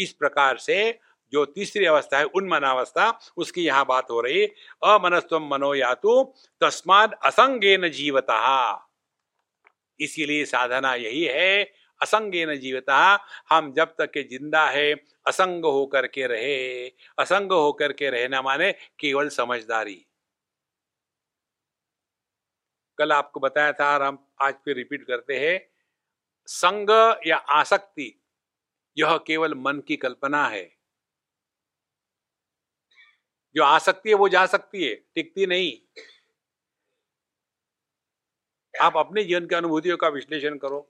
इस 0.00 0.12
प्रकार 0.12 0.58
से 0.58 1.00
जो 1.32 1.44
तीसरी 1.46 1.84
अवस्था 1.86 2.18
है 2.18 2.24
उन्मनावस्था 2.26 3.08
उसकी 3.36 3.64
यहाँ 3.64 3.84
बात 3.86 4.10
हो 4.10 4.20
रही 4.20 4.44
अमनस्व 4.84 5.38
मनो 5.40 5.74
यातु 5.74 6.22
तस्माद 6.60 7.14
असंगे 7.24 7.76
न 7.76 7.88
जीवता। 7.90 8.38
इसीलिए 10.00 10.44
साधना 10.44 10.94
यही 10.94 11.22
है 11.24 11.62
असंगे 12.00 12.44
न 12.46 12.54
जीवता, 12.56 12.98
हम 13.50 13.72
जब 13.72 13.94
तक 13.98 14.10
के 14.10 14.22
ज़िंदा 14.22 14.64
है, 14.66 14.92
असंग 15.26 15.64
होकर 15.64 16.06
के 16.06 16.26
रहे। 16.26 16.86
असंग 17.18 17.52
होकर 17.52 17.92
के 17.92 18.10
रहना 18.10 18.40
माने 18.42 18.70
केवल 18.98 19.28
समझदारी। 19.28 19.94
कल 22.98 23.12
आपको 23.12 23.40
बताया 23.40 23.72
था, 23.72 23.92
और 23.94 24.02
हम 24.02 24.18
आज 24.42 24.54
फिर 24.64 24.76
रिपीट 24.76 25.06
करते 25.06 25.38
हैं, 25.38 25.60
संग 26.48 26.90
या 27.26 27.36
आसक्ति, 27.36 28.12
यह 28.96 29.16
केवल 29.26 29.54
मन 29.56 29.82
की 29.88 29.96
कल्पना 29.96 30.46
है। 30.46 30.79
जो 33.56 33.64
आ 33.64 33.78
सकती 33.80 34.08
है 34.08 34.14
वो 34.14 34.28
जा 34.28 34.44
सकती 34.46 34.84
है, 34.84 34.94
टिकती 35.14 35.46
नहीं। 35.46 35.72
आप 38.74 38.96
अपने 38.96 39.24
जीवन 39.24 39.46
की 39.46 39.54
अनुभूतियों 39.54 39.96
का 39.96 40.08
विश्लेषण 40.08 40.56
करो। 40.58 40.86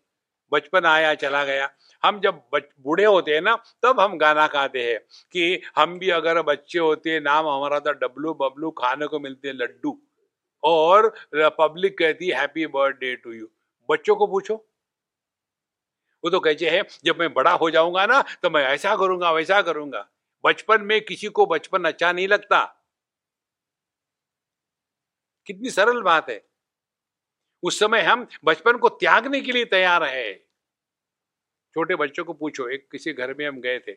बचपन 0.52 0.84
आया, 0.86 1.14
चला 1.14 1.44
गया। 1.44 1.68
हम 2.02 2.20
जब 2.20 2.42
बूढ़े 2.54 3.04
होते 3.04 3.34
हैं 3.34 3.40
ना, 3.42 3.54
तब 3.82 4.00
हम 4.00 4.16
गाना 4.18 4.46
गाते 4.46 4.82
हैं 4.84 4.98
कि 5.32 5.60
हम 5.76 5.98
भी 5.98 6.10
अगर 6.10 6.40
बच्चे 6.42 6.78
होते, 6.78 7.18
नाम 7.20 7.48
हमारा 7.48 7.80
था 7.80 7.92
डब्लू 7.94 8.34
बबलू, 8.34 8.70
खाने 8.72 9.06
को 9.06 9.20
मिलते 9.20 9.52
लड्डू। 9.52 9.98
और 10.62 11.08
पब्लिक 11.34 11.98
कहती 11.98 12.28
हैप्पी 12.30 12.66
बर्थडे 12.68 13.14
टू 13.16 13.32
यू 13.32 13.48
बच्चों 13.88 14.16
को 14.16 14.26
पूछो। 14.26 14.54
वो 16.24 16.30
तो 16.30 16.40
कहते 16.40 16.70
हैं, 16.70 16.82
जब 17.04 17.18
मैं 17.20 17.32
बड़ा 17.34 17.52
हो 17.52 17.70
जाऊँगा 17.70 18.06
ना 18.06 18.22
तो 18.42 18.50
मैं 18.50 18.64
ऐसा 18.64 18.96
करूँगा, 18.96 19.30
वैसा 19.32 19.60
करूँगा। 19.62 20.08
बचपन 20.44 20.80
में 20.80 21.00
किसी 21.00 21.26
को 21.26 21.46
बचपन 21.46 21.84
अच्छा 21.84 22.12
नहीं 22.12 22.28
लगता। 22.28 22.76
कितनी 25.46 25.70
सरल 25.70 26.02
बात 26.02 26.30
है। 26.30 26.48
उस 27.62 27.78
समय 27.78 28.00
हम 28.00 28.26
बचपन 28.44 28.76
को 28.78 28.88
त्यागने 28.88 29.40
के 29.40 29.52
लिए 29.52 29.64
तैयार 29.64 30.04
है। 30.04 30.34
छोटे 31.74 31.96
बच्चों 31.96 32.24
को 32.24 32.32
पूछो, 32.32 32.68
एक 32.68 32.88
किसी 32.92 33.12
घर 33.12 33.34
में 33.34 33.48
हम 33.48 33.60
गए 33.60 33.78
थे। 33.78 33.96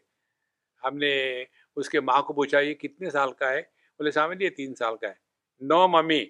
हमने 0.83 1.47
उसके 1.77 2.01
माँ 2.01 2.23
को 2.23 2.33
पूछा, 2.33 2.59
ये 2.59 2.73
कितने 2.73 3.09
साल 3.09 3.31
का 3.31 3.49
है? 3.49 3.61
बोले, 3.61 4.11
सामने 4.11 4.43
ये 4.43 4.49
तीन 4.49 4.73
साल 4.73 4.95
का 4.95 5.07
है। 5.07 5.19
No, 5.61 5.87
mummy. 5.87 6.25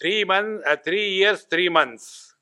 Three 0.00 0.24
month 0.24 0.76
three 0.76 1.18
years, 1.18 1.46
three 1.50 1.68
months. 1.68 2.36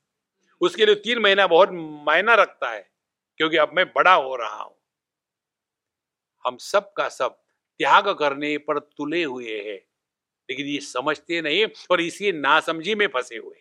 उसके 0.61 0.86
लिए 0.86 0.94
तीन 0.94 1.18
महीना 1.18 1.46
बहुत 1.46 1.68
मायना 2.07 2.34
रखता 2.34 2.70
है, 2.70 2.90
क्योंकि 3.36 3.57
अब 3.57 3.72
मैं 3.72 3.86
बड़ा 3.86 4.14
हो 4.14 4.36
रहा 4.36 4.62
हूँ। 4.62 4.76
हम 6.47 6.57
सब 6.57 6.92
का 6.92 7.09
सब 7.09 7.42
त्याग 7.78 8.09
करने 8.09 8.59
पर 8.59 8.78
तुले 8.78 9.24
हुए 9.24 9.61
हैं। 9.61 9.86
लेकिन 10.51 10.66
ये 10.66 10.80
समझते 10.80 11.40
नहीं 11.40 11.66
और 11.90 12.01
इसी 12.01 12.32
नासमझी 12.32 12.95
में 12.95 13.07
फंसे 13.07 13.36
हुए 13.36 13.61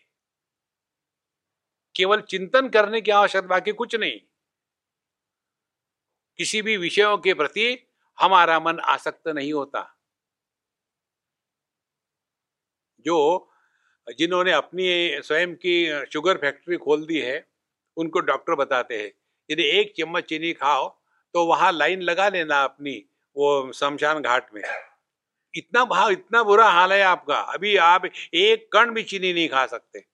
केवल 1.96 2.22
चिंतन 2.22 2.70
करने 2.70 3.02
की 3.02 3.12
आवश्यकता, 3.12 3.48
बाकी 3.48 3.72
कुछ 3.72 3.96
नहीं। 3.96 4.20
किसी 6.38 6.62
भी 6.62 6.78
विषयों 6.78 7.18
के 7.18 7.34
प्रति 7.34 7.88
हमारा 8.20 8.60
मन 8.60 8.80
आसक्त 8.80 9.28
नहीं 9.28 9.54
होता। 9.54 10.00
जो 13.06 13.50
जिन्होंने 14.18 14.52
अपनी 14.52 15.22
स्वयं 15.22 15.56
की 15.56 16.06
शुगर 16.06 16.38
फैक्ट्री 16.38 16.78
खोल 16.78 17.06
दी 17.06 17.20
है, 17.20 17.48
उनको 17.98 18.20
डॉक्टर 18.20 18.56
बताते 18.56 19.04
हैं, 19.04 19.12
यदि 19.52 19.64
एक 19.64 19.94
चम्मच 19.98 20.24
चीनी 20.24 20.54
खाओ 20.54 21.03
तो 21.34 21.46
वहाँ 21.46 21.72
लाइन 21.72 22.02
लगा 22.02 22.30
लेना 22.30 22.64
अपनी, 22.64 23.06
वो 23.36 23.72
शमशान 23.74 24.22
घाट 24.22 24.54
में। 24.54 24.64
इतना 25.54 25.86
भाव 25.86 26.10
इतना 26.10 26.44
बुरा 26.44 26.70
हाल 26.70 26.94
है 26.94 27.02
आपका। 27.02 27.40
अभी 27.54 27.76
आप 27.78 28.06
एक 28.34 28.72
कण 28.74 28.92
भी 28.94 29.04
चीनी 29.04 29.34
नहीं 29.34 29.50
खा 29.50 29.66
सकते। 29.68 30.06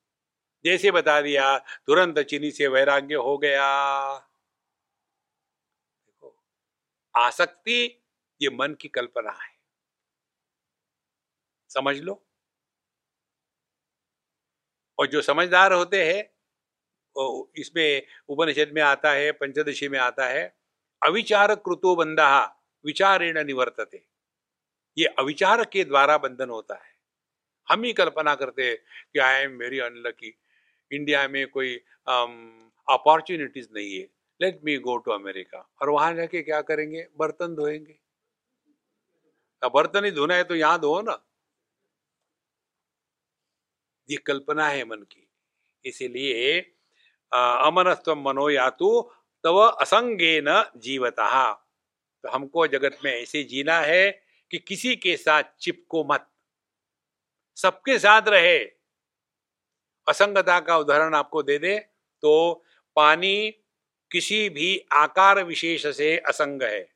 जैसे 0.66 0.92
बता 0.92 1.22
दिया, 1.22 1.58
तुरंत 1.60 2.20
चीनी 2.20 2.52
से 2.52 2.68
वैराग्य 2.68 3.16
हो 3.16 3.38
गया। 3.38 3.68
देखो, 6.08 6.36
आसक्ति 7.18 8.04
ये 8.42 8.50
मन 8.50 8.74
की 8.74 8.88
कल्पना 8.88 9.32
है। 9.32 9.58
समझ 11.70 11.98
लो। 11.98 12.26
और 15.00 15.08
जो 15.08 15.22
समझदार 15.22 15.74
होते 15.74 16.06
हैं 16.06 16.30
इसमें 17.58 18.08
उपनिषद 18.30 18.72
में 18.74 18.82
आता 18.82 19.12
है, 19.12 19.32
पंचदशी 19.32 19.88
में 19.88 20.00
आता 20.00 20.28
है 20.28 20.59
अविचार 21.02 21.54
कृतो 21.56 21.96
बंधा 21.96 22.30
विचारेण 22.86 23.44
निवर्तते। 23.46 24.04
ये 24.98 25.06
अविचार 25.20 25.64
के 25.66 25.84
द्वारा 25.84 26.18
बंधन 26.18 26.50
होता 26.50 26.76
है। 26.76 26.92
हम 27.68 27.84
ही 27.84 27.94
कल्पना 27.94 28.34
करते 28.36 28.68
हैं 28.68 28.78
कि 29.14 29.20
I 29.20 29.42
am 29.44 29.58
very 29.58 29.80
unlucky 29.80 30.34
India 30.92 31.28
में 31.28 31.48
कोई 31.48 31.76
अपॉर्चुनिटीज़ 32.08 33.68
नहीं 33.76 33.94
है। 33.94 34.08
Let 34.40 34.60
me 34.66 34.78
go 34.78 34.96
to 34.98 35.12
America 35.12 35.68
और 35.82 35.90
वहाँ 35.90 36.14
जाके 36.16 36.42
क्या 36.42 36.62
करेंगे? 36.62 37.08
बर्तन 37.18 37.56
धोएँगे। 37.56 38.00
बर्तन 39.62 40.06
ही 40.06 40.12
धोना 40.12 40.36
है 40.36 40.44
तो 40.44 40.56
यहाँ 40.56 40.80
धो 40.80 41.02
ना। 41.02 41.18
ये 44.10 44.18
कल्पना 44.18 44.68
है 44.68 44.84
मन 44.86 45.02
की। 45.04 45.28
इसीलिए 45.86 46.60
अमनस्व 47.32 48.16
मनो 48.18 48.50
या 48.50 48.70
तो 48.72 48.90
तव 49.44 49.78
न 49.84 50.64
जीवता। 50.78 51.54
तो 52.24 52.30
हमको 52.30 52.68
जगत 52.68 52.98
में 53.06 53.12
ऐसे 53.12 53.44
जीना 53.44 53.80
है 53.80 54.10
कि 54.52 54.58
किसी 54.58 54.96
के 54.96 55.16
साथ 55.18 55.44
चिपको 55.62 56.04
मत। 56.04 56.28
सबके 57.58 58.00
साथ 58.00 58.22
रहे। 58.28 58.60
असंगता 60.08 60.60
का 60.60 60.78
उदाहरण 60.78 61.16
आपको 61.16 61.44
दे 61.44 61.58
दे 61.58 61.78
तो 62.24 62.64
पानी 62.96 63.50
किसी 64.12 64.50
भी 64.50 64.86
आकार 64.92 65.44
विशेष 65.44 65.88
से 65.88 66.18
असंग 66.18 66.64
है। 66.64 66.88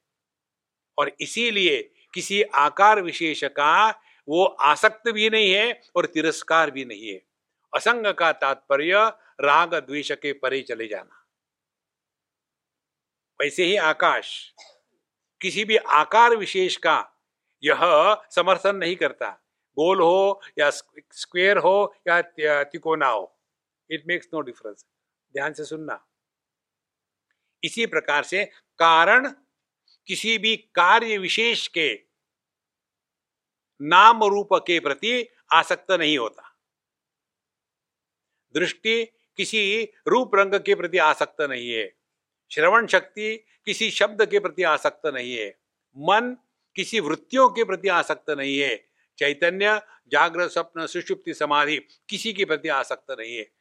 और 0.98 1.12
इसीलिए 1.20 1.82
किसी 2.14 2.41
आकार 2.44 3.02
विशेष 3.02 3.44
का 3.44 3.89
वो 4.28 4.46
आसक्त 4.46 5.10
भी 5.10 5.30
नहीं 5.30 5.52
है 5.52 5.82
और 5.96 6.06
तिरस्कार 6.06 6.72
भी 6.72 6.86
नहीं 6.86 7.10
है। 7.10 7.22
असंग 7.74 8.14
का 8.14 8.32
तात्पर्य 8.32 8.94
राग 9.41 9.74
द्वेष 9.76 10.12
के 10.12 10.34
परे 10.34 10.62
चले 10.62 10.88
जाना। 10.88 11.22
वैसे 13.39 13.63
ही 13.63 13.75
आकाश, 13.77 14.53
किसी 15.41 15.65
भी 15.65 15.77
आकार 15.77 16.36
विशेष 16.36 16.75
का 16.77 16.97
यह 17.63 17.79
समर्थन 18.31 18.75
नहीं 18.75 18.95
करता। 18.95 19.29
गोल 19.77 20.01
हो 20.01 20.41
या 20.59 20.69
स्क्वेयर 20.69 21.57
हो 21.57 21.93
या 22.07 22.21
तिकोना 22.63 23.07
हो 23.07 23.29
इट 23.89 24.03
मेक्स 24.07 24.27
नो 24.34 24.41
डिफरेंस 24.41 24.86
ध्यान 25.36 25.53
से 25.53 25.65
सुनना। 25.65 25.99
इसी 27.63 27.86
प्रकार 27.86 28.23
से 28.23 28.43
कारण 28.79 29.29
किसी 30.07 30.38
भी 30.38 30.55
कार्य 30.75 31.17
विशेष 31.17 31.67
के 31.67 31.93
नाम 33.81 34.23
रूप 34.23 34.53
के 34.67 34.79
प्रति 34.79 35.27
आसक्त 35.53 35.91
नहीं 35.91 36.17
होता। 36.17 36.49
दृष्टि 38.55 39.03
किसी 39.39 39.84
रूप 40.07 40.36
रंग 40.36 40.59
के 40.59 40.75
प्रति 40.75 40.97
आसक्त 40.99 41.41
नहीं 41.41 41.69
है। 41.71 41.86
श्रवण 42.54 42.88
शक्ति 42.88 43.38
किसी 43.66 43.91
शब्द 43.91 44.26
के 44.26 44.39
प्रति 44.39 44.64
आसक्त 44.64 45.06
नहीं 45.06 45.38
है। 45.38 45.49
मन 45.97 46.38
किसी 46.76 46.99
वृत्तियों 46.99 47.49
के 47.49 47.64
प्रति 47.64 47.88
आसक्त 47.88 48.30
नहीं 48.30 48.60
है। 48.60 48.89
चैतन्य, 49.18 49.82
जागृत, 50.08 50.51
स्वप्न, 50.51 50.88
सुषुप्ति, 50.88 51.34
समाधि 51.34 51.78
किसी 52.10 52.34
के 52.34 52.45
प्रति 52.45 52.70
आसक्त 52.70 53.12
नहीं 53.12 53.38
है। 53.38 53.51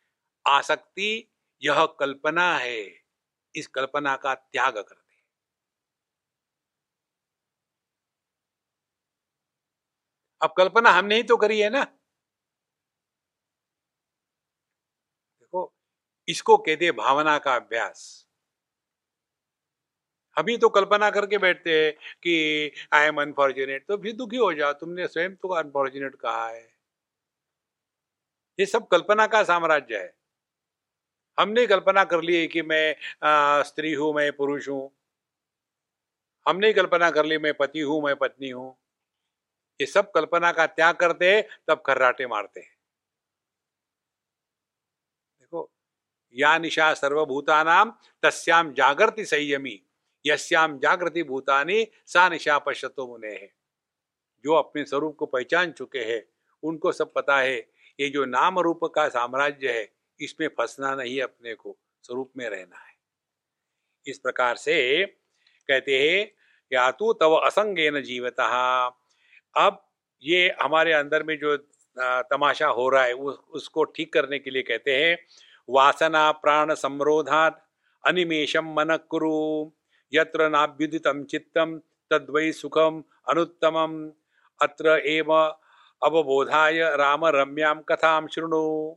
आसक्ति 0.46 1.32
यह 1.62 1.86
कल्पना 1.86 2.58
है। 2.58 3.02
इस 3.54 3.66
कल्पना 3.66 4.16
का 4.16 4.34
त्याग 4.34 4.74
कर 4.74 4.94
दे। 4.94 5.16
अब 10.42 10.54
कल्पना 10.56 10.90
हमने 10.90 11.16
ही 11.16 11.22
तो 11.22 11.36
करी 11.36 11.60
है 11.60 11.70
ना। 11.70 11.84
देखो, 15.40 15.74
इसको 16.28 16.56
कहते 16.56 16.92
भावना 16.92 17.38
का 17.38 17.56
अभ्यास। 17.56 18.31
हम 20.36 20.48
ही 20.48 20.56
तो 20.58 20.68
कल्पना 20.70 21.10
करके 21.10 21.38
बैठते 21.38 21.70
हैं 21.74 21.92
कि 22.18 22.72
आई 22.94 23.06
एम 23.06 23.20
अनफॉर्चुनेट 23.22 23.84
तो 23.88 23.96
फिर 23.96 24.12
दुखी 24.16 24.36
हो 24.36 24.52
जाओ, 24.54 24.72
तुमने 24.74 25.06
स्वयं 25.06 25.34
तो 25.36 25.48
अनफॉर्चुनेट 25.54 26.14
कहा 26.16 26.48
है। 26.48 26.66
ये 28.58 28.66
सब 28.66 28.88
कल्पना 28.88 29.26
का 29.26 29.42
साम्राज्य 29.44 29.96
है। 29.96 30.12
हमने 31.38 31.66
कल्पना 31.66 32.04
कर 32.04 32.22
ली 32.22 32.46
कि 32.46 32.62
मैं 32.62 32.94
स्त्री 33.64 33.92
हूँ, 33.94 34.12
मैं 34.14 34.30
पुरुष 34.32 34.68
हूँ। 34.68 34.90
हमने 36.46 36.72
कल्पना 36.72 37.10
कर 37.10 37.24
ली, 37.24 37.38
मैं 37.38 37.52
पति 37.54 37.80
हूँ, 37.80 38.02
मैं 38.02 38.14
पत्नी 38.16 38.48
हूँ। 38.50 38.76
ये 39.80 39.86
सब 39.86 40.10
कल्पना 40.10 40.50
का 40.52 40.66
त्याग 40.68 40.94
करते 40.96 41.40
तब 41.68 41.82
खर्राटे 41.86 42.26
मारते 42.26 42.60
हैं। 42.60 42.74
देखो, 45.40 45.70
या 46.34 46.56
निशा 46.58 46.92
सर्वभूतानाम 46.94 47.92
तस्याम 48.22 48.72
जागृति 48.72 49.24
संयमी। 49.24 49.80
यश्याम 50.24 50.78
जागृति 50.78 51.22
भूतानी 51.22 51.86
सा 52.06 52.28
निशा 52.28 52.58
पश्यतो 52.58 53.06
मुने 53.06 53.30
है। 53.30 53.50
जो 54.44 54.54
अपने 54.54 54.84
स्वरूप 54.84 55.16
को 55.16 55.26
पहचान 55.26 55.72
चुके 55.72 55.98
हैं 56.04 56.22
उनको 56.62 56.92
सब 56.92 57.12
पता 57.12 57.38
है 57.38 57.56
ये 57.98 58.08
जो 58.08 58.24
नाम 58.26 58.58
रूप 58.58 58.84
का 58.94 59.08
साम्राज्य 59.08 59.72
है 59.72 59.88
इसमें 60.20 60.48
फंसना 60.48 60.94
नहीं 60.94 61.20
अपने 61.22 61.54
को 61.54 61.76
स्वरूप 62.04 62.32
में 62.36 62.48
रहना 62.48 62.76
है। 62.78 62.94
इस 64.06 64.18
प्रकार 64.18 64.56
से 64.56 65.04
कहते 65.68 65.98
हैं 66.00 66.30
या 66.72 66.90
तो 66.90 67.12
तव 67.12 67.34
असंगे 67.36 67.90
न 67.90 68.02
जीवता। 68.02 68.46
अब 69.56 69.82
ये 70.22 70.48
हमारे 70.62 70.92
अंदर 70.92 71.22
में 71.22 71.36
जो 71.38 71.56
तमाशा 72.26 72.66
हो 72.68 72.88
रहा 72.88 73.04
है 73.04 73.12
उस, 73.12 73.38
उसको 73.50 73.84
ठीक 73.86 74.12
करने 74.12 74.38
के 74.38 74.50
लिए 74.50 74.62
कहते 74.62 74.96
हैं 74.96 75.16
वासना 75.68 76.30
प्राण 76.32 76.74
संरोधात 76.74 77.64
अनिमेशम 78.04 78.72
मन 78.76 78.96
कुरु। 79.10 79.70
यत्र 80.12 80.48
नाभ्युदितम 80.48 81.24
चित्तम 81.24 81.78
तद्वै 82.10 82.52
सुखम 82.52 83.02
अनुत्तमम। 83.28 84.10
अत्र 84.60 84.98
एव 85.06 85.32
अवबोधाय 86.02 86.78
राम 86.96 87.24
रम्याम 87.26 87.80
कथाम 87.80 88.26
शृणु। 88.26 88.96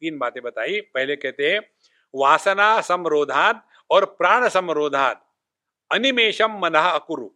तीन 0.00 0.18
बातें 0.18 0.42
बताई। 0.42 0.80
पहले 0.80 1.16
कहते 1.16 1.52
हैं, 1.52 1.60
वासना 2.14 2.80
समरोधात 2.80 3.68
और 3.90 4.04
प्राण 4.04 4.48
समरोधात। 4.48 5.24
अनिमेशम 5.90 6.58
मन 6.58 6.74
अकुरु। 6.74 7.30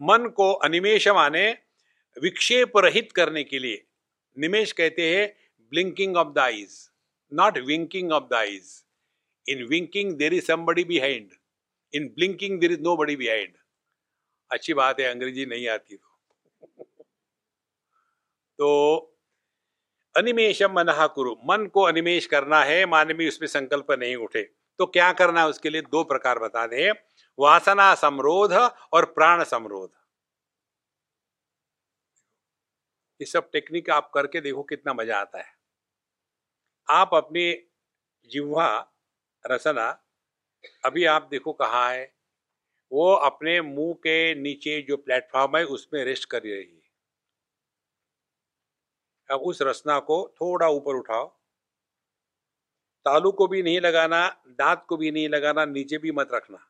मन 0.00 0.28
को 0.28 0.52
अनिमेश 0.52 1.08
माने 1.08 1.58
विक्षेप 2.22 2.76
रहित 2.76 3.12
करने 3.12 3.44
के 3.44 3.58
लिए। 3.58 3.84
निमेश 4.38 4.72
कहते 4.72 5.16
हैं 5.16 5.28
blinking 5.72 6.16
of 6.16 6.28
the 6.28 6.38
eyes 6.38 6.90
not 7.32 7.58
winking 7.58 8.12
of 8.12 8.24
the 8.24 8.34
eyes 8.34 8.83
in 9.48 9.64
winking 9.64 10.12
there 10.16 10.34
is 10.34 10.44
somebody 10.44 10.84
behind 10.84 11.30
in 11.94 12.08
blinking 12.08 12.60
there 12.60 12.72
is 12.72 12.80
nobody 12.96 13.16
behind 13.16 13.56
अच्छी 14.50 14.74
बात 14.74 15.00
है, 15.00 15.06
अंग्रेज़ी 15.06 15.46
नहीं 15.46 15.68
आती 15.68 15.96
तो। 15.96 16.10
तो 18.58 19.10
अनिमेशम 20.16 20.72
मन 20.72 20.86
कुरु। 21.14 21.34
मन 21.44 21.66
को 21.66 21.82
अनिमेश 21.82 22.26
करना 22.26 22.62
है, 22.64 22.86
मान 22.86 23.16
में 23.16 23.28
उसमें 23.28 23.48
संकल्प 23.48 23.90
नहीं 23.90 24.16
उठे। 24.16 24.42
तो 24.78 24.86
क्या 24.86 25.12
करना 25.12 25.40
है 25.40 25.48
उसके 25.48 25.70
लिए? 25.70 25.82
दो 25.82 26.04
प्रकार 26.04 26.38
बता 26.38 26.66
दे। 26.66 26.90
वासना 27.38 27.94
समरोध 27.94 28.52
और 28.92 29.04
प्राण 29.04 29.44
समरोध। 29.44 29.90
ये 33.20 33.26
सब 33.26 33.50
टेक्निक 33.50 33.90
आप 33.90 34.10
करके 34.14 34.40
देखो 34.40 34.62
कितना 34.62 34.92
मज़ा 34.92 35.18
आता 35.20 35.38
है। 35.38 35.52
आप 36.88 37.14
अपने 37.14 37.62
जिह्वा 38.30 38.93
रसना, 39.44 39.86
अभी 40.84 41.04
आप 41.06 41.28
देखो 41.30 41.52
कहाँ 41.54 41.90
है। 41.92 42.04
वो 42.92 43.12
अपने 43.24 43.60
मुँह 43.62 43.94
के 43.98 44.34
नीचे 44.36 44.80
जो 44.82 44.96
प्लेटफॉर्म 44.98 45.56
है, 45.56 45.64
उसमें 45.66 46.04
रेस्ट 46.04 46.30
कर 46.30 46.42
रही 46.42 46.54
है। 46.56 46.82
अब 49.28 49.40
उस 49.42 49.58
रसना 49.62 49.98
को 50.00 50.16
थोड़ा 50.40 50.68
ऊपर 50.70 50.94
उठाओ। 50.94 51.30
तालू 53.06 53.30
को 53.32 53.46
भी 53.48 53.62
नहीं 53.62 53.80
लगाना, 53.80 54.20
दांत 54.58 54.84
को 54.88 54.96
भी 54.96 55.10
नहीं 55.10 55.28
लगाना, 55.28 55.64
नीचे 55.66 55.98
भी 55.98 56.12
मत 56.12 56.28
रखना। 56.34 56.66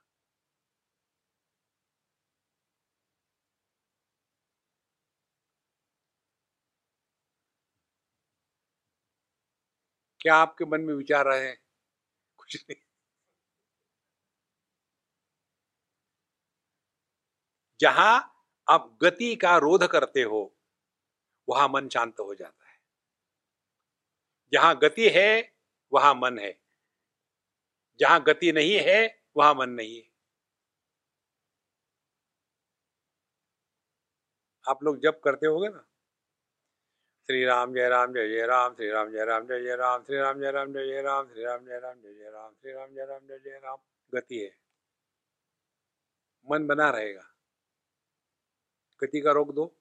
क्या 10.20 10.36
आपके 10.36 10.64
मन 10.64 10.80
में 10.80 10.94
विचार 10.94 11.26
रहे 11.26 11.46
हैं? 11.46 11.56
कुछ 12.44 12.56
नहीं। 12.70 12.80
जहाँ 17.80 18.14
आप 18.68 18.98
गति 19.02 19.34
का 19.36 19.56
रोध 19.58 19.86
करते 19.86 20.22
हो, 20.22 20.42
वहाँ 21.48 21.68
मन 21.68 21.88
शांत 21.88 22.20
हो 22.20 22.34
जाता 22.34 22.68
है। 22.68 22.76
जहाँ 24.52 24.78
गति 24.78 25.08
है, 25.08 25.28
वहाँ 25.92 26.14
मन 26.14 26.38
है। 26.38 26.54
जहाँ 28.00 28.22
गति 28.22 28.52
नहीं 28.52 28.76
है, 28.80 29.00
वहाँ 29.36 29.54
मन 29.54 29.70
नहीं 29.70 29.96
है। 29.96 30.04
आप 34.64 34.82
लोग 34.82 34.98
जब 35.02 35.20
करते 35.20 35.46
होगे 35.46 35.68
ना 35.68 35.84
श्री 37.30 37.44
राम 37.44 37.74
जय 37.74 37.88
राम 37.88 38.12
जय 38.14 38.28
जय 38.28 38.46
राम 38.46 38.74
श्री 38.74 38.90
राम 38.90 39.12
जय 39.12 39.24
राम 39.24 39.46
जय 39.46 39.62
जय 39.62 39.76
राम 39.76 40.02
श्री 40.02 40.16
राम 40.18 40.40
जय 40.40 40.50
राम 40.50 40.72
जय 40.72 40.86
जय 40.86 41.02
राम 41.02 41.26
श्री 41.26 41.44
राम 41.44 41.66
जय 41.66 41.78
राम 41.80 41.94
जय 41.94 42.14
जय 42.14 42.30
राम 42.30 42.52
श्री 42.52 42.72
राम 42.72 42.88
जय 42.94 43.06
राम 43.06 43.20
जय 43.28 43.38
जय 43.38 43.60
राम। 43.64 43.78
गति 44.14 44.38
है। 44.38 44.58
मन 46.50 46.66
बना 46.66 46.90
रहेगा। 46.90 47.34
गति 49.00 49.20
का 49.20 49.32
रोक 49.32 49.52
दो। 49.52 49.76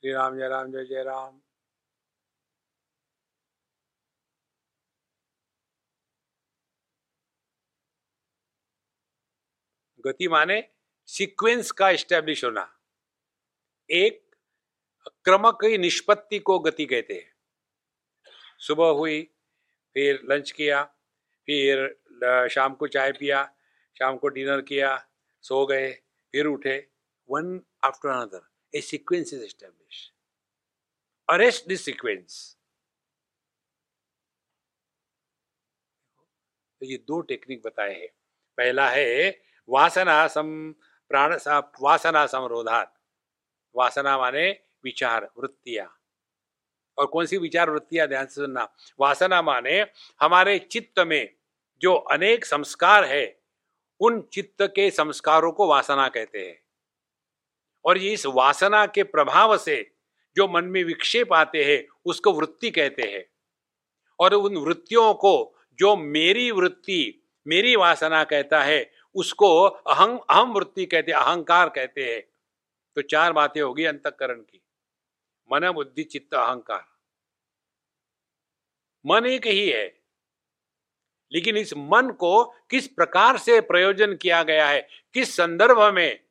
श्री 0.00 0.12
राम 0.12 0.38
जय 0.38 0.48
राम 0.48 0.72
जय 0.72 0.84
जय 0.84 1.02
राम। 1.02 1.40
गति 10.06 10.28
माने 10.28 10.70
सीक्वेंस 11.06 11.70
का 11.70 11.90
एस्टेब्लिश 11.90 12.44
होना। 12.44 12.80
एक 13.90 14.29
क्रमक 15.24 15.64
निष्पत्ति 15.80 16.38
को 16.38 16.58
गति 16.58 16.86
कहते 16.86 17.14
हैं 17.14 17.32
सुबह 18.58 18.88
हुई, 18.98 19.22
फिर 19.96 20.20
लंच 20.30 20.50
किया, 20.50 20.82
फिर 21.48 22.48
शाम 22.48 22.74
को 22.74 22.86
चाय 22.86 23.12
पिया, 23.12 23.44
शाम 23.96 24.16
को 24.16 24.28
डिनर 24.28 24.60
किया, 24.60 24.96
सो 25.44 25.66
गए, 25.66 25.90
फिर 26.34 26.46
उठे 26.46 26.78
one 27.28 27.60
after 27.84 28.08
another 28.08 28.48
a 28.74 28.80
sequence 28.80 29.32
is 29.32 29.42
established. 29.42 30.12
Arrest 31.28 31.68
this 31.68 31.84
sequence. 31.84 32.34
तो 36.80 36.86
ये 36.86 36.96
दो 37.06 37.20
टेक्निक 37.20 37.62
बताए 37.62 37.94
हैं 37.94 38.08
पहला 38.58 38.88
है, 38.90 39.30
वासना 39.68 40.26
सम 40.28 40.74
प्राण 41.10 41.36
वासना 41.80 42.26
समरोधात 42.26 42.94
वासना 43.74 44.16
माने 44.18 44.50
विचार 44.84 45.30
वृत्तियाँ 45.38 46.00
और 46.98 47.06
कौन 47.06 47.26
सी 47.26 47.36
विचार 47.36 47.70
वृत्तियाँ 47.70 48.08
ध्यान 48.08 48.26
से 48.26 48.34
सुनना। 48.34 48.74
वासना 49.00 49.42
माने 49.42 49.86
हमारे 50.20 50.58
चित्त 50.58 50.98
में 50.98 51.34
जो 51.80 51.94
अनेक 51.94 52.44
संस्कार 52.44 53.04
है, 53.04 53.40
उन 54.00 54.20
चित्त 54.32 54.62
के 54.62 54.90
संस्कारों 54.90 55.52
को 55.52 55.66
वासना 55.66 56.08
कहते 56.08 56.48
हैं। 56.48 56.62
और 57.84 57.98
ये 57.98 58.12
इस 58.12 58.26
वासना 58.26 58.86
के 58.86 59.02
प्रभाव 59.02 59.58
से 59.58 59.94
जो 60.36 60.48
मन 60.48 60.64
में 60.64 60.84
विक्षेप 60.84 61.32
आते 61.32 61.64
हैं, 61.64 61.88
उसको 62.04 62.32
वृत्ति 62.32 62.70
कहते 62.70 63.02
हैं। 63.02 63.24
और 64.20 64.34
उन 64.34 64.56
वृत्तियों 64.56 65.14
को 65.14 65.56
जो 65.74 65.96
मेरी 65.96 66.50
वृत्ति, 66.50 67.28
मेरी 67.46 67.76
वासना 67.76 68.24
कहता 68.24 68.62
है, 68.62 68.92
उसको 69.14 69.62
अहं, 69.64 70.18
अहम 70.30 70.52
वृत्ति 70.52 70.86
कहते 70.86 71.12
अहंकार 71.12 71.68
कहते 71.68 72.14
हैं। 72.14 72.22
तो 72.94 73.02
चार 73.02 73.32
बातें 73.32 73.62
होगी 73.62 73.84
अंतकरण 73.84 74.40
की। 74.40 74.62
मन 75.52 75.70
बुद्धि, 75.70 76.04
चित्त, 76.04 76.34
अहंकार। 76.34 76.84
मन 79.06 79.26
एक 79.26 79.46
ही 79.46 79.70
है। 79.70 80.00
लेकिन 81.32 81.56
इस 81.56 81.74
मन 81.76 82.10
को 82.10 82.44
किस 82.44 82.88
प्रकार 82.88 83.38
से 83.38 83.60
प्रयोजन 83.60 84.16
किया 84.16 84.42
गया 84.42 84.68
है, 84.68 84.88
किस 85.14 85.36
संदर्भ 85.36 85.94
में, 85.94 86.24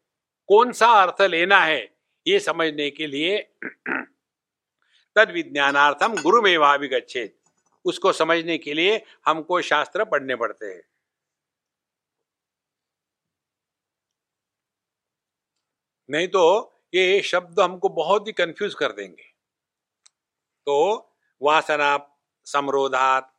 कौन 0.48 0.72
सा 0.72 0.88
अर्थ 0.88 1.22
लेना 1.22 1.60
है, 1.60 1.98
ये 2.28 2.40
समझने 2.40 2.90
के 2.90 3.08
लिए 3.08 3.56
तद 5.16 5.32
विज्ञानार्थम 5.32 6.22
गुरु 6.22 6.42
में 6.42 6.58
विगछेद 6.58 7.40
उसको 7.86 8.14
समझने 8.14 8.58
के 8.58 8.74
लिए 8.74 9.06
हमको 9.26 9.62
शास्त्र 9.62 10.06
पढ़ने 10.06 10.36
पड़ते 10.36 10.66
हैं। 10.66 10.90
नहीं 16.10 16.28
तो 16.28 16.74
ये 16.94 17.22
शब्द 17.22 17.60
हमको 17.60 17.90
बहुत 17.90 18.28
ही 18.28 18.32
कंफ्यूज 18.34 18.74
कर 18.74 18.92
देंगे। 18.92 19.24
तो 20.68 20.78
वासना 21.42 21.98
समरोधात 22.48 23.34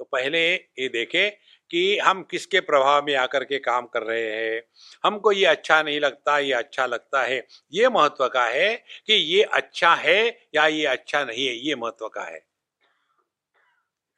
तो 0.00 0.04
पहले 0.04 0.42
ये 0.54 0.88
देखे 0.88 1.28
कि 1.70 1.98
हम 1.98 2.22
किसके 2.22 2.60
प्रभाव 2.60 3.04
में 3.06 3.14
आकर 3.16 3.44
के 3.44 3.58
काम 3.58 3.86
कर 3.86 4.02
रहे 4.02 4.30
हैं। 4.30 4.62
हमको 5.04 5.32
ये 5.32 5.44
अच्छा 5.46 5.82
नहीं 5.82 6.00
लगता, 6.00 6.38
ये 6.38 6.52
अच्छा 6.52 6.86
लगता 6.86 7.22
है। 7.22 7.46
ये 7.72 7.88
महत्व 7.88 8.26
का 8.28 8.44
है 8.46 8.74
कि 9.06 9.14
ये 9.14 9.42
अच्छा 9.42 9.94
है 9.94 10.48
या 10.54 10.66
ये 10.66 10.86
अच्छा 10.86 11.24
नहीं 11.24 11.46
है, 11.46 11.54
ये 11.56 11.74
महत्व 11.74 12.08
का 12.08 12.22
है। 12.22 12.44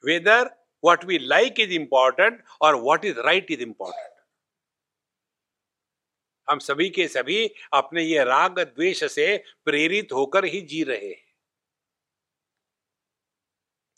Whether 0.03 0.49
what 0.83 1.05
we 1.05 1.17
like 1.19 1.59
is 1.59 1.71
important 1.71 2.43
और 2.61 2.75
what 2.75 3.05
is 3.05 3.19
right 3.19 3.51
is 3.51 3.61
important 3.61 4.14
हम 6.49 6.59
सभी 6.59 6.89
के 6.89 7.07
सभी 7.07 7.51
अपने 7.73 8.03
ये 8.03 8.23
राग 8.23 8.59
द्वेष 8.59 9.03
से 9.03 9.43
प्रेरित 9.65 10.07
होकर 10.13 10.45
ही 10.45 10.61
जी 10.61 10.83
रहे 10.83 11.09
हैं। 11.09 11.35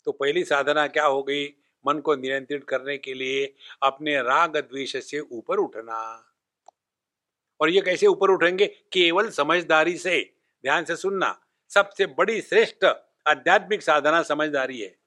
तो 0.04 0.12
पहली 0.12 0.44
साधना 0.44 0.86
क्या 0.86 1.06
हो 1.06 1.22
गई? 1.22 1.46
मन 1.86 1.98
को 1.98 2.16
नियंत्रित 2.16 2.64
करने 2.64 2.98
के 2.98 3.14
लिए 3.14 3.54
अपने 3.82 4.22
राग 4.22 4.56
द्वेष 4.56 4.96
से 4.96 5.20
ऊपर 5.20 5.56
उठना। 5.56 6.24
और 7.60 7.70
ये 7.70 7.80
कैसे 7.80 8.06
ऊपर 8.06 8.30
उठेंगे? 8.30 8.66
केवल 8.66 9.30
समझदारी 9.30 9.98
से। 9.98 10.34
ध्यान 10.62 10.84
से 10.84 10.96
सुनना। 10.96 11.46
सबसे 11.68 12.06
बड़ी 12.06 12.42
श्रेष्ठ 12.42 12.84
आध्यात्मिक 13.26 13.82
साधना 13.82 14.22
समझदारी 14.22 14.80
है। 14.80 14.98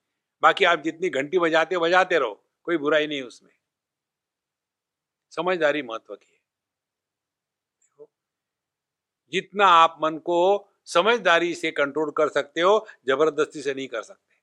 बाकी 0.41 0.65
आप 0.65 0.81
जितनी 0.81 1.09
घंटी 1.09 1.39
बजाते 1.39 1.77
बजाते 1.77 2.19
रहो। 2.19 2.43
कोई 2.63 2.77
बुराई 2.77 3.07
नहीं 3.07 3.21
उसमें। 3.21 3.51
समझदारी 5.31 5.81
महत्व 5.81 6.15
की 6.15 6.33
है। 6.33 6.40
जितना 9.31 9.65
आप 9.65 9.99
मन 10.03 10.17
को 10.17 10.69
समझदारी 10.85 11.55
से 11.55 11.71
कंट्रोल 11.71 12.11
कर 12.11 12.29
सकते 12.29 12.61
हो, 12.61 12.87
ज़बरदस्ती 13.07 13.61
से 13.61 13.73
नहीं 13.73 13.87
कर 13.87 14.01
सकते। 14.01 14.35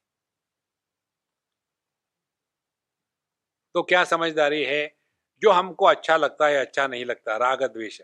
तो 3.74 3.82
क्या 3.82 4.04
समझदारी 4.04 4.64
है? 4.64 4.96
जो 5.42 5.50
हमको 5.50 5.86
अच्छा 5.86 6.16
लगता 6.16 6.46
है 6.46 6.56
अच्छा 6.56 6.86
नहीं 6.86 7.04
लगता, 7.04 7.36
राग 7.36 7.62
द्वेष 7.62 8.00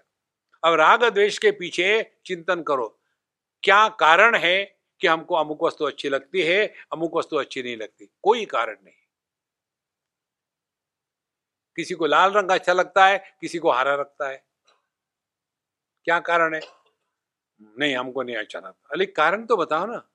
अब 0.65 0.75
राग 0.75 1.05
द्वेष 1.05 1.39
के 1.39 1.51
पीछे 1.51 2.13
चिंतन 2.27 2.63
करो। 2.63 3.01
क्या 3.63 3.89
कारण 3.89 4.37
है 4.37 4.79
कि 5.01 5.07
हमको 5.07 5.35
अमुक 5.35 5.63
वस्तु 5.63 5.85
अच्छी 5.85 6.09
लगती 6.09 6.43
है, 6.43 6.75
अमुक 6.93 7.17
वस्तु 7.17 7.37
अच्छी 7.37 7.63
नहीं 7.63 7.77
लगती? 7.77 8.09
कोई 8.23 8.45
कारण 8.45 8.77
नहीं। 8.85 8.95
किसी 11.77 11.95
को 11.95 12.07
लाल 12.07 12.33
रंग 12.33 12.51
अच्छा 12.51 12.73
लगता 12.73 13.07
है, 13.07 13.37
किसी 13.41 13.59
को 13.59 13.71
हरा 13.71 13.97
लगता 13.97 14.29
है। 14.29 14.45
क्या 16.05 16.19
कारण 16.21 16.55
है? 16.55 16.61
नहीं, 17.79 17.97
हमको 17.97 18.23
नहीं 18.23 18.37
अच्छा 18.37 18.59
लगता 18.59 18.89
अरे, 18.93 19.07
कारण 19.07 19.47
तो 19.47 19.57
बताओ 19.57 19.87
ना। 19.87 20.11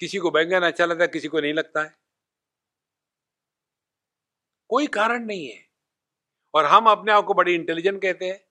किसी 0.00 0.18
को 0.18 0.30
बैंगन 0.30 0.60
अच्छा 0.60 0.86
लगता 0.86 1.04
है, 1.04 1.08
किसी 1.08 1.28
को 1.28 1.40
नहीं 1.40 1.54
लगता 1.54 1.82
है। 1.82 1.94
कोई 4.68 4.86
कारण 4.86 5.24
नहीं 5.24 5.48
है। 5.48 5.68
और 6.54 6.64
हम 6.64 6.86
अपने 6.86 7.12
आप 7.12 7.24
को 7.24 7.34
बड़ी 7.34 7.54
इंटेलिजेंट 7.54 8.02
कहते 8.02 8.26
हैं। 8.26 8.44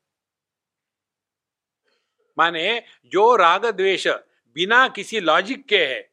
माने, 2.38 2.84
जो 3.06 3.36
राग 3.36 3.66
द्वेष 3.66 4.08
बिना 4.56 4.88
किसी 4.88 5.20
लॉजिक 5.20 5.66
के 5.66 5.78
है, 5.78 6.12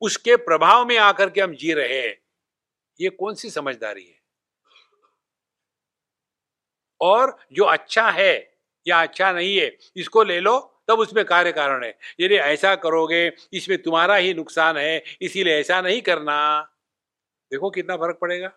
उसके 0.00 0.36
प्रभाव 0.36 0.86
में 0.86 0.98
आकर 0.98 1.30
के 1.30 1.40
हम 1.40 1.54
जी 1.54 1.72
रहे 1.72 2.08
हैं। 2.08 2.16
ये 3.00 3.10
कौन 3.10 3.34
सी 3.34 3.50
समझदारी 3.50 4.04
है? 4.04 4.19
और 7.00 7.38
जो 7.52 7.64
अच्छा 7.64 8.10
है, 8.10 8.58
या 8.86 9.02
अच्छा 9.02 9.32
नहीं 9.32 9.56
है, 9.56 9.78
इसको 9.96 10.22
ले 10.22 10.40
लो, 10.40 10.82
तब 10.88 10.98
उसमें 10.98 11.24
कार्य 11.24 11.52
कारण 11.52 11.84
है। 11.84 11.98
यदि 12.20 12.34
ऐसा 12.34 12.74
करोगे, 12.74 13.32
इसमें 13.52 13.82
तुम्हारा 13.82 14.16
ही 14.16 14.34
नुकसान 14.34 14.76
है, 14.76 15.04
इसीलिए 15.22 15.60
ऐसा 15.60 15.80
नहीं 15.80 16.02
करना। 16.02 16.60
देखो 17.50 17.70
कितना 17.70 17.96
फ़र्क 17.96 18.18
पड़ेगा। 18.20 18.48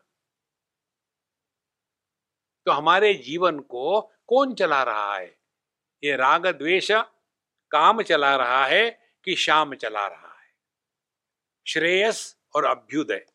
तो 2.65 2.71
हमारे 2.71 3.13
जीवन 3.13 3.59
को 3.59 4.01
कौन 4.01 4.53
चला 4.53 4.83
रहा 4.83 5.17
है? 5.17 5.37
ये 6.03 6.15
राग 6.15 6.47
द्वेष 6.47 6.91
काम 7.71 8.01
चला 8.01 8.35
रहा 8.35 8.65
है 8.65 9.11
कि 9.23 9.35
शाम 9.35 9.75
चला 9.75 10.07
रहा 10.07 10.39
है। 10.41 10.53
श्रेयस 11.67 12.37
और 12.55 12.65
अभ्युदय। 12.65 13.25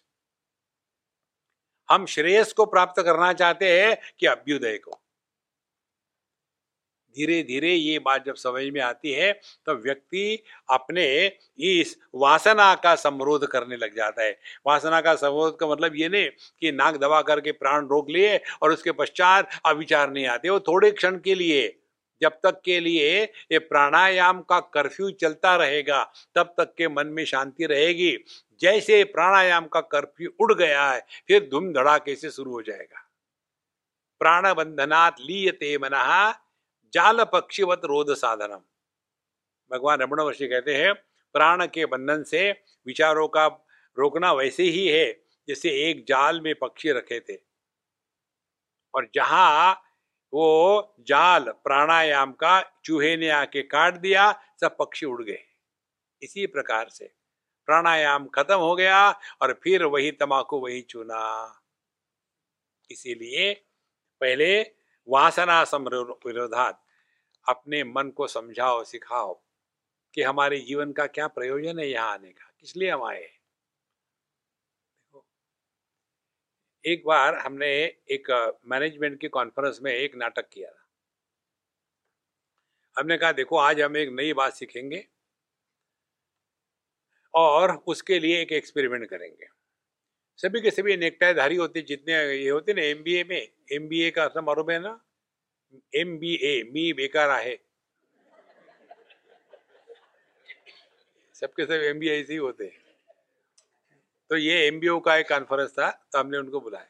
हम 1.89 2.07
श्रेयस 2.07 2.53
को 2.53 2.67
प्राप्त 2.67 3.03
करना 3.03 3.33
चाहते 3.33 3.81
हैं 3.81 3.97
कि 4.19 4.27
अभ्युदय 4.27 4.79
को। 4.79 5.01
धीरे 7.17 7.43
धीरे 7.43 7.73
ये 7.73 7.99
बात 7.99 8.25
जब 8.25 8.35
समझ 8.35 8.65
में 8.65 8.81
आती 8.81 9.13
है 9.13 9.33
तो 9.67 9.75
व्यक्ति 9.75 10.43
अपने 10.71 11.05
इस 11.59 11.97
वासना 12.15 12.75
का 12.75 12.95
समरोध 12.97 13.47
करने 13.47 13.77
लग 13.77 13.97
जाता 13.97 14.23
है। 14.23 14.39
वासना 14.67 15.01
का 15.01 15.15
समरोध 15.15 15.59
का 15.59 15.67
मतलब 15.67 15.97
ये 15.97 16.09
नहीं 16.09 16.29
कि 16.61 16.73
नाक 16.73 16.97
दबा 16.97 17.21
करके 17.23 17.53
प्राण 17.53 17.87
रोक 17.87 18.11
लिए 18.11 18.37
और 18.63 18.73
उसके 18.73 18.93
पश्चात 18.93 19.61
अविचार 19.67 20.11
नहीं 20.11 20.27
आते। 20.27 20.51
वो 20.51 20.61
थोड़े 20.61 20.91
क्षण 20.91 21.19
के 21.19 21.35
लिए, 21.35 21.69
जब 22.23 22.39
तक 22.43 22.61
के 22.65 22.79
लिए 22.81 23.23
ये 23.53 23.59
प्राणायाम 23.59 24.41
का 24.41 24.61
कर्फ्यू 24.61 25.11
चलता 25.13 25.57
रहेगा, 25.57 26.03
तब 26.35 26.55
तक 26.59 26.75
के 26.79 26.89
मन 26.89 27.07
में 27.07 27.25
शांति 27.25 27.67
रहेगी। 27.67 28.17
जैसे 28.61 29.05
प्राणायाम 29.05 29.67
का 29.67 29.81
कर्फ्यू 29.81 30.31
उड़ 30.41 30.55
गया 30.55 30.91
है, 30.91 31.07
फिर 31.29 31.49
धूम 31.51 31.73
धड़ाके 31.73 32.17
से 32.17 32.31
शुरू 32.31 32.53
हो 32.53 32.63
जाएगा। 32.63 33.05
प्राण 34.21 34.55
बंधनात् 34.55 35.21
लीयते 35.21 35.79
मना 35.79 36.31
जाल 36.93 37.25
पक्षीवत 37.25 37.81
रोध 37.85 38.15
साधनम। 38.15 38.61
भगवान 39.71 40.01
रमण 40.01 40.21
वर्षी 40.21 40.49
कहते 40.49 40.75
हैं, 40.75 40.95
प्राण 41.33 41.67
के 41.67 41.87
बंधन 41.87 42.23
से 42.23 42.51
विचारों 42.87 43.29
का 43.29 43.47
रोकना 43.99 44.33
वैसे 44.33 44.63
ही 44.63 44.89
है, 44.89 45.13
जैसे 45.49 45.71
एक 45.91 46.05
जाल 46.09 46.41
में 46.41 46.55
पक्षी 46.55 46.91
रखे 46.91 47.21
थे। 47.21 47.37
और 48.95 49.11
जहाँ 49.15 49.83
वो 50.33 50.97
जाल 51.01 51.45
प्राणायाम 51.45 52.33
का 52.33 52.81
चूहे 52.85 53.17
ने 53.17 53.29
आके 53.29 53.63
काट 53.63 53.95
दिया, 53.95 54.33
सब 54.61 54.77
पक्षी 54.77 55.07
उड़ 55.07 55.23
गए। 55.23 55.43
इसी 56.23 56.47
प्रकार 56.47 56.89
से 56.89 57.18
प्राणायाम 57.69 58.27
खत्म 58.29 58.55
हो 58.57 58.75
गया 58.77 58.99
और 59.43 59.53
फिर 59.63 59.85
वही 59.87 60.11
तमाकू 60.21 60.59
वही 60.59 60.81
चुना। 60.83 61.25
इसीलिए 62.91 63.53
पहले 64.21 64.61
वासना 65.09 65.61
विरोधात 66.27 66.81
अपने 67.47 67.83
मन 67.87 68.11
को 68.11 68.27
समझाओ, 68.29 68.83
सिखाओ 68.85 69.35
कि 70.15 70.23
हमारे 70.23 70.59
जीवन 70.61 70.93
का 70.93 71.07
क्या 71.09 71.27
प्रयोजन 71.29 71.79
है 71.79 71.89
यहाँ 71.89 72.13
आने 72.13 72.31
का, 72.31 72.51
किस 72.61 72.77
लिए 72.77 72.91
हम 72.91 73.05
आए 73.05 73.29
एक 76.85 77.03
बार 77.07 77.35
हमने 77.37 77.69
एक 78.11 78.31
मैनेजमेंट 78.67 79.21
की 79.21 79.29
कॉन्फ्रेंस 79.29 79.79
में 79.83 79.93
एक 79.93 80.15
नाटक 80.17 80.49
किया 80.53 80.71
था। 80.71 80.85
हमने 82.97 83.17
कहा, 83.19 83.33
देखो, 83.33 83.57
आज 83.59 83.81
हम 83.81 83.97
एक 83.97 84.09
नई 84.13 84.33
बात 84.33 84.55
सीखेंगे। 84.55 85.05
और 87.35 87.77
उसके 87.87 88.19
लिए 88.19 88.41
एक 88.43 88.53
एक्सपेरिमेंट 88.53 89.09
करेंगे। 89.11 89.47
सभी 90.39 90.61
के 90.61 90.71
सभी 90.71 90.97
नेकटाईधारी 90.97 91.57
होते, 91.57 91.83
जितने 91.83 92.15
ये 92.35 92.51
होते 92.51 92.73
ना 92.73 92.83
एम 92.83 93.05
में 93.29 93.49
एमबीए 93.73 94.11
का 94.11 94.29
मालूम 94.37 94.71
है 94.71 94.79
ना? 94.79 95.01
एम 95.95 96.19
बी 96.19 96.35
ए 96.35 96.63
मी 96.73 96.93
बेकार 96.93 97.31
आहे। 97.31 97.59
सबके 101.35 101.65
सब 101.65 101.73
एम 101.73 101.99
बी 101.99 102.09
ऐसे 102.11 102.33
ही 102.33 102.39
होते। 102.39 102.65
हैं 102.65 102.87
तो 104.31 104.37
ये 104.37 104.67
एमबीओ 104.67 104.99
का 105.01 105.17
एक 105.17 105.29
कॉन्फ्रेंस 105.29 105.71
था 105.71 105.91
तो 106.13 106.19
हमने 106.19 106.39
उनको 106.39 106.61
बुलाया। 106.61 106.87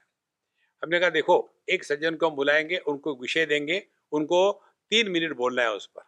हमने 0.83 1.01
कहा, 1.01 1.11
देखो, 1.11 1.37
एक 1.69 1.85
सज्जन 1.85 2.17
को 2.17 2.29
हम 2.29 2.37
बुलाएँगे, 2.37 2.77
उनको 2.79 3.15
विषय 3.15 3.47
देंगे, 3.47 3.87
उनको 4.13 4.41
तीन 4.91 5.11
मिनट 5.11 5.33
बोलना 5.37 5.63
है 5.63 5.73
उस 5.73 5.87
पर। 5.87 6.03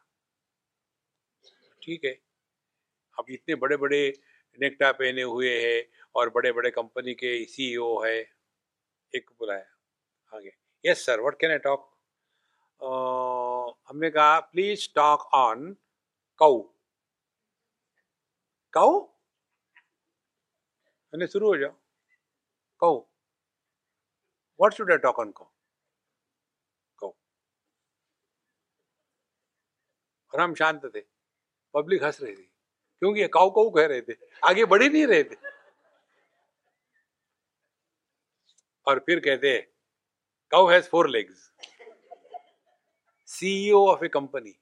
ठीक 1.82 2.04
है। 2.04 2.18
अब 3.20 3.30
इतने 3.30 3.54
बड़े 3.62 3.76
बड़े 3.76 4.02
नेकटा 4.58 4.90
पहने 4.92 5.22
हुए 5.24 5.50
हैं 5.62 5.82
और 6.14 6.30
बड़े 6.34 6.52
बड़े 6.52 6.70
कंपनी 6.70 7.14
के 7.14 7.32
सीईओ 7.46 7.88
है। 8.04 8.18
एक 9.12 9.30
बुलाया, 9.38 9.66
आगे। 10.32 10.52
Yes 10.84 11.04
sir 11.06 11.20
what 11.20 11.38
can 11.40 11.50
I 11.50 11.58
talk 11.66 11.88
हमने 13.88 14.10
कहा 14.10 14.38
please 14.42 14.88
talk 14.94 15.20
on 15.34 15.72
cow 16.40 16.60
cow 18.74 19.00
मैंने 21.12 21.26
शुरू 21.26 21.46
हो 21.48 21.56
जाओ। 21.56 21.74
कऊ 22.82 22.98
what 24.60 24.72
should 24.74 24.92
I 24.92 24.98
talk 24.98 25.18
on 25.18 25.30
कऊ 25.32 25.44
कऊ 26.98 27.12
और 30.32 30.40
हम 30.40 30.54
शांत 30.54 30.84
थे। 30.94 31.00
पब्लिक 31.74 32.04
हंस 32.04 32.20
रही 32.22 32.34
थी। 32.36 32.49
क्योंकि 33.02 33.26
काऊ 33.28 33.50
काऊ 33.50 33.70
कह 33.70 33.86
रहे 33.86 34.00
थे। 34.00 34.14
आगे 34.44 34.64
बढ़ 34.64 34.82
ही 34.82 34.88
नहीं 34.88 35.06
रहे 35.06 35.22
थे। 35.24 35.36
और 38.86 38.98
फिर 39.06 39.20
कहते 39.20 39.58
cow 40.52 40.66
has 40.66 40.88
four 40.88 41.08
legs. 41.08 41.50
CEO 43.28 43.86
of 43.88 44.04
a 44.04 44.08
company 44.08 44.54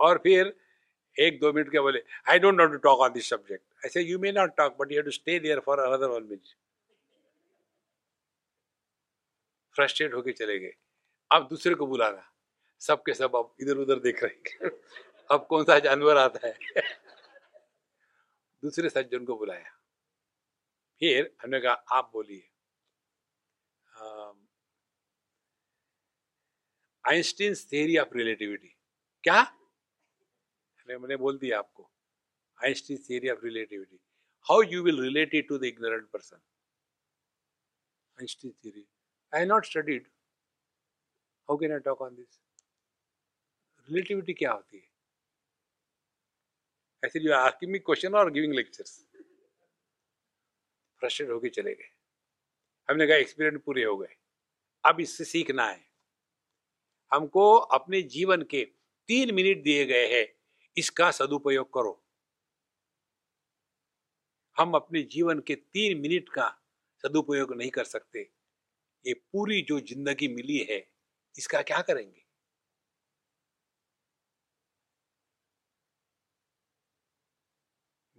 और 0.00 0.18
फिर 0.18 0.54
एक 1.16 1.38
दो 1.40 1.52
मिनट 1.52 1.70
के 1.72 1.80
बोले 1.80 2.02
I 2.30 2.38
don't 2.38 2.54
not 2.54 2.72
to 2.72 2.78
talk 2.78 3.00
on 3.00 3.12
this 3.12 3.28
subject 3.30 3.84
I 3.84 3.88
say 3.90 4.02
you 4.02 4.18
may 4.18 4.32
not 4.32 4.56
talk 4.56 4.76
but 4.80 4.92
you 4.92 5.02
to 5.02 5.10
stay 5.10 5.38
there 5.40 5.60
for 5.60 5.80
another 5.80 6.08
one 6.08 6.22
minute 6.22 6.54
frustrate 9.76 10.14
होके 10.14 10.32
चले 10.32 10.58
गए। 10.58 10.72
अब 11.30 11.48
दूसरे 11.50 11.74
को 11.74 11.86
बुलाना 11.86 12.30
सबके 12.82 13.14
सब 13.14 13.36
अब 13.36 13.54
इधर 13.60 13.76
उधर 13.76 13.98
देख 14.00 14.22
रहे 14.24 14.64
हैं 14.64 14.70
अब 15.30 15.46
कौन 15.46 15.64
सा 15.64 15.78
जानवर 15.78 16.16
आता 16.16 16.46
है? 16.46 16.54
दूसरे 18.62 18.88
सज्जन 18.88 19.24
को 19.24 19.36
बुलाया। 19.38 19.70
फिर 21.02 21.36
हमने 21.42 21.60
कहा, 21.60 21.72
आप 21.72 22.10
बोलिए। 22.12 22.48
आइंस्टीन 27.04 27.54
थ्योरी 27.54 27.98
ऑफ़ 27.98 28.16
रिलेटिविटी 28.16 28.74
क्या? 29.24 29.42
मैंने 29.42 30.98
मैंने 30.98 31.16
बोल 31.16 31.38
दिया 31.38 31.58
आपको। 31.58 31.90
Einstein 32.64 32.98
theory 33.08 33.28
of 33.30 33.44
relativity 33.44 34.00
how 34.46 34.62
you 34.62 34.82
will 34.82 35.00
relate 35.02 35.34
it 35.34 35.48
to 35.48 35.58
the 35.58 35.64
ignorant 35.64 36.08
person 36.10 36.36
Einstein 38.18 38.50
theory 38.64 38.86
I 39.32 39.46
not 39.46 39.66
studied 39.66 40.06
how 41.48 41.56
can 41.56 41.72
I 41.72 41.78
talk 41.78 42.00
on 42.02 42.14
this 42.14 42.40
relativity 43.90 44.32
क्या 44.32 44.52
होती 44.52 44.76
है? 44.76 44.88
ऐसे 47.04 47.20
यू 47.20 47.32
आस्किंग 47.32 47.72
मी 47.72 47.78
क्वेश्चन 47.78 48.14
और 48.14 48.30
गिविंग 48.30 48.54
लेक्चर्स 48.54 49.06
फ्रस्ट्रेट 51.00 51.30
होके 51.30 51.48
चले 51.48 51.74
गए। 51.74 51.90
हमने 52.90 53.06
कहा 53.06 53.16
एक्सपीरियंस 53.16 53.60
पूरे 53.66 53.84
हो 53.84 53.96
गए। 53.96 54.16
अब 54.84 55.00
इससे 55.00 55.24
सीखना 55.24 55.66
है। 55.68 55.86
हमको 57.12 57.56
अपने 57.56 58.02
जीवन 58.02 58.42
के 58.42 58.64
तीन 59.08 59.34
मिनट 59.34 59.62
दिए 59.62 59.84
गए 59.84 60.06
हैं। 60.16 60.26
इसका 60.76 61.10
सदुपयोग 61.10 61.72
करो। 61.74 62.04
हम 64.58 64.74
अपने 64.74 65.02
जीवन 65.02 65.40
के 65.40 65.54
तीन 65.54 66.00
मिनट 66.00 66.28
का 66.28 66.48
सदुपयोग 67.04 67.54
नहीं 67.54 67.70
कर 67.70 67.84
सकते। 67.84 68.20
ये 69.06 69.14
पूरी 69.14 69.62
जो 69.62 69.80
ज़िंदगी 69.80 70.28
मिली 70.28 70.58
है, 70.58 70.90
इसका 71.38 71.62
क्या 71.62 71.82
करेंगे? 71.82 72.27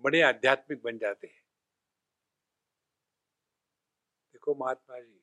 बड़े 0.10 0.22
आध्यात्मिक 0.22 0.82
बन 0.84 0.97
जाते 0.97 1.28
हैं। 1.28 1.43
देखो 4.34 4.55
महात्मा 4.55 4.99
जी, 4.99 5.22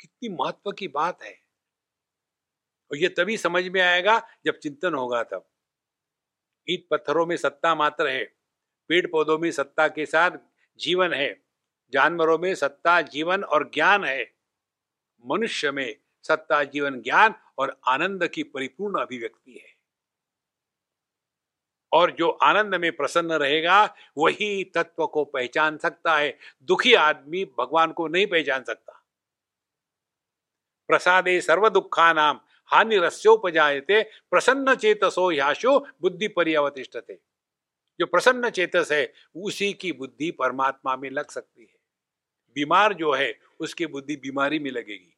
कितनी 0.00 0.28
महत्व 0.28 0.72
की 0.72 0.88
बात 0.88 1.22
है। 1.22 1.34
और 2.90 2.96
ये 2.96 3.08
तभी 3.08 3.36
समझ 3.36 3.64
में 3.68 3.80
आएगा 3.80 4.18
जब 4.44 4.58
चिंतन 4.58 4.94
होगा 4.94 5.22
तब। 5.22 5.48
ईट 6.70 6.88
पत्थरों 6.90 7.26
में 7.26 7.36
सत्ता 7.36 7.74
मात्र 7.74 8.08
है, 8.08 8.24
पेड़ 8.88 9.06
पौधों 9.06 9.38
में 9.38 9.50
सत्ता 9.50 9.88
के 9.88 10.06
साथ 10.06 10.38
जीवन 10.78 11.12
है, 11.12 11.44
जानवरों 11.92 12.38
में 12.38 12.54
सत्ता, 12.54 13.00
जीवन 13.00 13.44
और 13.44 13.70
ज्ञान 13.74 14.04
है। 14.04 14.22
मनुष्य 15.26 15.70
में 15.70 15.96
सत्ता, 16.22 16.64
जीवन, 16.64 17.00
ज्ञान 17.02 17.34
और 17.58 17.80
आनंद 17.88 18.28
की 18.28 18.42
परिपूर्ण 18.42 19.00
अभिव्यक्ति 19.00 19.58
है। 19.58 19.77
और 21.92 22.10
जो 22.10 22.30
आनंद 22.30 22.74
में 22.74 22.96
प्रसन्न 22.96 23.32
रहेगा, 23.32 23.94
वही 24.18 24.64
तत्व 24.64 25.06
को 25.06 25.24
पहचान 25.24 25.78
सकता 25.78 26.16
है। 26.16 26.38
दुखी 26.62 26.94
आदमी 26.94 27.44
भगवान 27.44 27.92
को 27.92 28.08
नहीं 28.08 28.26
पहचान 28.26 28.62
सकता। 28.62 29.04
प्रसादे 30.88 31.40
सर्व 31.40 31.68
दुखा 31.68 32.12
नाम 32.12 32.40
हानि 32.66 32.96
रस्योपजायते 32.96 34.02
प्रसन्न 34.02 34.74
चेतसो 34.74 35.32
याशो 35.32 35.78
बुद्धि 35.78 36.28
परिअवतिष्ठते 36.28 37.18
जो 38.00 38.06
प्रसन्न 38.06 38.50
चेतस 38.50 38.88
है, 38.92 39.12
उसी 39.34 39.72
की 39.72 39.92
बुद्धि 39.92 40.30
परमात्मा 40.30 40.96
में 40.96 41.10
लग 41.10 41.30
सकती 41.30 41.62
है। 41.62 41.78
बीमार 42.54 42.92
जो 42.92 43.12
है, 43.12 43.40
उसकी 43.60 43.86
बुद्धि 43.86 44.16
बीमारी 44.16 44.58
में 44.58 44.70
लगेगी। 44.70 45.14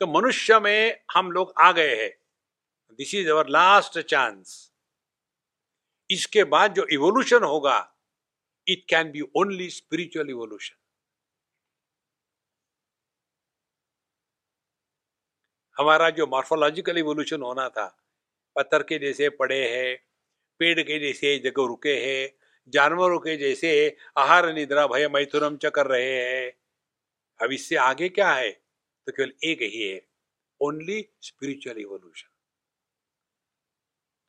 तो 0.00 0.06
मनुष्य 0.06 0.60
में 0.60 1.00
हम 1.14 1.32
लोग 1.32 1.52
आ 1.60 1.72
गए 1.72 2.04
हैं। 2.04 2.19
This 2.98 3.14
is 3.14 3.28
our 3.30 3.48
last 3.48 3.98
chance 4.00 4.72
इसके 6.10 6.44
बाद 6.44 6.74
जो 6.74 6.86
इवोल्यूशन 6.92 7.44
होगा 7.44 7.78
it 8.68 8.84
can 8.88 9.10
be 9.10 9.20
only 9.36 9.70
spiritual 9.70 10.30
evolution 10.30 10.76
हमारा 15.76 16.10
जो 16.10 16.26
मॉर्फोलॉजिकल 16.26 16.98
इवोल्यूशन 16.98 17.42
होना 17.42 17.68
था, 17.68 17.86
पत्थर 18.56 18.82
के 18.82 18.98
जैसे 18.98 19.28
पड़े 19.30 19.60
हैं, 19.68 19.96
पेड़ 20.60 20.80
के 20.80 20.98
जैसे 20.98 21.38
जगह 21.38 21.66
रुके 21.66 21.94
हैं, 21.96 22.30
जानवरों 22.68 23.18
के 23.18 23.36
जैसे 23.36 23.70
आहार 24.18 24.52
निद्रा 24.54 24.86
भय 24.86 25.08
मैथुनम 25.08 25.56
च 25.56 25.70
कर 25.74 25.86
रहे 25.86 26.12
हैं। 26.16 26.52
अब 27.40 27.52
इससे 27.52 27.76
आगे 27.76 28.08
क्या 28.08 28.32
है? 28.32 28.50
तो 29.06 29.12
केवल 29.12 29.32
एक 29.44 29.62
ही 29.62 29.82
है 29.88 30.00
ओनली 30.60 31.00
स्पिरिचुअल 31.22 31.78
इवोल्यूशन 31.78 32.29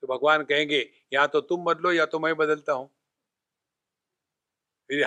तो 0.02 0.08
भगवान 0.08 0.44
कहेंगे, 0.44 0.90
या 1.14 1.28
तो 1.28 1.42
तुम 1.42 1.64
बदलो, 1.64 1.92
या 1.92 2.06
तो 2.06 2.20
मैं 2.20 2.36
बदलता 2.36 2.74
हूँ। 2.74 2.90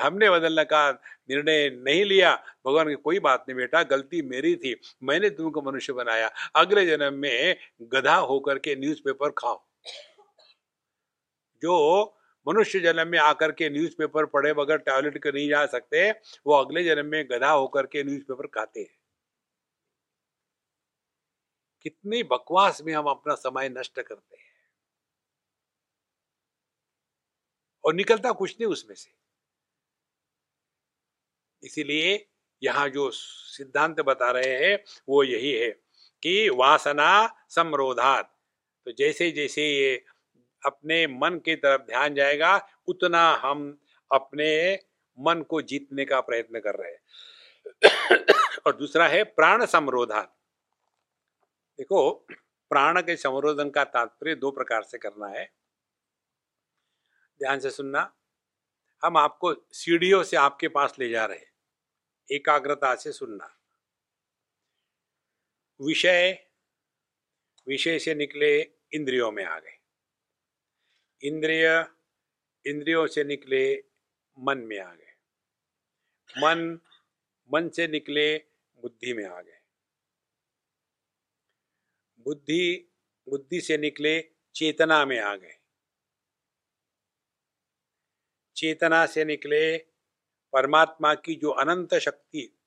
हमने 0.02 0.30
बदलने 0.30 0.64
का 0.64 0.90
निर्णय 1.30 1.68
नहीं 1.70 2.04
लिया। 2.04 2.34
भगवान 2.66 2.88
की 2.88 2.94
कोई 2.94 3.18
बात 3.18 3.44
नहीं 3.48 3.56
बेटा, 3.56 3.82
गलती 3.82 4.22
मेरी 4.22 4.56
थी। 4.56 4.80
मैंने 5.02 5.30
तुमको 5.30 5.62
मनुष्य 5.62 5.92
बनाया। 5.92 6.30
अगले 6.56 6.86
जन्म 6.86 7.14
में 7.14 7.56
गधा 7.82 8.16
होकर 8.16 8.58
के 8.58 8.76
न्यूज़पेपर 8.76 9.30
खाओ। 9.30 9.64
जो 11.62 12.04
मनुष्य 12.46 12.80
जन्म 12.80 13.08
में 13.08 13.18
आकर 13.18 13.52
के 13.52 13.70
न्यूज़पेपर 13.70 14.26
पढ़े 14.26 14.52
बगैर 14.52 14.78
टॉयलेट 14.78 15.18
के 15.18 15.32
नहीं 15.32 15.48
जा 15.48 15.66
सकते, 15.66 16.10
वो 16.46 16.54
अगले 16.54 16.84
जन्म 16.84 17.06
में 17.06 17.24
गधा 17.30 17.50
होकर 17.50 17.86
के 17.86 18.04
न्यूज़पेपर 18.04 18.46
खाते 18.46 18.80
हैं। 18.80 18.96
कितनी 21.82 22.22
बकवास 22.22 22.82
में 22.82 22.92
हम 22.94 23.04
अपना 23.04 23.34
समय 23.34 23.68
नष्ट 23.68 24.00
करते 24.00 24.36
हैं। 24.36 24.53
और 27.84 27.94
निकलता 27.94 28.32
कुछ 28.32 28.56
नहीं 28.60 28.70
उसमें 28.72 28.96
से। 28.96 29.10
इसीलिए 31.62 32.26
यहाँ 32.62 32.88
जो 32.88 33.10
सिद्धांत 33.10 34.00
बता 34.00 34.30
रहे 34.30 34.66
हैं, 34.66 34.84
वो 35.08 35.22
यही 35.22 35.52
है 35.52 35.70
कि 36.22 36.48
वासना 36.48 37.44
समरोधात। 37.48 38.36
तो 38.84 38.92
जैसे 38.92 39.30
जैसे 39.30 39.62
ये 39.62 40.04
अपने 40.66 41.06
मन 41.06 41.40
की 41.44 41.56
तरफ़ 41.56 41.82
ध्यान 41.82 42.14
जाएगा, 42.14 42.68
उतना 42.86 43.34
हम 43.34 43.78
अपने 44.12 44.78
मन 45.20 45.42
को 45.42 45.62
जीतने 45.62 46.04
का 46.04 46.20
प्रयत्न 46.20 46.60
कर 46.60 46.74
रहे 46.74 46.92
हैं। 46.92 47.00
और 48.66 48.76
दूसरा 48.76 49.08
है 49.08 49.24
प्राण 49.24 49.66
समरोधात। 49.66 50.36
देखो, 51.78 52.10
प्राण 52.70 53.02
के 53.02 53.16
समरोधन 53.16 53.70
का 53.70 53.84
तात्पर्य 53.84 54.34
दो 54.34 54.50
प्रकार 54.50 54.82
से 54.82 54.98
करना 54.98 55.26
है। 55.26 55.63
ध्यान 57.38 57.60
से 57.60 57.70
सुनना। 57.70 58.14
हम 59.04 59.16
आपको 59.16 59.54
सीढ़ियों 59.72 60.24
से 60.24 60.36
आपके 60.36 60.68
पास 60.68 60.96
ले 60.98 61.08
जा 61.08 61.24
रहे 61.24 61.46
एकाग्रता 62.36 62.94
से 62.94 63.12
सुनना। 63.12 63.60
विषय 65.80 66.46
विषय 67.68 67.98
से 67.98 68.14
निकले 68.14 68.60
इंद्रियों 68.92 69.32
में 69.32 69.44
आ 69.44 69.58
गए। 69.58 69.78
इंद्रिय, 71.22 71.86
इंद्रियों 72.66 73.06
से 73.06 73.24
निकले 73.24 73.84
मन 74.38 74.58
में 74.58 74.78
आ 74.78 74.94
गए। 74.94 75.12
मन 76.38 76.80
मन 77.54 77.68
से 77.68 77.88
निकले 77.88 78.38
बुद्धि 78.82 79.12
में 79.12 79.24
आ 79.24 79.42
गए। 79.42 79.60
बुद्धि 82.18 82.92
बुद्धि 83.28 83.60
से 83.60 83.78
निकले 83.78 84.30
चेतना 84.54 85.04
में 85.04 85.20
आ 85.20 85.36
गए। 85.36 85.56
चेतना 88.56 89.06
से 89.06 89.24
निकले, 89.24 89.78
परमात्मा 90.52 91.14
की 91.14 91.34
जो 91.34 91.50
अनंत 91.50 91.94
शक्ति 91.94 92.58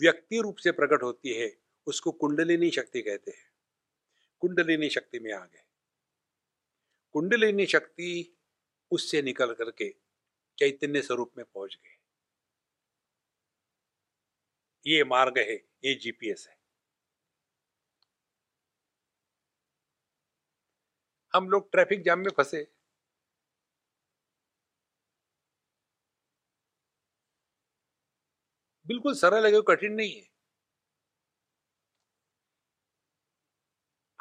व्यक्ति 0.00 0.40
रूप 0.40 0.56
से 0.56 0.72
प्रकट 0.72 1.02
होती 1.02 1.32
है, 1.34 1.56
उसको 1.86 2.12
कुंडलिनी 2.12 2.70
शक्ति 2.70 3.02
कहते 3.02 3.30
हैं। 3.30 3.50
कुंडलिनी 4.40 4.88
शक्ति 4.88 5.18
में 5.18 5.32
आ 5.32 5.44
गए 5.44 5.62
कुंडलिनी 7.14 7.66
शक्ति 7.66 8.38
उससे 8.90 9.22
निकल 9.22 9.52
करके 9.54 9.88
चैतन्य 10.58 11.02
स्वरूप 11.02 11.32
में 11.36 11.46
पहुँच 11.54 11.78
गए। 11.84 11.96
ये 14.86 15.04
मार्ग 15.04 15.38
है, 15.38 15.54
ये 15.84 15.94
जीपीएस 15.94 16.46
है। 16.50 16.56
हम 21.34 21.48
लोग 21.48 21.70
ट्रैफ़िक 21.72 22.02
जाम 22.02 22.18
में 22.18 22.30
फंसे। 22.36 22.81
बिल्कुल 28.92 29.14
सरल 29.14 29.54
है 29.54 29.60
कठिन 29.68 29.92
नहीं 29.92 30.12
है। 30.12 30.28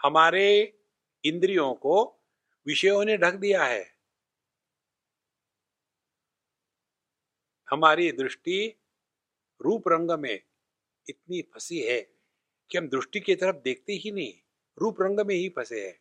हमारे 0.04 0.78
इंद्रियों 1.26 1.74
को, 1.74 2.24
विषयों 2.68 3.06
ने 3.06 3.18
ढक 3.18 3.34
दिया 3.34 3.64
है। 3.64 3.98
हमारी 7.72 8.12
दृष्टि 8.12 8.78
रूप 9.62 9.84
रंग 9.88 10.12
में 10.12 10.44
इतनी 11.10 11.42
फंसी 11.42 11.80
है 11.80 12.02
कि 12.72 12.78
हम 12.78 12.88
दृष्टि 12.88 13.20
की 13.20 13.36
तरफ़ 13.36 13.56
देखते 13.56 13.94
ही 13.94 14.12
नहीं, 14.12 14.34
रूप 14.78 15.02
रंग 15.02 15.20
में 15.20 15.36
ही 15.36 15.50
फंसे 15.50 15.88
हैं। 15.88 16.00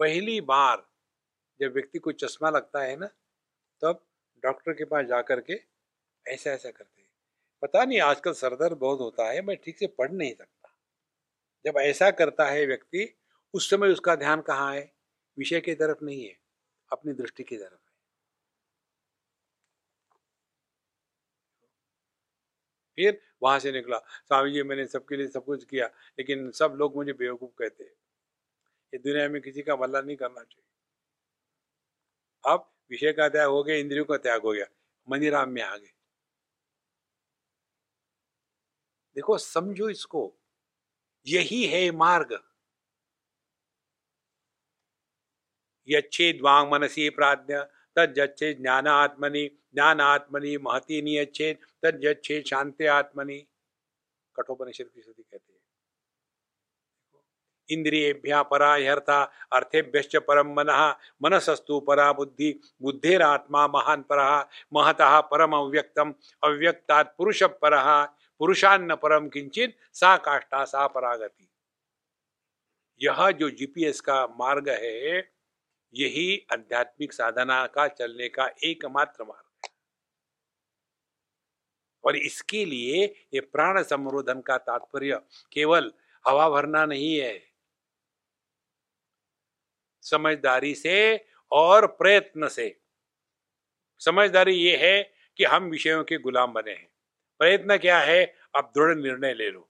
पहली 0.00 0.40
बार 0.40 0.88
जब 1.60 1.72
व्यक्ति 1.72 1.98
को 1.98 2.12
चश्मा 2.12 2.50
लगता 2.50 2.82
है 2.82 2.96
ना, 2.96 3.06
तब 3.82 4.06
डॉक्टर 4.42 4.72
के 4.72 4.84
पास 4.84 5.06
जाकर 5.06 5.40
के 5.40 5.60
ऐसा 6.26 6.50
ऐसा 6.50 6.70
करते 6.70 6.97
पता 7.62 7.84
नहीं 7.84 8.00
आजकल 8.00 8.32
सरदर्द 8.32 8.76
बहुत 8.78 9.00
होता 9.00 9.30
है, 9.30 9.42
मैं 9.42 9.56
ठीक 9.56 9.78
से 9.78 9.86
पढ़ 9.86 10.12
नहीं 10.12 10.34
सकता। 10.34 10.74
जब 11.64 11.78
ऐसा 11.80 12.10
करता 12.10 12.46
है 12.46 12.66
व्यक्ति, 12.66 13.14
उस 13.54 13.70
समय 13.70 13.88
उसका 13.88 14.14
ध्यान 14.16 14.40
कहाँ 14.40 14.74
है? 14.74 14.92
विषय 15.38 15.60
की 15.60 15.74
तरफ़ 15.74 16.04
नहीं 16.04 16.24
है, 16.24 16.36
अपनी 16.92 17.12
दृष्टि 17.12 17.42
की 17.42 17.56
तरफ़ 17.56 17.72
है। 17.72 17.88
फिर 22.98 23.20
वहाँ 23.42 23.58
से 23.58 23.72
निकला, 23.72 23.98
स्वामी 23.98 24.52
जी, 24.52 24.62
मैंने 24.62 24.86
सबके 24.86 25.16
लिए 25.16 25.26
सब 25.26 25.44
कुछ 25.44 25.64
किया, 25.64 25.86
लेकिन 26.18 26.50
सब 26.50 26.76
लोग 26.78 26.96
मुझे 26.96 27.12
बेवकूफ़ 27.12 27.52
कहते 27.58 27.84
हैं। 27.84 27.90
ये 28.92 28.98
दुनिया 28.98 29.28
में 29.28 29.40
किसी 29.42 29.62
का 29.62 29.76
भला 29.76 30.00
नहीं 30.00 30.16
करना 30.16 30.42
चाहिए। 30.42 30.62
अब 32.44 32.64
विषय 32.90 33.12
का 33.12 33.28
त्याग 33.28 33.48
हो 33.48 33.62
गया, 33.62 33.76
इंद्रियों 33.76 34.04
का 34.04 34.16
त्याग 34.16 34.42
हो 34.42 34.52
गया, 34.52 34.66
मनीराम 35.08 35.50
में 35.50 35.62
आ 35.62 35.76
गए। 35.76 35.92
देखो, 39.18 39.38
समझो 39.38 39.88
इसको। 39.88 40.34
यही 41.26 41.66
है 41.66 41.90
मार्ग। 41.90 42.42
यच्छेद 45.88 46.38
वांग 46.42 46.72
मनसी 46.72 47.10
प्राज्ञ 47.10 47.54
तज्जे 47.96 48.54
ज्ञान 48.54 48.86
आत्मनि 48.86 49.50
ज्ञान 49.74 50.00
आत्मनि 50.00 50.56
महती 50.56 51.02
नियच्छेद 51.02 51.58
तज्जे 51.84 52.42
शांति 52.42 52.86
आत्मनि। 52.86 53.46
कठोपनिषद 54.36 54.84
की 54.94 55.02
श्रुति 55.02 55.22
कहते 55.22 55.52
हैं। 55.52 55.58
इंद्रियेभ्य 57.70 58.42
परा 58.42 58.74
हर्ता 58.74 59.22
अर्थेभ्य 59.52 60.18
परम 60.18 60.52
मन, 60.52 60.94
मनसस्तु 61.22 61.80
परा 61.80 62.12
बुद्धि, 62.12 62.60
बुद्धेरात्मा 62.82 63.66
महान 63.66 64.02
पर, 64.02 64.48
महतः 64.72 65.20
परम 65.20 65.52
अव्यक्तम 65.52 66.14
अव्यक्ता 66.44 67.02
पुरुष 67.02 67.42
पर। 67.42 68.06
पुरुषान्न 68.38 68.94
परम 68.96 69.28
किंचित, 69.28 69.78
सा 69.92 70.16
काष्ठा, 70.16 70.64
सा 70.64 70.86
परागति। 70.86 71.48
यह 73.02 73.30
जो 73.30 73.50
जीपीएस 73.50 74.00
का 74.00 74.26
मार्ग 74.26 74.68
है, 74.68 75.32
यही 75.94 76.46
आध्यात्मिक 76.52 77.12
साधना 77.12 77.66
का 77.66 77.88
चलने 77.88 78.28
का 78.28 78.50
एकमात्र 78.64 79.24
मार्ग 79.24 79.44
है। 79.64 79.70
और 82.04 82.16
इसके 82.16 82.64
लिए 82.64 83.26
ये 83.34 83.40
प्राण 83.40 83.82
संरोधन 83.82 84.40
का 84.40 84.58
तात्पर्य 84.58 85.20
केवल 85.52 85.92
हवा 86.26 86.50
भरना 86.50 86.86
नहीं 86.86 87.20
है। 87.20 87.48
समझदारी 90.02 90.74
से 90.74 91.26
और 91.52 91.86
प्रयत्न 91.86 92.48
से। 92.48 92.80
समझदारी 93.98 94.54
ये 94.54 94.76
है 94.76 95.12
कि 95.36 95.44
हम 95.44 95.64
विषयों 95.64 96.04
के 96.04 96.18
गुलाम 96.18 96.52
बने 96.52 96.72
हैं। 96.72 96.87
प्रयत्न 97.40 97.76
क्या 97.78 97.98
है? 98.00 98.24
आप 98.56 98.72
दृढ़ 98.76 98.96
निर्णय 98.96 99.34
ले 99.34 99.50
लो। 99.50 99.68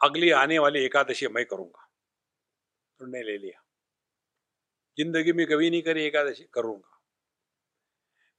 अगली 0.00 0.30
आने 0.32 0.58
वाली 0.58 0.84
एकादशी 0.84 1.26
मैं 1.28 1.44
करूँगा। 1.46 1.88
निर्णय 3.00 3.22
ले 3.22 3.36
लिया। 3.38 3.62
ज़िंदगी 4.98 5.32
में 5.32 5.46
कभी 5.46 5.70
नहीं 5.70 5.82
करी 5.82 6.04
एकादशी, 6.04 6.44
करूँगा। 6.54 6.96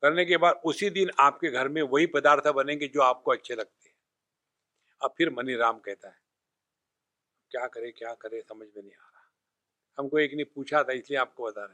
करने 0.04 0.26
के 0.26 0.38
बाद 0.38 0.62
उसी 0.66 0.90
दिन 0.90 1.10
आपके 1.20 1.50
घर 1.50 1.68
में 1.70 1.82
वही 1.84 2.06
पदार्थ 2.08 2.48
बनेंगे 2.56 2.88
जो 2.88 3.02
आपको 3.02 3.32
अच्छे 3.32 3.56
लगते 3.56 3.90
हैं। 3.90 3.96
अब 5.02 5.14
फिर 5.18 5.30
मनी 5.30 5.56
राम 5.56 5.80
कहता 5.80 6.10
है, 6.10 6.20
क्या 7.52 7.68
करे 7.68 7.92
क्या 7.92 8.14
करे, 8.14 8.42
समझ 8.42 8.68
में 8.68 8.82
नहीं 8.84 8.94
आ 8.94 9.06
रहा। 9.06 9.30
हमको 9.98 10.20
एक 10.20 10.34
ने 10.34 10.44
पूछा 10.46 10.84
था, 10.84 10.94
इसलिए 10.94 11.20
आपको 11.20 11.44
बता 11.44 11.64
रहे 11.64 11.74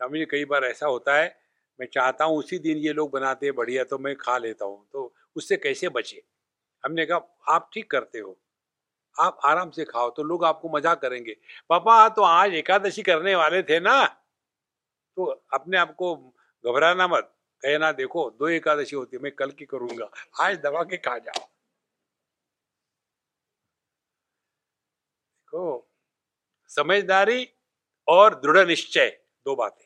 हैं। 0.00 0.10
मुझे 0.10 0.26
कई 0.26 0.44
बार 0.44 0.64
ऐसा 0.64 0.86
होता 0.86 1.16
है 1.16 1.28
मैं 1.78 1.86
चाहता 1.86 2.24
हूँ 2.24 2.38
उसी 2.38 2.58
दिन 2.58 2.78
ये 2.78 2.92
लोग 2.92 3.10
बनाते 3.10 3.46
हैं 3.46 3.54
बढ़िया 3.54 3.84
तो 3.84 3.98
मैं 3.98 4.14
खा 4.16 4.36
लेता 4.38 4.64
हूँ। 4.64 4.86
तो 4.92 5.12
उससे 5.36 5.56
कैसे 5.56 5.88
बचे? 5.88 6.22
हमने 6.84 7.06
कहा, 7.06 7.18
आप 7.48 7.70
ठीक 7.74 7.90
करते 7.90 8.18
हो। 8.18 8.36
आप 9.16 9.38
आराम 9.44 9.70
से 9.70 9.84
खाओ 9.84 10.10
तो 10.10 10.22
लोग 10.22 10.44
आपको 10.44 10.68
मज़ाक 10.68 11.00
करेंगे। 11.00 11.36
पापा 11.70 12.08
तो 12.08 12.22
आज 12.22 12.54
एकादशी 12.54 13.02
करने 13.02 13.34
वाले 13.34 13.62
थे 13.62 13.80
ना। 13.80 14.04
तो 15.16 15.24
अपने 15.54 15.78
आप 15.78 15.94
को 15.94 16.14
घबराना 16.64 17.06
मत। 17.08 17.32
कहना 17.62 17.90
देखो, 17.92 18.28
दो 18.30 18.48
एकादशी 18.48 18.96
होती 18.96 19.16
है, 19.16 19.22
मैं 19.22 19.32
कल 19.32 19.50
की 19.50 19.64
करूँगा। 19.64 20.10
आज 20.40 20.56
दबा 20.56 20.82
के 20.84 20.96
खा 20.96 21.16
जाओ। 21.18 21.44
देखो, 25.34 25.88
समझदारी 26.70 27.48
और 28.08 28.34
दृढ़ 28.34 28.66
निश्चय, 28.68 29.08
दो 29.46 29.54
बातें। 29.56 29.85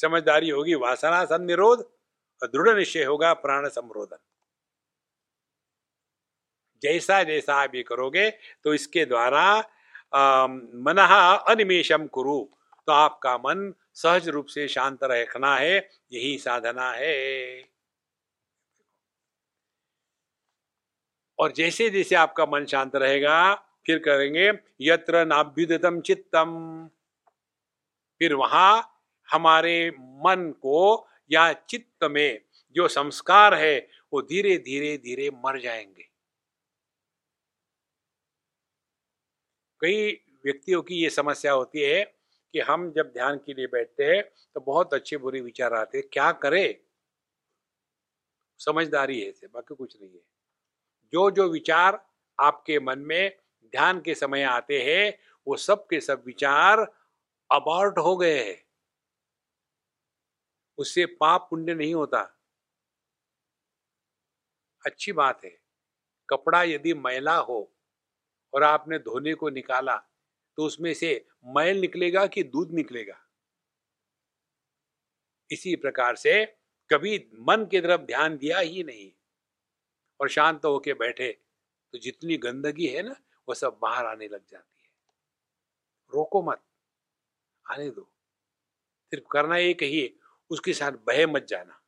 समझदारी 0.00 0.50
होगी, 0.50 0.74
वासना 0.76 1.24
सन 1.26 1.44
निरोध 1.44 1.80
और 2.42 2.48
दृढ़ 2.48 2.76
निश्चय 2.78 3.04
होगा 3.04 3.32
प्राण 3.36 3.68
संरोधन। 3.70 4.18
जैसा 6.82 7.22
जैसा 7.22 7.54
आप 7.54 7.74
ये 7.74 7.82
करोगे 7.82 8.30
तो 8.64 8.74
इसके 8.74 9.04
द्वारा 9.04 9.58
मन 10.76 10.96
अनिमेशम 11.48 12.06
कुरु। 12.08 12.38
तो 12.88 12.92
आपका 12.92 13.36
मन 13.38 13.72
सहज 13.94 14.28
रूप 14.28 14.46
से 14.46 14.66
शांत 14.68 14.98
रखना 15.04 15.56
है, 15.56 15.76
यही 16.12 16.36
साधना 16.38 16.90
है। 16.92 17.64
और 21.38 21.52
जैसे 21.52 21.88
जैसे 21.90 22.14
आपका 22.16 22.46
मन 22.46 22.64
शांत 22.66 22.96
रहेगा, 22.96 23.54
फिर 23.86 23.98
करेंगे, 23.98 24.50
यत्र 24.80 25.24
नाभ्युदतम 25.26 26.00
चित्तम। 26.00 26.88
फिर 28.20 28.34
वहाँ 28.34 28.89
हमारे 29.30 29.90
मन 29.90 30.50
को 30.62 31.06
या 31.30 31.52
चित्त 31.52 32.04
में 32.04 32.40
जो 32.76 32.88
संस्कार 32.88 33.54
है, 33.54 33.78
वो 34.12 34.22
धीरे 34.22 34.56
धीरे 34.58 34.96
धीरे 34.98 35.30
मर 35.30 35.60
जाएँगे। 35.60 36.08
कई 39.80 40.10
व्यक्तियों 40.44 40.82
की 40.82 40.94
ये 40.94 41.10
समस्या 41.10 41.52
होती 41.52 41.82
है 41.82 42.02
कि 42.54 42.60
हम 42.60 42.90
जब 42.92 43.12
ध्यान 43.12 43.36
के 43.36 43.54
लिए 43.54 43.66
बैठते 43.66 44.04
हैं 44.04 44.22
तो 44.54 44.60
बहुत 44.60 44.94
अच्छे 44.94 45.16
बुरे 45.16 45.40
विचार 45.40 45.74
आते 45.74 45.98
हैं, 45.98 46.06
क्या 46.12 46.32
करे? 46.32 46.80
समझदारी 48.60 49.20
है 49.20 49.32
बाकी 49.54 49.74
कुछ 49.74 49.96
नहीं 50.02 50.10
है। 50.10 50.22
जो 51.12 51.30
जो 51.30 51.48
विचार 51.48 52.04
आपके 52.38 52.80
मन 52.80 52.98
में 52.98 53.36
ध्यान 53.72 54.00
के 54.00 54.14
समय 54.14 54.42
आते 54.42 54.82
हैं, 54.82 55.18
वो 55.46 55.56
सब 55.56 55.86
के 55.86 56.00
सब 56.00 56.22
विचार 56.26 56.80
अबॉर्ट 57.50 57.98
हो 57.98 58.16
गए 58.16 58.38
हैं। 58.44 58.62
उससे 60.80 61.06
पाप 61.14 61.46
पुण्य 61.50 61.74
नहीं 61.74 61.94
होता। 61.94 62.22
अच्छी 64.84 65.12
बात 65.12 65.44
है, 65.44 65.50
कपड़ा 66.28 66.62
यदि 66.64 66.94
मैला 66.96 67.36
हो 67.38 67.60
और 68.52 68.62
आपने 68.64 68.98
धोने 69.00 69.34
को 69.34 69.50
निकाला 69.50 69.96
तो 70.58 70.64
उसमें 70.66 70.92
से 70.94 71.14
मैल 71.56 71.80
निकलेगा 71.80 72.26
कि 72.26 72.42
दूध 72.44 72.72
निकलेगा? 72.72 73.18
इसी 75.50 75.74
प्रकार 75.76 76.16
से 76.16 76.44
कभी 76.90 77.16
मन 77.40 77.66
की 77.70 77.80
तरफ़ 77.80 78.00
ध्यान 78.02 78.36
दिया 78.36 78.58
ही 78.58 78.82
नहीं 78.84 79.10
और 80.20 80.28
शांत 80.28 80.64
होके 80.64 80.94
बैठे 80.94 81.30
तो 81.94 81.98
जितनी 81.98 82.36
गंदगी 82.38 82.86
है 82.86 83.02
ना, 83.02 83.14
वो 83.48 83.54
सब 83.54 83.78
बाहर 83.82 84.06
आने 84.06 84.28
लग 84.28 84.40
जाती 84.50 84.82
है। 84.82 84.88
रोको 86.12 86.42
मत, 86.42 86.60
आने 87.66 87.90
दो। 87.90 88.06
सिर्फ़ 89.12 89.24
करना 89.30 89.56
एक 89.58 89.82
ही 89.84 90.02
उसके 90.50 90.72
साथ 90.74 90.92
बहे 91.06 91.26
मत 91.26 91.46
जाना। 91.48 91.80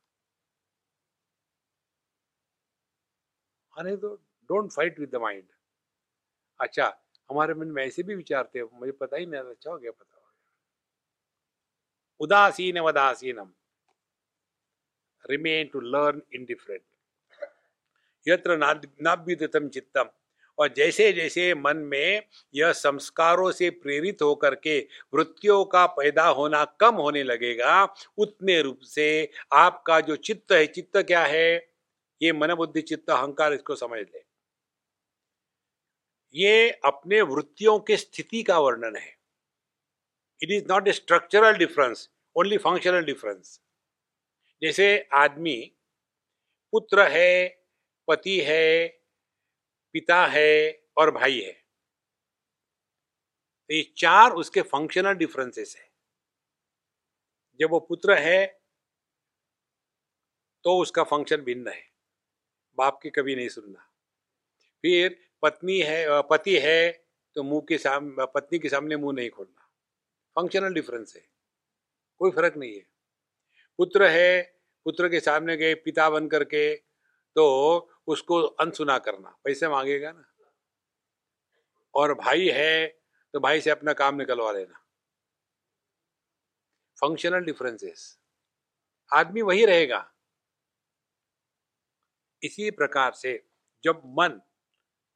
आने 3.73 3.95
दो 3.97 4.15
don't 4.49 4.71
fight 4.71 4.99
with 4.99 5.09
the 5.09 5.15
mind 5.21 5.47
अच्छा 6.59 6.87
हमारे 7.29 7.53
मन 7.53 7.67
में 7.67 7.83
ऐसे 7.83 8.03
भी 8.03 8.15
विचार 8.15 8.49
थे, 8.55 8.63
मुझे 8.63 8.91
पता 8.93 9.17
ही 9.17 9.25
नहीं 9.25 9.41
अच्छा 9.41 9.71
हो 9.71 9.77
गया, 9.77 9.91
पता 9.91 10.15
हो 10.15 10.21
गया। 10.21 10.31
उदासीन 12.19 12.79
वदासीनम 12.79 13.53
remain 15.25 15.67
to 15.73 15.79
learn 15.81 16.21
in 16.33 16.45
different 16.45 16.81
यत्र 18.25 18.57
नाभ्युतम 18.57 19.67
चित्तम। 19.69 20.09
और 20.57 20.73
जैसे 20.73 21.13
जैसे 21.13 21.53
मन 21.55 21.77
में 21.77 22.23
यह 22.55 22.71
संस्कारों 22.71 23.51
से 23.51 23.69
प्रेरित 23.69 24.21
होकर 24.21 24.55
के 24.55 24.79
वृत्तियों 25.13 25.65
का 25.65 25.85
पैदा 25.85 26.27
होना 26.27 26.65
कम 26.79 26.95
होने 26.95 27.23
लगेगा, 27.23 27.95
उतने 28.17 28.61
रूप 28.61 28.79
से 28.79 29.31
आपका 29.53 29.99
जो 29.99 30.15
चित्त 30.15 30.51
है, 30.51 30.65
चित्त 30.67 30.97
क्या 30.97 31.25
है? 31.25 31.73
ये 32.21 32.31
मन 32.33 32.53
बुद्धि 32.53 32.81
चित्त, 32.81 33.09
अहंकार 33.09 33.53
इसको 33.53 33.75
समझ 33.75 33.99
ले। 33.99 34.23
ये 36.35 36.69
अपने 36.85 37.21
वृत्तियों 37.21 37.79
के 37.79 37.97
स्थिति 37.97 38.43
का 38.43 38.59
वर्णन 38.59 38.95
है। 38.95 39.17
It 40.43 40.51
is 40.51 40.65
not 40.69 40.87
a 40.87 40.91
structural 40.91 41.57
difference 41.57 42.09
only 42.35 42.57
functional 42.57 43.03
difference 43.03 43.59
जैसे 44.61 45.09
आदमी 45.13 45.71
पुत्र 46.71 47.07
है, 47.07 47.63
पति 48.07 48.39
है 48.39 49.02
पिता 49.95 50.25
है 50.27 50.49
और 50.97 51.11
भाई 51.11 51.39
है। 51.41 51.63
तो 53.69 53.73
ये 53.73 53.83
चार 53.97 54.31
उसके 54.33 54.61
फंक्शनल 54.61 55.13
डिफरेंसेस 55.15 55.75
है। 55.77 55.85
जब 57.59 57.69
वो 57.71 57.79
पुत्र 57.79 58.13
है 58.17 58.59
तो 60.65 60.77
उसका 60.79 61.03
फ़ंक्शन 61.03 61.41
भिन्न 61.41 61.67
है। 61.67 61.81
बाप 62.77 62.99
की 63.03 63.09
कभी 63.09 63.35
नहीं 63.35 63.49
सुनना। 63.49 63.79
फिर 64.83 65.17
पत्नी 65.43 65.79
है 65.81 66.05
पति 66.29 66.57
है 66.59 66.91
तो 67.35 67.43
मुँह 67.43 67.61
के 67.69 67.77
सामने 67.77 68.25
पत्नी 68.35 68.59
के 68.59 68.69
सामने 68.69 68.97
मुँह 68.97 69.13
नहीं 69.15 69.29
खोलना। 69.29 69.67
फंक्शनल 70.35 70.73
डिफरेंस 70.73 71.13
है। 71.15 71.23
कोई 72.21 72.31
फ़र्क 72.31 72.57
नहीं 72.57 72.75
है। 72.75 72.85
पुत्र 73.79 74.07
है, 74.09 74.41
पुत्र 74.85 75.09
के 75.09 75.19
सामने 75.19 75.57
गए, 75.57 75.75
पिता 75.75 76.09
बन 76.09 76.27
करके 76.27 76.75
तो 76.75 77.89
उसको 78.07 78.41
अनसुना 78.41 78.97
करना। 78.99 79.37
पैसे 79.43 79.67
मांगेगा 79.67 80.11
ना। 80.11 80.25
और 81.95 82.13
भाई 82.13 82.47
है 82.53 82.87
तो 83.33 83.39
भाई 83.39 83.61
से 83.61 83.69
अपना 83.69 83.93
काम 83.93 84.15
निकलवा 84.15 84.51
लेना। 84.51 84.79
फंक्शनल 86.97 87.45
डिफरेंसेस 87.45 88.19
आदमी 89.11 89.41
वही 89.41 89.65
रहेगा। 89.65 90.09
इसी 92.41 92.69
प्रकार 92.71 93.11
से 93.13 93.41
जब 93.83 94.01
मन 94.19 94.41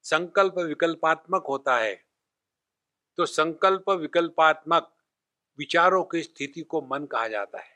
संकल्प 0.05 0.57
विकल्पात्मक 0.57 1.45
होता 1.49 1.77
है 1.77 1.95
तो 3.17 3.25
संकल्प 3.25 3.89
विकल्पात्मक 3.91 4.93
विचारों 5.59 6.03
की 6.03 6.21
स्थिति 6.23 6.61
को 6.61 6.81
मन 6.81 7.05
कहा 7.05 7.27
जाता 7.27 7.59
है। 7.59 7.75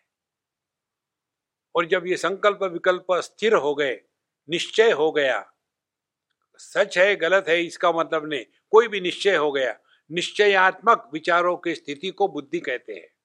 और 1.75 1.85
जब 1.85 2.07
ये 2.07 2.17
संकल्प 2.17 2.63
विकल्प 2.63 3.05
स्थिर 3.13 3.53
हो 3.55 3.73
गए 3.75 3.95
निश्चय 4.49 4.91
हो 4.91 5.11
गया। 5.11 5.53
सच 6.57 6.97
है, 6.97 7.15
गलत 7.15 7.45
है, 7.47 7.63
इसका 7.63 7.91
मतलब 7.91 8.29
नहीं। 8.29 8.45
कोई 8.69 8.87
भी 8.87 9.01
निश्चय 9.01 9.35
हो 9.35 9.51
गया। 9.51 9.79
निश्चयात्मक 10.11 11.09
विचारों 11.13 11.57
की 11.57 11.75
स्थिति 11.75 12.09
को 12.09 12.27
बुद्धि 12.27 12.59
कहते 12.59 12.93
हैं। 12.93 13.15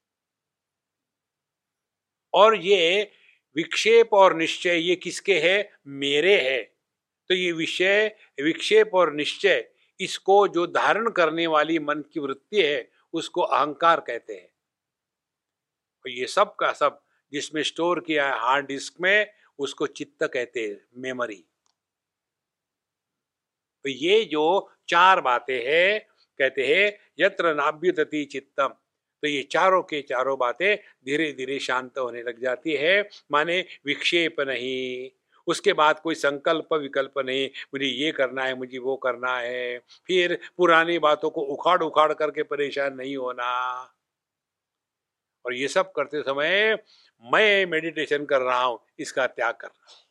और 2.33 2.57
ये 2.57 3.13
विक्षेप 3.57 4.11
और 4.13 4.37
निश्चय, 4.37 4.77
ये 4.77 4.97
किसके 4.97 5.41
है? 5.41 5.73
मेरे 5.87 6.41
है। 6.41 6.63
तो 7.29 7.35
ये 7.35 7.53
विषय, 7.53 8.17
विक्षेप 8.43 8.91
और 8.95 9.13
निश्चय, 9.13 9.69
इसको 10.01 10.49
जो 10.49 10.67
धारण 10.67 11.11
करने 11.11 11.47
वाली 11.47 11.79
मन 11.79 12.05
की 12.13 12.21
वृत्ति 12.21 12.63
है, 12.63 12.91
उसको 13.13 13.41
अहंकार 13.41 14.01
कहते 14.01 14.35
हैं। 14.35 14.49
और 16.01 16.11
ये 16.11 16.27
सब 16.27 16.57
का 16.57 16.73
सब, 16.73 17.03
जिसमें 17.33 17.63
स्टोर 17.63 18.01
किया 18.01 18.35
है 18.35 18.41
हार्ड 18.41 18.67
डिस्क 18.67 18.95
में 19.01 19.33
उसको 19.59 19.87
चित्त 19.87 20.25
कहते 20.25 20.61
हैं 20.61 20.81
मेमोरी 20.97 21.45
तो 23.85 23.91
ये 23.91 24.25
जो 24.25 24.71
चार 24.89 25.21
बातें 25.21 25.65
हैं, 25.67 26.01
कहते 26.39 26.67
हैं, 26.67 26.99
यत्र 27.19 27.55
नाभ्युदति 27.55 28.25
चित्तम। 28.25 28.69
तो 29.23 29.29
ये 29.29 29.43
चारों 29.43 29.83
के 29.83 30.01
चारों 30.03 30.39
बातें 30.39 30.77
धीरे 30.77 31.33
धीरे 31.33 31.59
शांत 31.59 31.99
होने 31.99 32.23
लग 32.23 32.41
जाती 32.41 32.73
है, 32.73 33.09
माने 33.33 33.65
विक्षेप 33.87 34.41
नहीं। 34.41 35.11
उसके 35.47 35.73
बाद 35.73 36.01
कोई 36.01 36.15
संकल्प 36.15 36.75
विकल्प 36.75 37.19
नहीं, 37.19 37.49
मुझे 37.75 37.87
ये 37.87 38.13
करना 38.13 38.45
है, 38.45 38.55
मुझे 38.55 38.79
वो 38.79 38.97
करना 38.97 39.37
है। 39.39 39.79
फिर 40.07 40.39
पुरानी 40.57 40.99
बातों 40.99 41.31
को 41.31 41.41
उखाड़ 41.41 41.83
उखाड़ 41.83 42.13
करके 42.13 42.43
परेशान 42.43 42.95
नहीं 42.95 43.17
होना। 43.17 43.53
और 45.45 45.55
ये 45.55 45.69
सब 45.69 45.93
करते 45.93 46.23
समय 46.23 46.77
मैं 47.25 47.67
मेडिटेशन 47.67 48.25
कर 48.25 48.41
रहा 48.41 48.63
हूँ, 48.63 48.79
इसका 48.99 49.27
त्याग 49.27 49.55
कर 49.55 49.69
रहा 49.69 49.87
हूँ। 49.87 50.05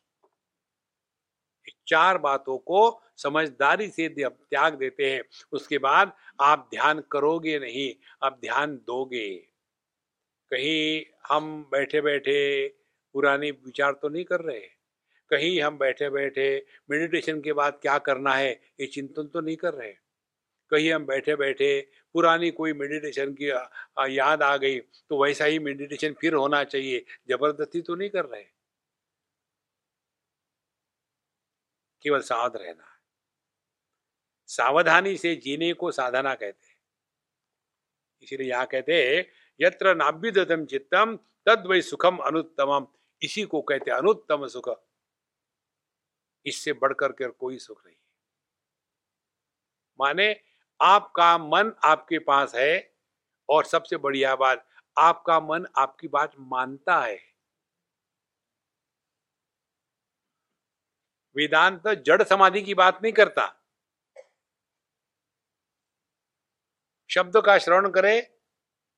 चार 1.88 2.18
बातों 2.18 2.58
को 2.60 3.02
समझदारी 3.18 3.88
से 3.90 4.08
त्याग 4.10 4.74
देते 4.76 5.12
हैं। 5.12 5.22
उसके 5.54 5.78
बाद 5.78 6.12
आप 6.42 6.68
ध्यान 6.72 7.04
करोगे 7.12 7.58
नहीं, 7.60 7.94
आप 8.24 8.40
ध्यान 8.42 8.76
दोगे। 8.78 9.30
कहीं 10.52 11.04
हम 11.30 11.62
बैठे 11.72 12.02
बैठे 12.02 12.68
पुरानी 13.16 13.52
विचार 13.52 13.94
तो 13.94 14.10
नहीं 14.10 14.24
कर 14.26 14.42
रहे 14.42 14.60
कहीं 15.32 15.62
हम 15.62 15.78
बैठे 15.78 16.10
बैठे 16.10 16.66
मेडिटेशन 16.90 17.40
के 17.42 17.54
बाद 17.54 17.78
क्या 17.82 17.98
करना 18.00 18.34
है, 18.34 18.52
ये 18.80 18.88
चिंतन 18.88 19.28
तो 19.28 19.42
नहीं 19.42 19.56
कर 19.58 19.74
रहे 19.74 19.94
कहीं 20.72 20.92
हम 20.94 21.06
बैठे 21.06 21.36
बैठे 21.36 21.70
पुरानी 22.16 22.50
कोई 22.52 22.74
मेडिटेशन 22.74 23.34
की 23.34 23.50
याद 24.18 24.44
आ 24.44 24.56
गई 24.58 24.80
तो 24.80 25.24
वैसा 25.24 25.46
ही 25.46 25.60
मेडिटेशन 25.60 26.14
फिर 26.22 26.34
होना 26.34 26.64
चाहिए। 26.64 27.06
ज़बरदस्ती 27.30 27.82
तो 27.82 27.96
नहीं 27.96 28.10
कर 28.10 28.26
रहे। 28.26 28.44
केवल 32.04 32.22
सावध 32.22 32.56
रहना। 32.58 32.92
सावधानी 34.50 35.16
से 35.18 35.36
जीने 35.36 35.72
को 35.74 35.92
साधना 35.92 36.34
कहते 36.36 36.68
हैं। 36.68 36.76
इसीलिए 38.24 38.50
यहाँ 38.50 38.66
कहते 38.66 38.94
हैं, 38.96 39.26
यत्र 39.60 39.96
नाभ्युदम 39.96 40.66
चित्तम 40.66 41.16
तद 41.48 41.64
वही 41.68 41.82
सुखम 41.82 42.18
अनुत्तम 42.20 42.88
इसी 43.22 43.44
को 43.46 43.62
कहते 43.62 43.92
अनुत्तम 43.92 44.48
सुख। 44.48 44.70
इससे 46.46 46.74
बढ़कर 46.74 47.12
कर 47.12 47.30
कोई 47.32 47.58
सुख 47.60 47.86
नहीं 47.86 47.96
माने 50.00 50.34
आपका 50.82 51.38
मन 51.38 51.74
आपके 51.84 52.20
पास 52.20 52.56
है। 52.56 52.96
और 53.50 53.66
सबसे 53.66 53.98
बढ़िया 53.98 54.36
बात, 54.36 54.70
आपका 54.98 55.40
मन 55.40 55.66
आपकी 55.78 56.08
बात 56.08 56.32
मानता 56.40 57.02
है। 57.02 57.36
वेदांत 61.36 61.88
जड़ 61.88 62.24
समाधि 62.24 62.62
की 62.62 62.74
बात 62.74 63.00
नहीं 63.04 63.14
करता। 63.14 63.62
शब्द 67.10 67.38
का 67.46 67.58
श्रवण 67.58 67.92
करे, 67.92 68.20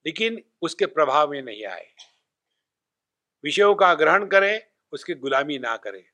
लेकिन 0.06 0.52
उसके 0.62 0.86
प्रभाव 0.86 1.32
में 1.32 1.42
नहीं 1.42 1.66
आए। 1.66 1.96
विषयों 3.44 3.76
का 3.76 3.94
ग्रहण 3.94 4.28
करे, 4.28 4.74
उसकी 4.92 5.14
गुलामी 5.14 5.60
ना 5.60 5.78
करे। 5.78 6.12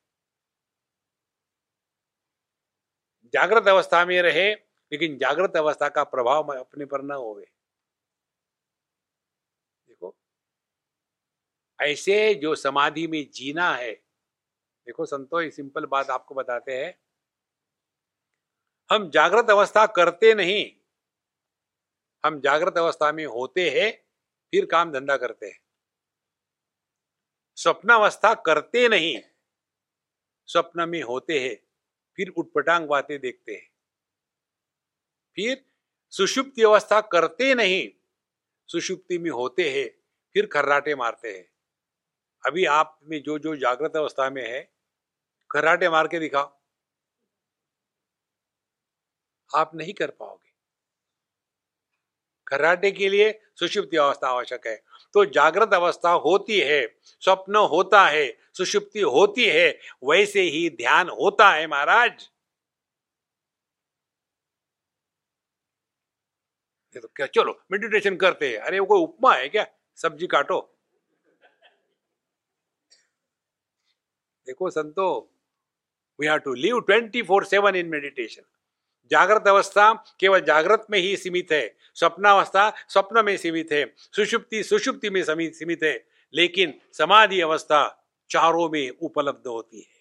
जागृत 3.34 3.68
अवस्था 3.68 4.04
में 4.04 4.22
रहे 4.22 4.73
लेकिन 4.94 5.16
जागृत 5.18 5.56
अवस्था 5.56 5.88
का 5.88 6.04
प्रभाव 6.04 6.52
अपने 6.54 6.84
पर 6.84 7.02
ना 7.02 7.14
होवे। 7.14 7.44
देखो, 9.88 10.14
ऐसे 11.80 12.34
जो 12.34 12.54
समाधि 12.54 13.06
में 13.06 13.30
जीना 13.30 13.70
है, 13.74 13.92
देखो 13.92 15.06
संतो, 15.06 15.40
ये 15.42 15.50
सिंपल 15.50 15.86
बात 15.86 16.10
आपको 16.10 16.34
बताते 16.34 16.76
हैं। 16.76 16.94
हम 18.90 19.10
जागृत 19.10 19.50
अवस्था 19.50 19.86
करते 19.86 20.34
नहीं, 20.34 20.72
हम 22.24 22.40
जागृत 22.40 22.78
अवस्था 22.78 23.12
में 23.12 23.26
होते 23.26 23.70
हैं, 23.70 23.90
फिर 24.52 24.66
काम 24.66 24.92
धंधा 24.92 25.16
करते 25.16 25.46
हैं। 25.46 25.58
स्वप्नावस्था 27.56 28.34
करते 28.34 28.88
नहीं, 28.88 29.20
स्वप्न 30.46 30.88
में 30.88 31.02
होते 31.02 31.40
हैं, 31.40 31.56
फिर 32.18 32.28
उठपटांग 32.28 32.88
बातें 32.88 33.20
देखते 33.20 33.54
हैं। 33.54 33.73
फिर 35.36 35.64
सुषुप्ति 36.10 36.62
अवस्था 36.62 37.00
करते 37.00 37.54
नहीं। 37.54 37.90
सुषुप्ति 38.66 39.18
में 39.18 39.30
होते 39.30 39.70
हैं, 39.70 39.90
फिर 40.34 40.46
खर्राटे 40.46 40.94
मारते 40.94 41.38
हैं। 41.38 41.48
अभी 42.46 42.64
आप 42.64 43.00
में 43.04 43.22
जो 43.22 43.38
जो 43.38 43.56
जागृत 43.56 43.96
अवस्था 43.96 44.30
में 44.30 44.52
है, 44.52 44.72
खर्राटे 45.50 45.88
मार 45.88 46.08
के 46.08 46.18
दिखाओ। 46.18 46.60
आप 49.56 49.70
नहीं 49.74 49.92
कर 49.92 50.10
पाओगे। 50.10 50.52
खर्राटे 52.48 52.90
के 52.90 53.08
लिए 53.08 53.40
सुषुप्ति 53.56 53.96
अवस्था 53.96 54.28
आवश्यक 54.28 54.66
है। 54.66 54.82
तो 55.12 55.24
जागृत 55.24 55.74
अवस्था 55.74 56.10
होती 56.10 56.60
है, 56.60 56.96
स्वप्न 57.02 57.56
होता 57.56 58.06
है, 58.06 58.38
सुषुप्ति 58.56 59.00
होती 59.00 59.44
है, 59.44 59.80
वैसे 60.04 60.40
ही 60.40 60.70
ध्यान 60.70 61.08
होता 61.08 61.50
है 61.50 61.66
महाराज। 61.66 62.30
तो 67.00 67.08
क्या, 67.08 67.26
चलो 67.26 67.62
मेडिटेशन 67.72 68.16
करते 68.16 68.50
हैं। 68.50 68.58
अरे, 68.58 68.78
वो 68.78 68.86
कोई 68.86 69.02
उपमा 69.02 69.34
है 69.34 69.48
क्या? 69.48 69.66
सब्ज़ी 69.96 70.26
काटो। 70.26 70.70
देखो 74.46 74.70
संतो 74.70 75.30
we 76.20 76.26
have 76.26 76.36
to 76.36 76.54
live 76.54 76.80
twenty 76.80 77.22
four 77.22 77.44
seven 77.44 77.76
in 77.76 77.86
meditation 77.86 78.42
जागृत 79.10 79.48
अवस्था 79.48 80.16
केवल 80.20 80.40
जागृत 80.40 80.86
में 80.90 80.98
ही 80.98 81.16
सीमित 81.16 81.52
है। 81.52 81.76
स्वप्नावस्था 81.94 82.72
स्वप्न 82.88 83.24
में 83.24 83.36
सीमित 83.36 83.68
है। 83.72 83.94
सुषुप्ति 83.96 84.62
सुषुप्ति 84.62 85.10
में 85.10 85.24
सीमित 85.28 85.82
है। 85.82 86.08
लेकिन 86.34 86.80
समाधि 86.92 87.40
अवस्था 87.40 88.10
चारों 88.30 88.68
में 88.68 88.90
उपलब्ध 88.90 89.46
होती 89.46 89.80
है। 89.80 89.94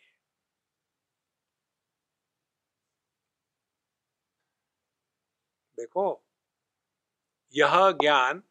देखो 5.80 6.23
यह 7.54 7.90
ज्ञान 8.02 8.42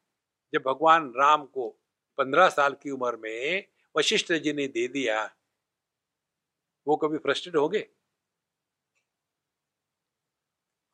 जब 0.52 0.62
भगवान 0.66 1.12
राम 1.16 1.44
को 1.44 1.68
पंद्रह 2.18 2.48
साल 2.50 2.72
की 2.82 2.90
उम्र 2.90 3.16
में 3.16 3.64
वशिष्ठ 3.94 4.32
जी 4.34 4.52
ने 4.52 4.66
दे 4.68 4.86
दिया, 4.88 5.24
वो 6.86 6.96
कभी 6.96 7.18
फ्रस्ट्रेट 7.18 7.56
हो 7.56 7.68
गए 7.68 7.86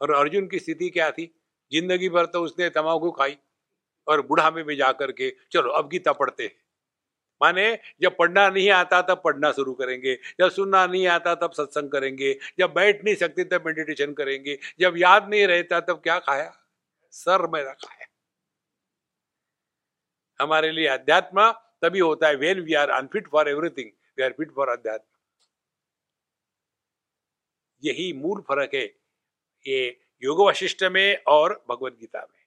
और 0.01 0.11
अर्जुन 0.15 0.47
की 0.47 0.59
स्थिति 0.59 0.89
क्या 0.91 1.11
थी? 1.11 1.25
ज़िंदगी 1.73 2.09
भर 2.09 2.27
तो 2.27 2.43
उसने 2.43 2.69
तमाकू 2.71 3.11
खाई 3.11 3.37
और 4.07 4.21
बुढ़ापे 4.27 4.65
में 4.65 4.75
जाकर 4.77 5.13
के, 5.13 5.31
चलो 5.53 5.71
अब 5.71 5.89
गीता 5.89 6.13
पढ़ते 6.13 6.45
हैं। 6.45 6.55
माने 7.41 7.79
जब 8.03 8.17
पढ़ना 8.17 8.49
नहीं 8.51 8.71
आता 8.71 9.01
तब 9.03 9.21
पढ़ना 9.25 9.51
शुरू 9.53 9.75
करेंगे, 9.75 10.15
जब 10.41 10.51
सुनना 10.51 10.87
नहीं 10.87 11.07
आता 11.09 11.35
तब 11.37 11.53
सत्संग 11.53 11.91
करेंगे, 11.91 12.33
जब 12.59 12.73
बैठ 12.75 13.05
नहीं 13.05 13.15
सकते 13.17 13.45
तब 13.47 13.67
मेडिटेशन 13.67 14.13
करेंगे, 14.15 14.59
जब 14.81 14.95
याद 14.99 15.29
नहीं 15.31 15.47
रहता 15.47 15.81
तब 15.83 16.01
क्या 16.03 16.19
खाया? 16.21 16.53
सर 17.19 17.47
मेरा 17.53 17.73
खाया 17.75 18.07
हमारे 20.41 20.71
लिए 20.73 20.87
अध्यात्म, 20.89 21.51
तभी 21.83 21.99
होता 21.99 22.29
है 22.29 22.35
when 22.37 22.61
we 22.61 22.75
are 22.75 22.91
unfit 22.91 23.29
for 23.29 23.49
everything 23.49 23.91
we 24.19 24.25
are 24.25 24.33
fit 24.33 24.53
for 24.55 24.69
अध्यात्म। 24.69 25.07
यही 27.83 28.13
मूल 28.13 28.41
फ़र्क 28.41 28.75
है, 28.75 28.85
ये 29.67 30.01
योग 30.23 30.41
वशिष्ठ 30.41 30.83
में 30.85 31.23
और 31.29 31.53
भगवत 31.71 31.97
गीता 32.01 32.21
में। 32.21 32.43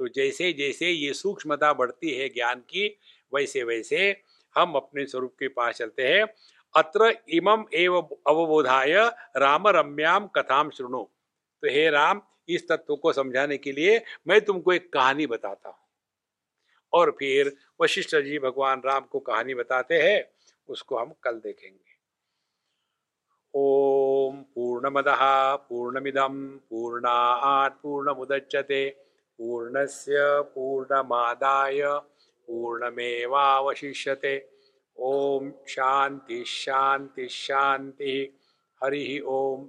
तो 0.00 0.08
जैसे 0.08 0.52
जैसे 0.52 0.90
ये 0.90 1.12
सूक्ष्मता 1.14 1.72
बढ़ती 1.72 2.14
है 2.14 2.28
ज्ञान 2.28 2.60
की, 2.60 2.88
वैसे 3.32 3.62
वैसे 3.64 4.22
हम 4.56 4.74
अपने 4.74 5.06
स्वरूप 5.06 5.34
के 5.38 5.48
पास 5.48 5.76
चलते 5.76 6.08
हैं। 6.08 6.24
अत्र 6.74 7.10
इमम 7.28 7.64
एव 7.74 7.98
अवबोधाय 7.98 8.94
राम 9.36 9.68
रम्याम 9.68 10.26
कथाम 10.26 10.70
सुनो 10.70 11.10
तो 11.62 11.68
हे 11.68 11.90
राम, 11.90 12.22
इस 12.48 12.68
तत्व 12.68 12.96
को 12.96 13.12
समझाने 13.12 13.58
के 13.58 13.72
लिए 13.72 14.00
मैं 14.28 14.40
तुमको 14.40 14.72
एक 14.72 14.92
कहानी 14.92 15.26
बताता 15.26 15.68
हूँ। 15.68 15.78
और 16.92 17.10
फिर 17.10 17.56
वशिष्ठ 17.80 18.16
जी 18.16 18.38
भगवान 18.38 18.82
राम 18.86 19.00
को 19.00 19.18
कहानी 19.20 19.54
बताते 19.54 20.02
हैं, 20.02 20.24
उसको 20.68 20.96
हम 20.96 21.12
कल 21.22 21.32
देखेंगे। 21.32 21.88
ओम 23.54 24.42
पूर्णमद 24.54 25.04
पूर्णमिदम 25.68 26.46
पूर्णात् 26.70 27.82
पूर्णमुदच्यते 27.82 28.88
पूर्णस्य 29.38 30.16
पूर्णमादाय, 30.54 31.82
पूर्णमेवावशिष्यते। 32.48 34.34
ओम 34.96 35.50
शांति 35.68 36.44
शांति 36.44 37.28
शांति 37.28 38.38
हरि 38.84 39.20
ओम। 39.26 39.68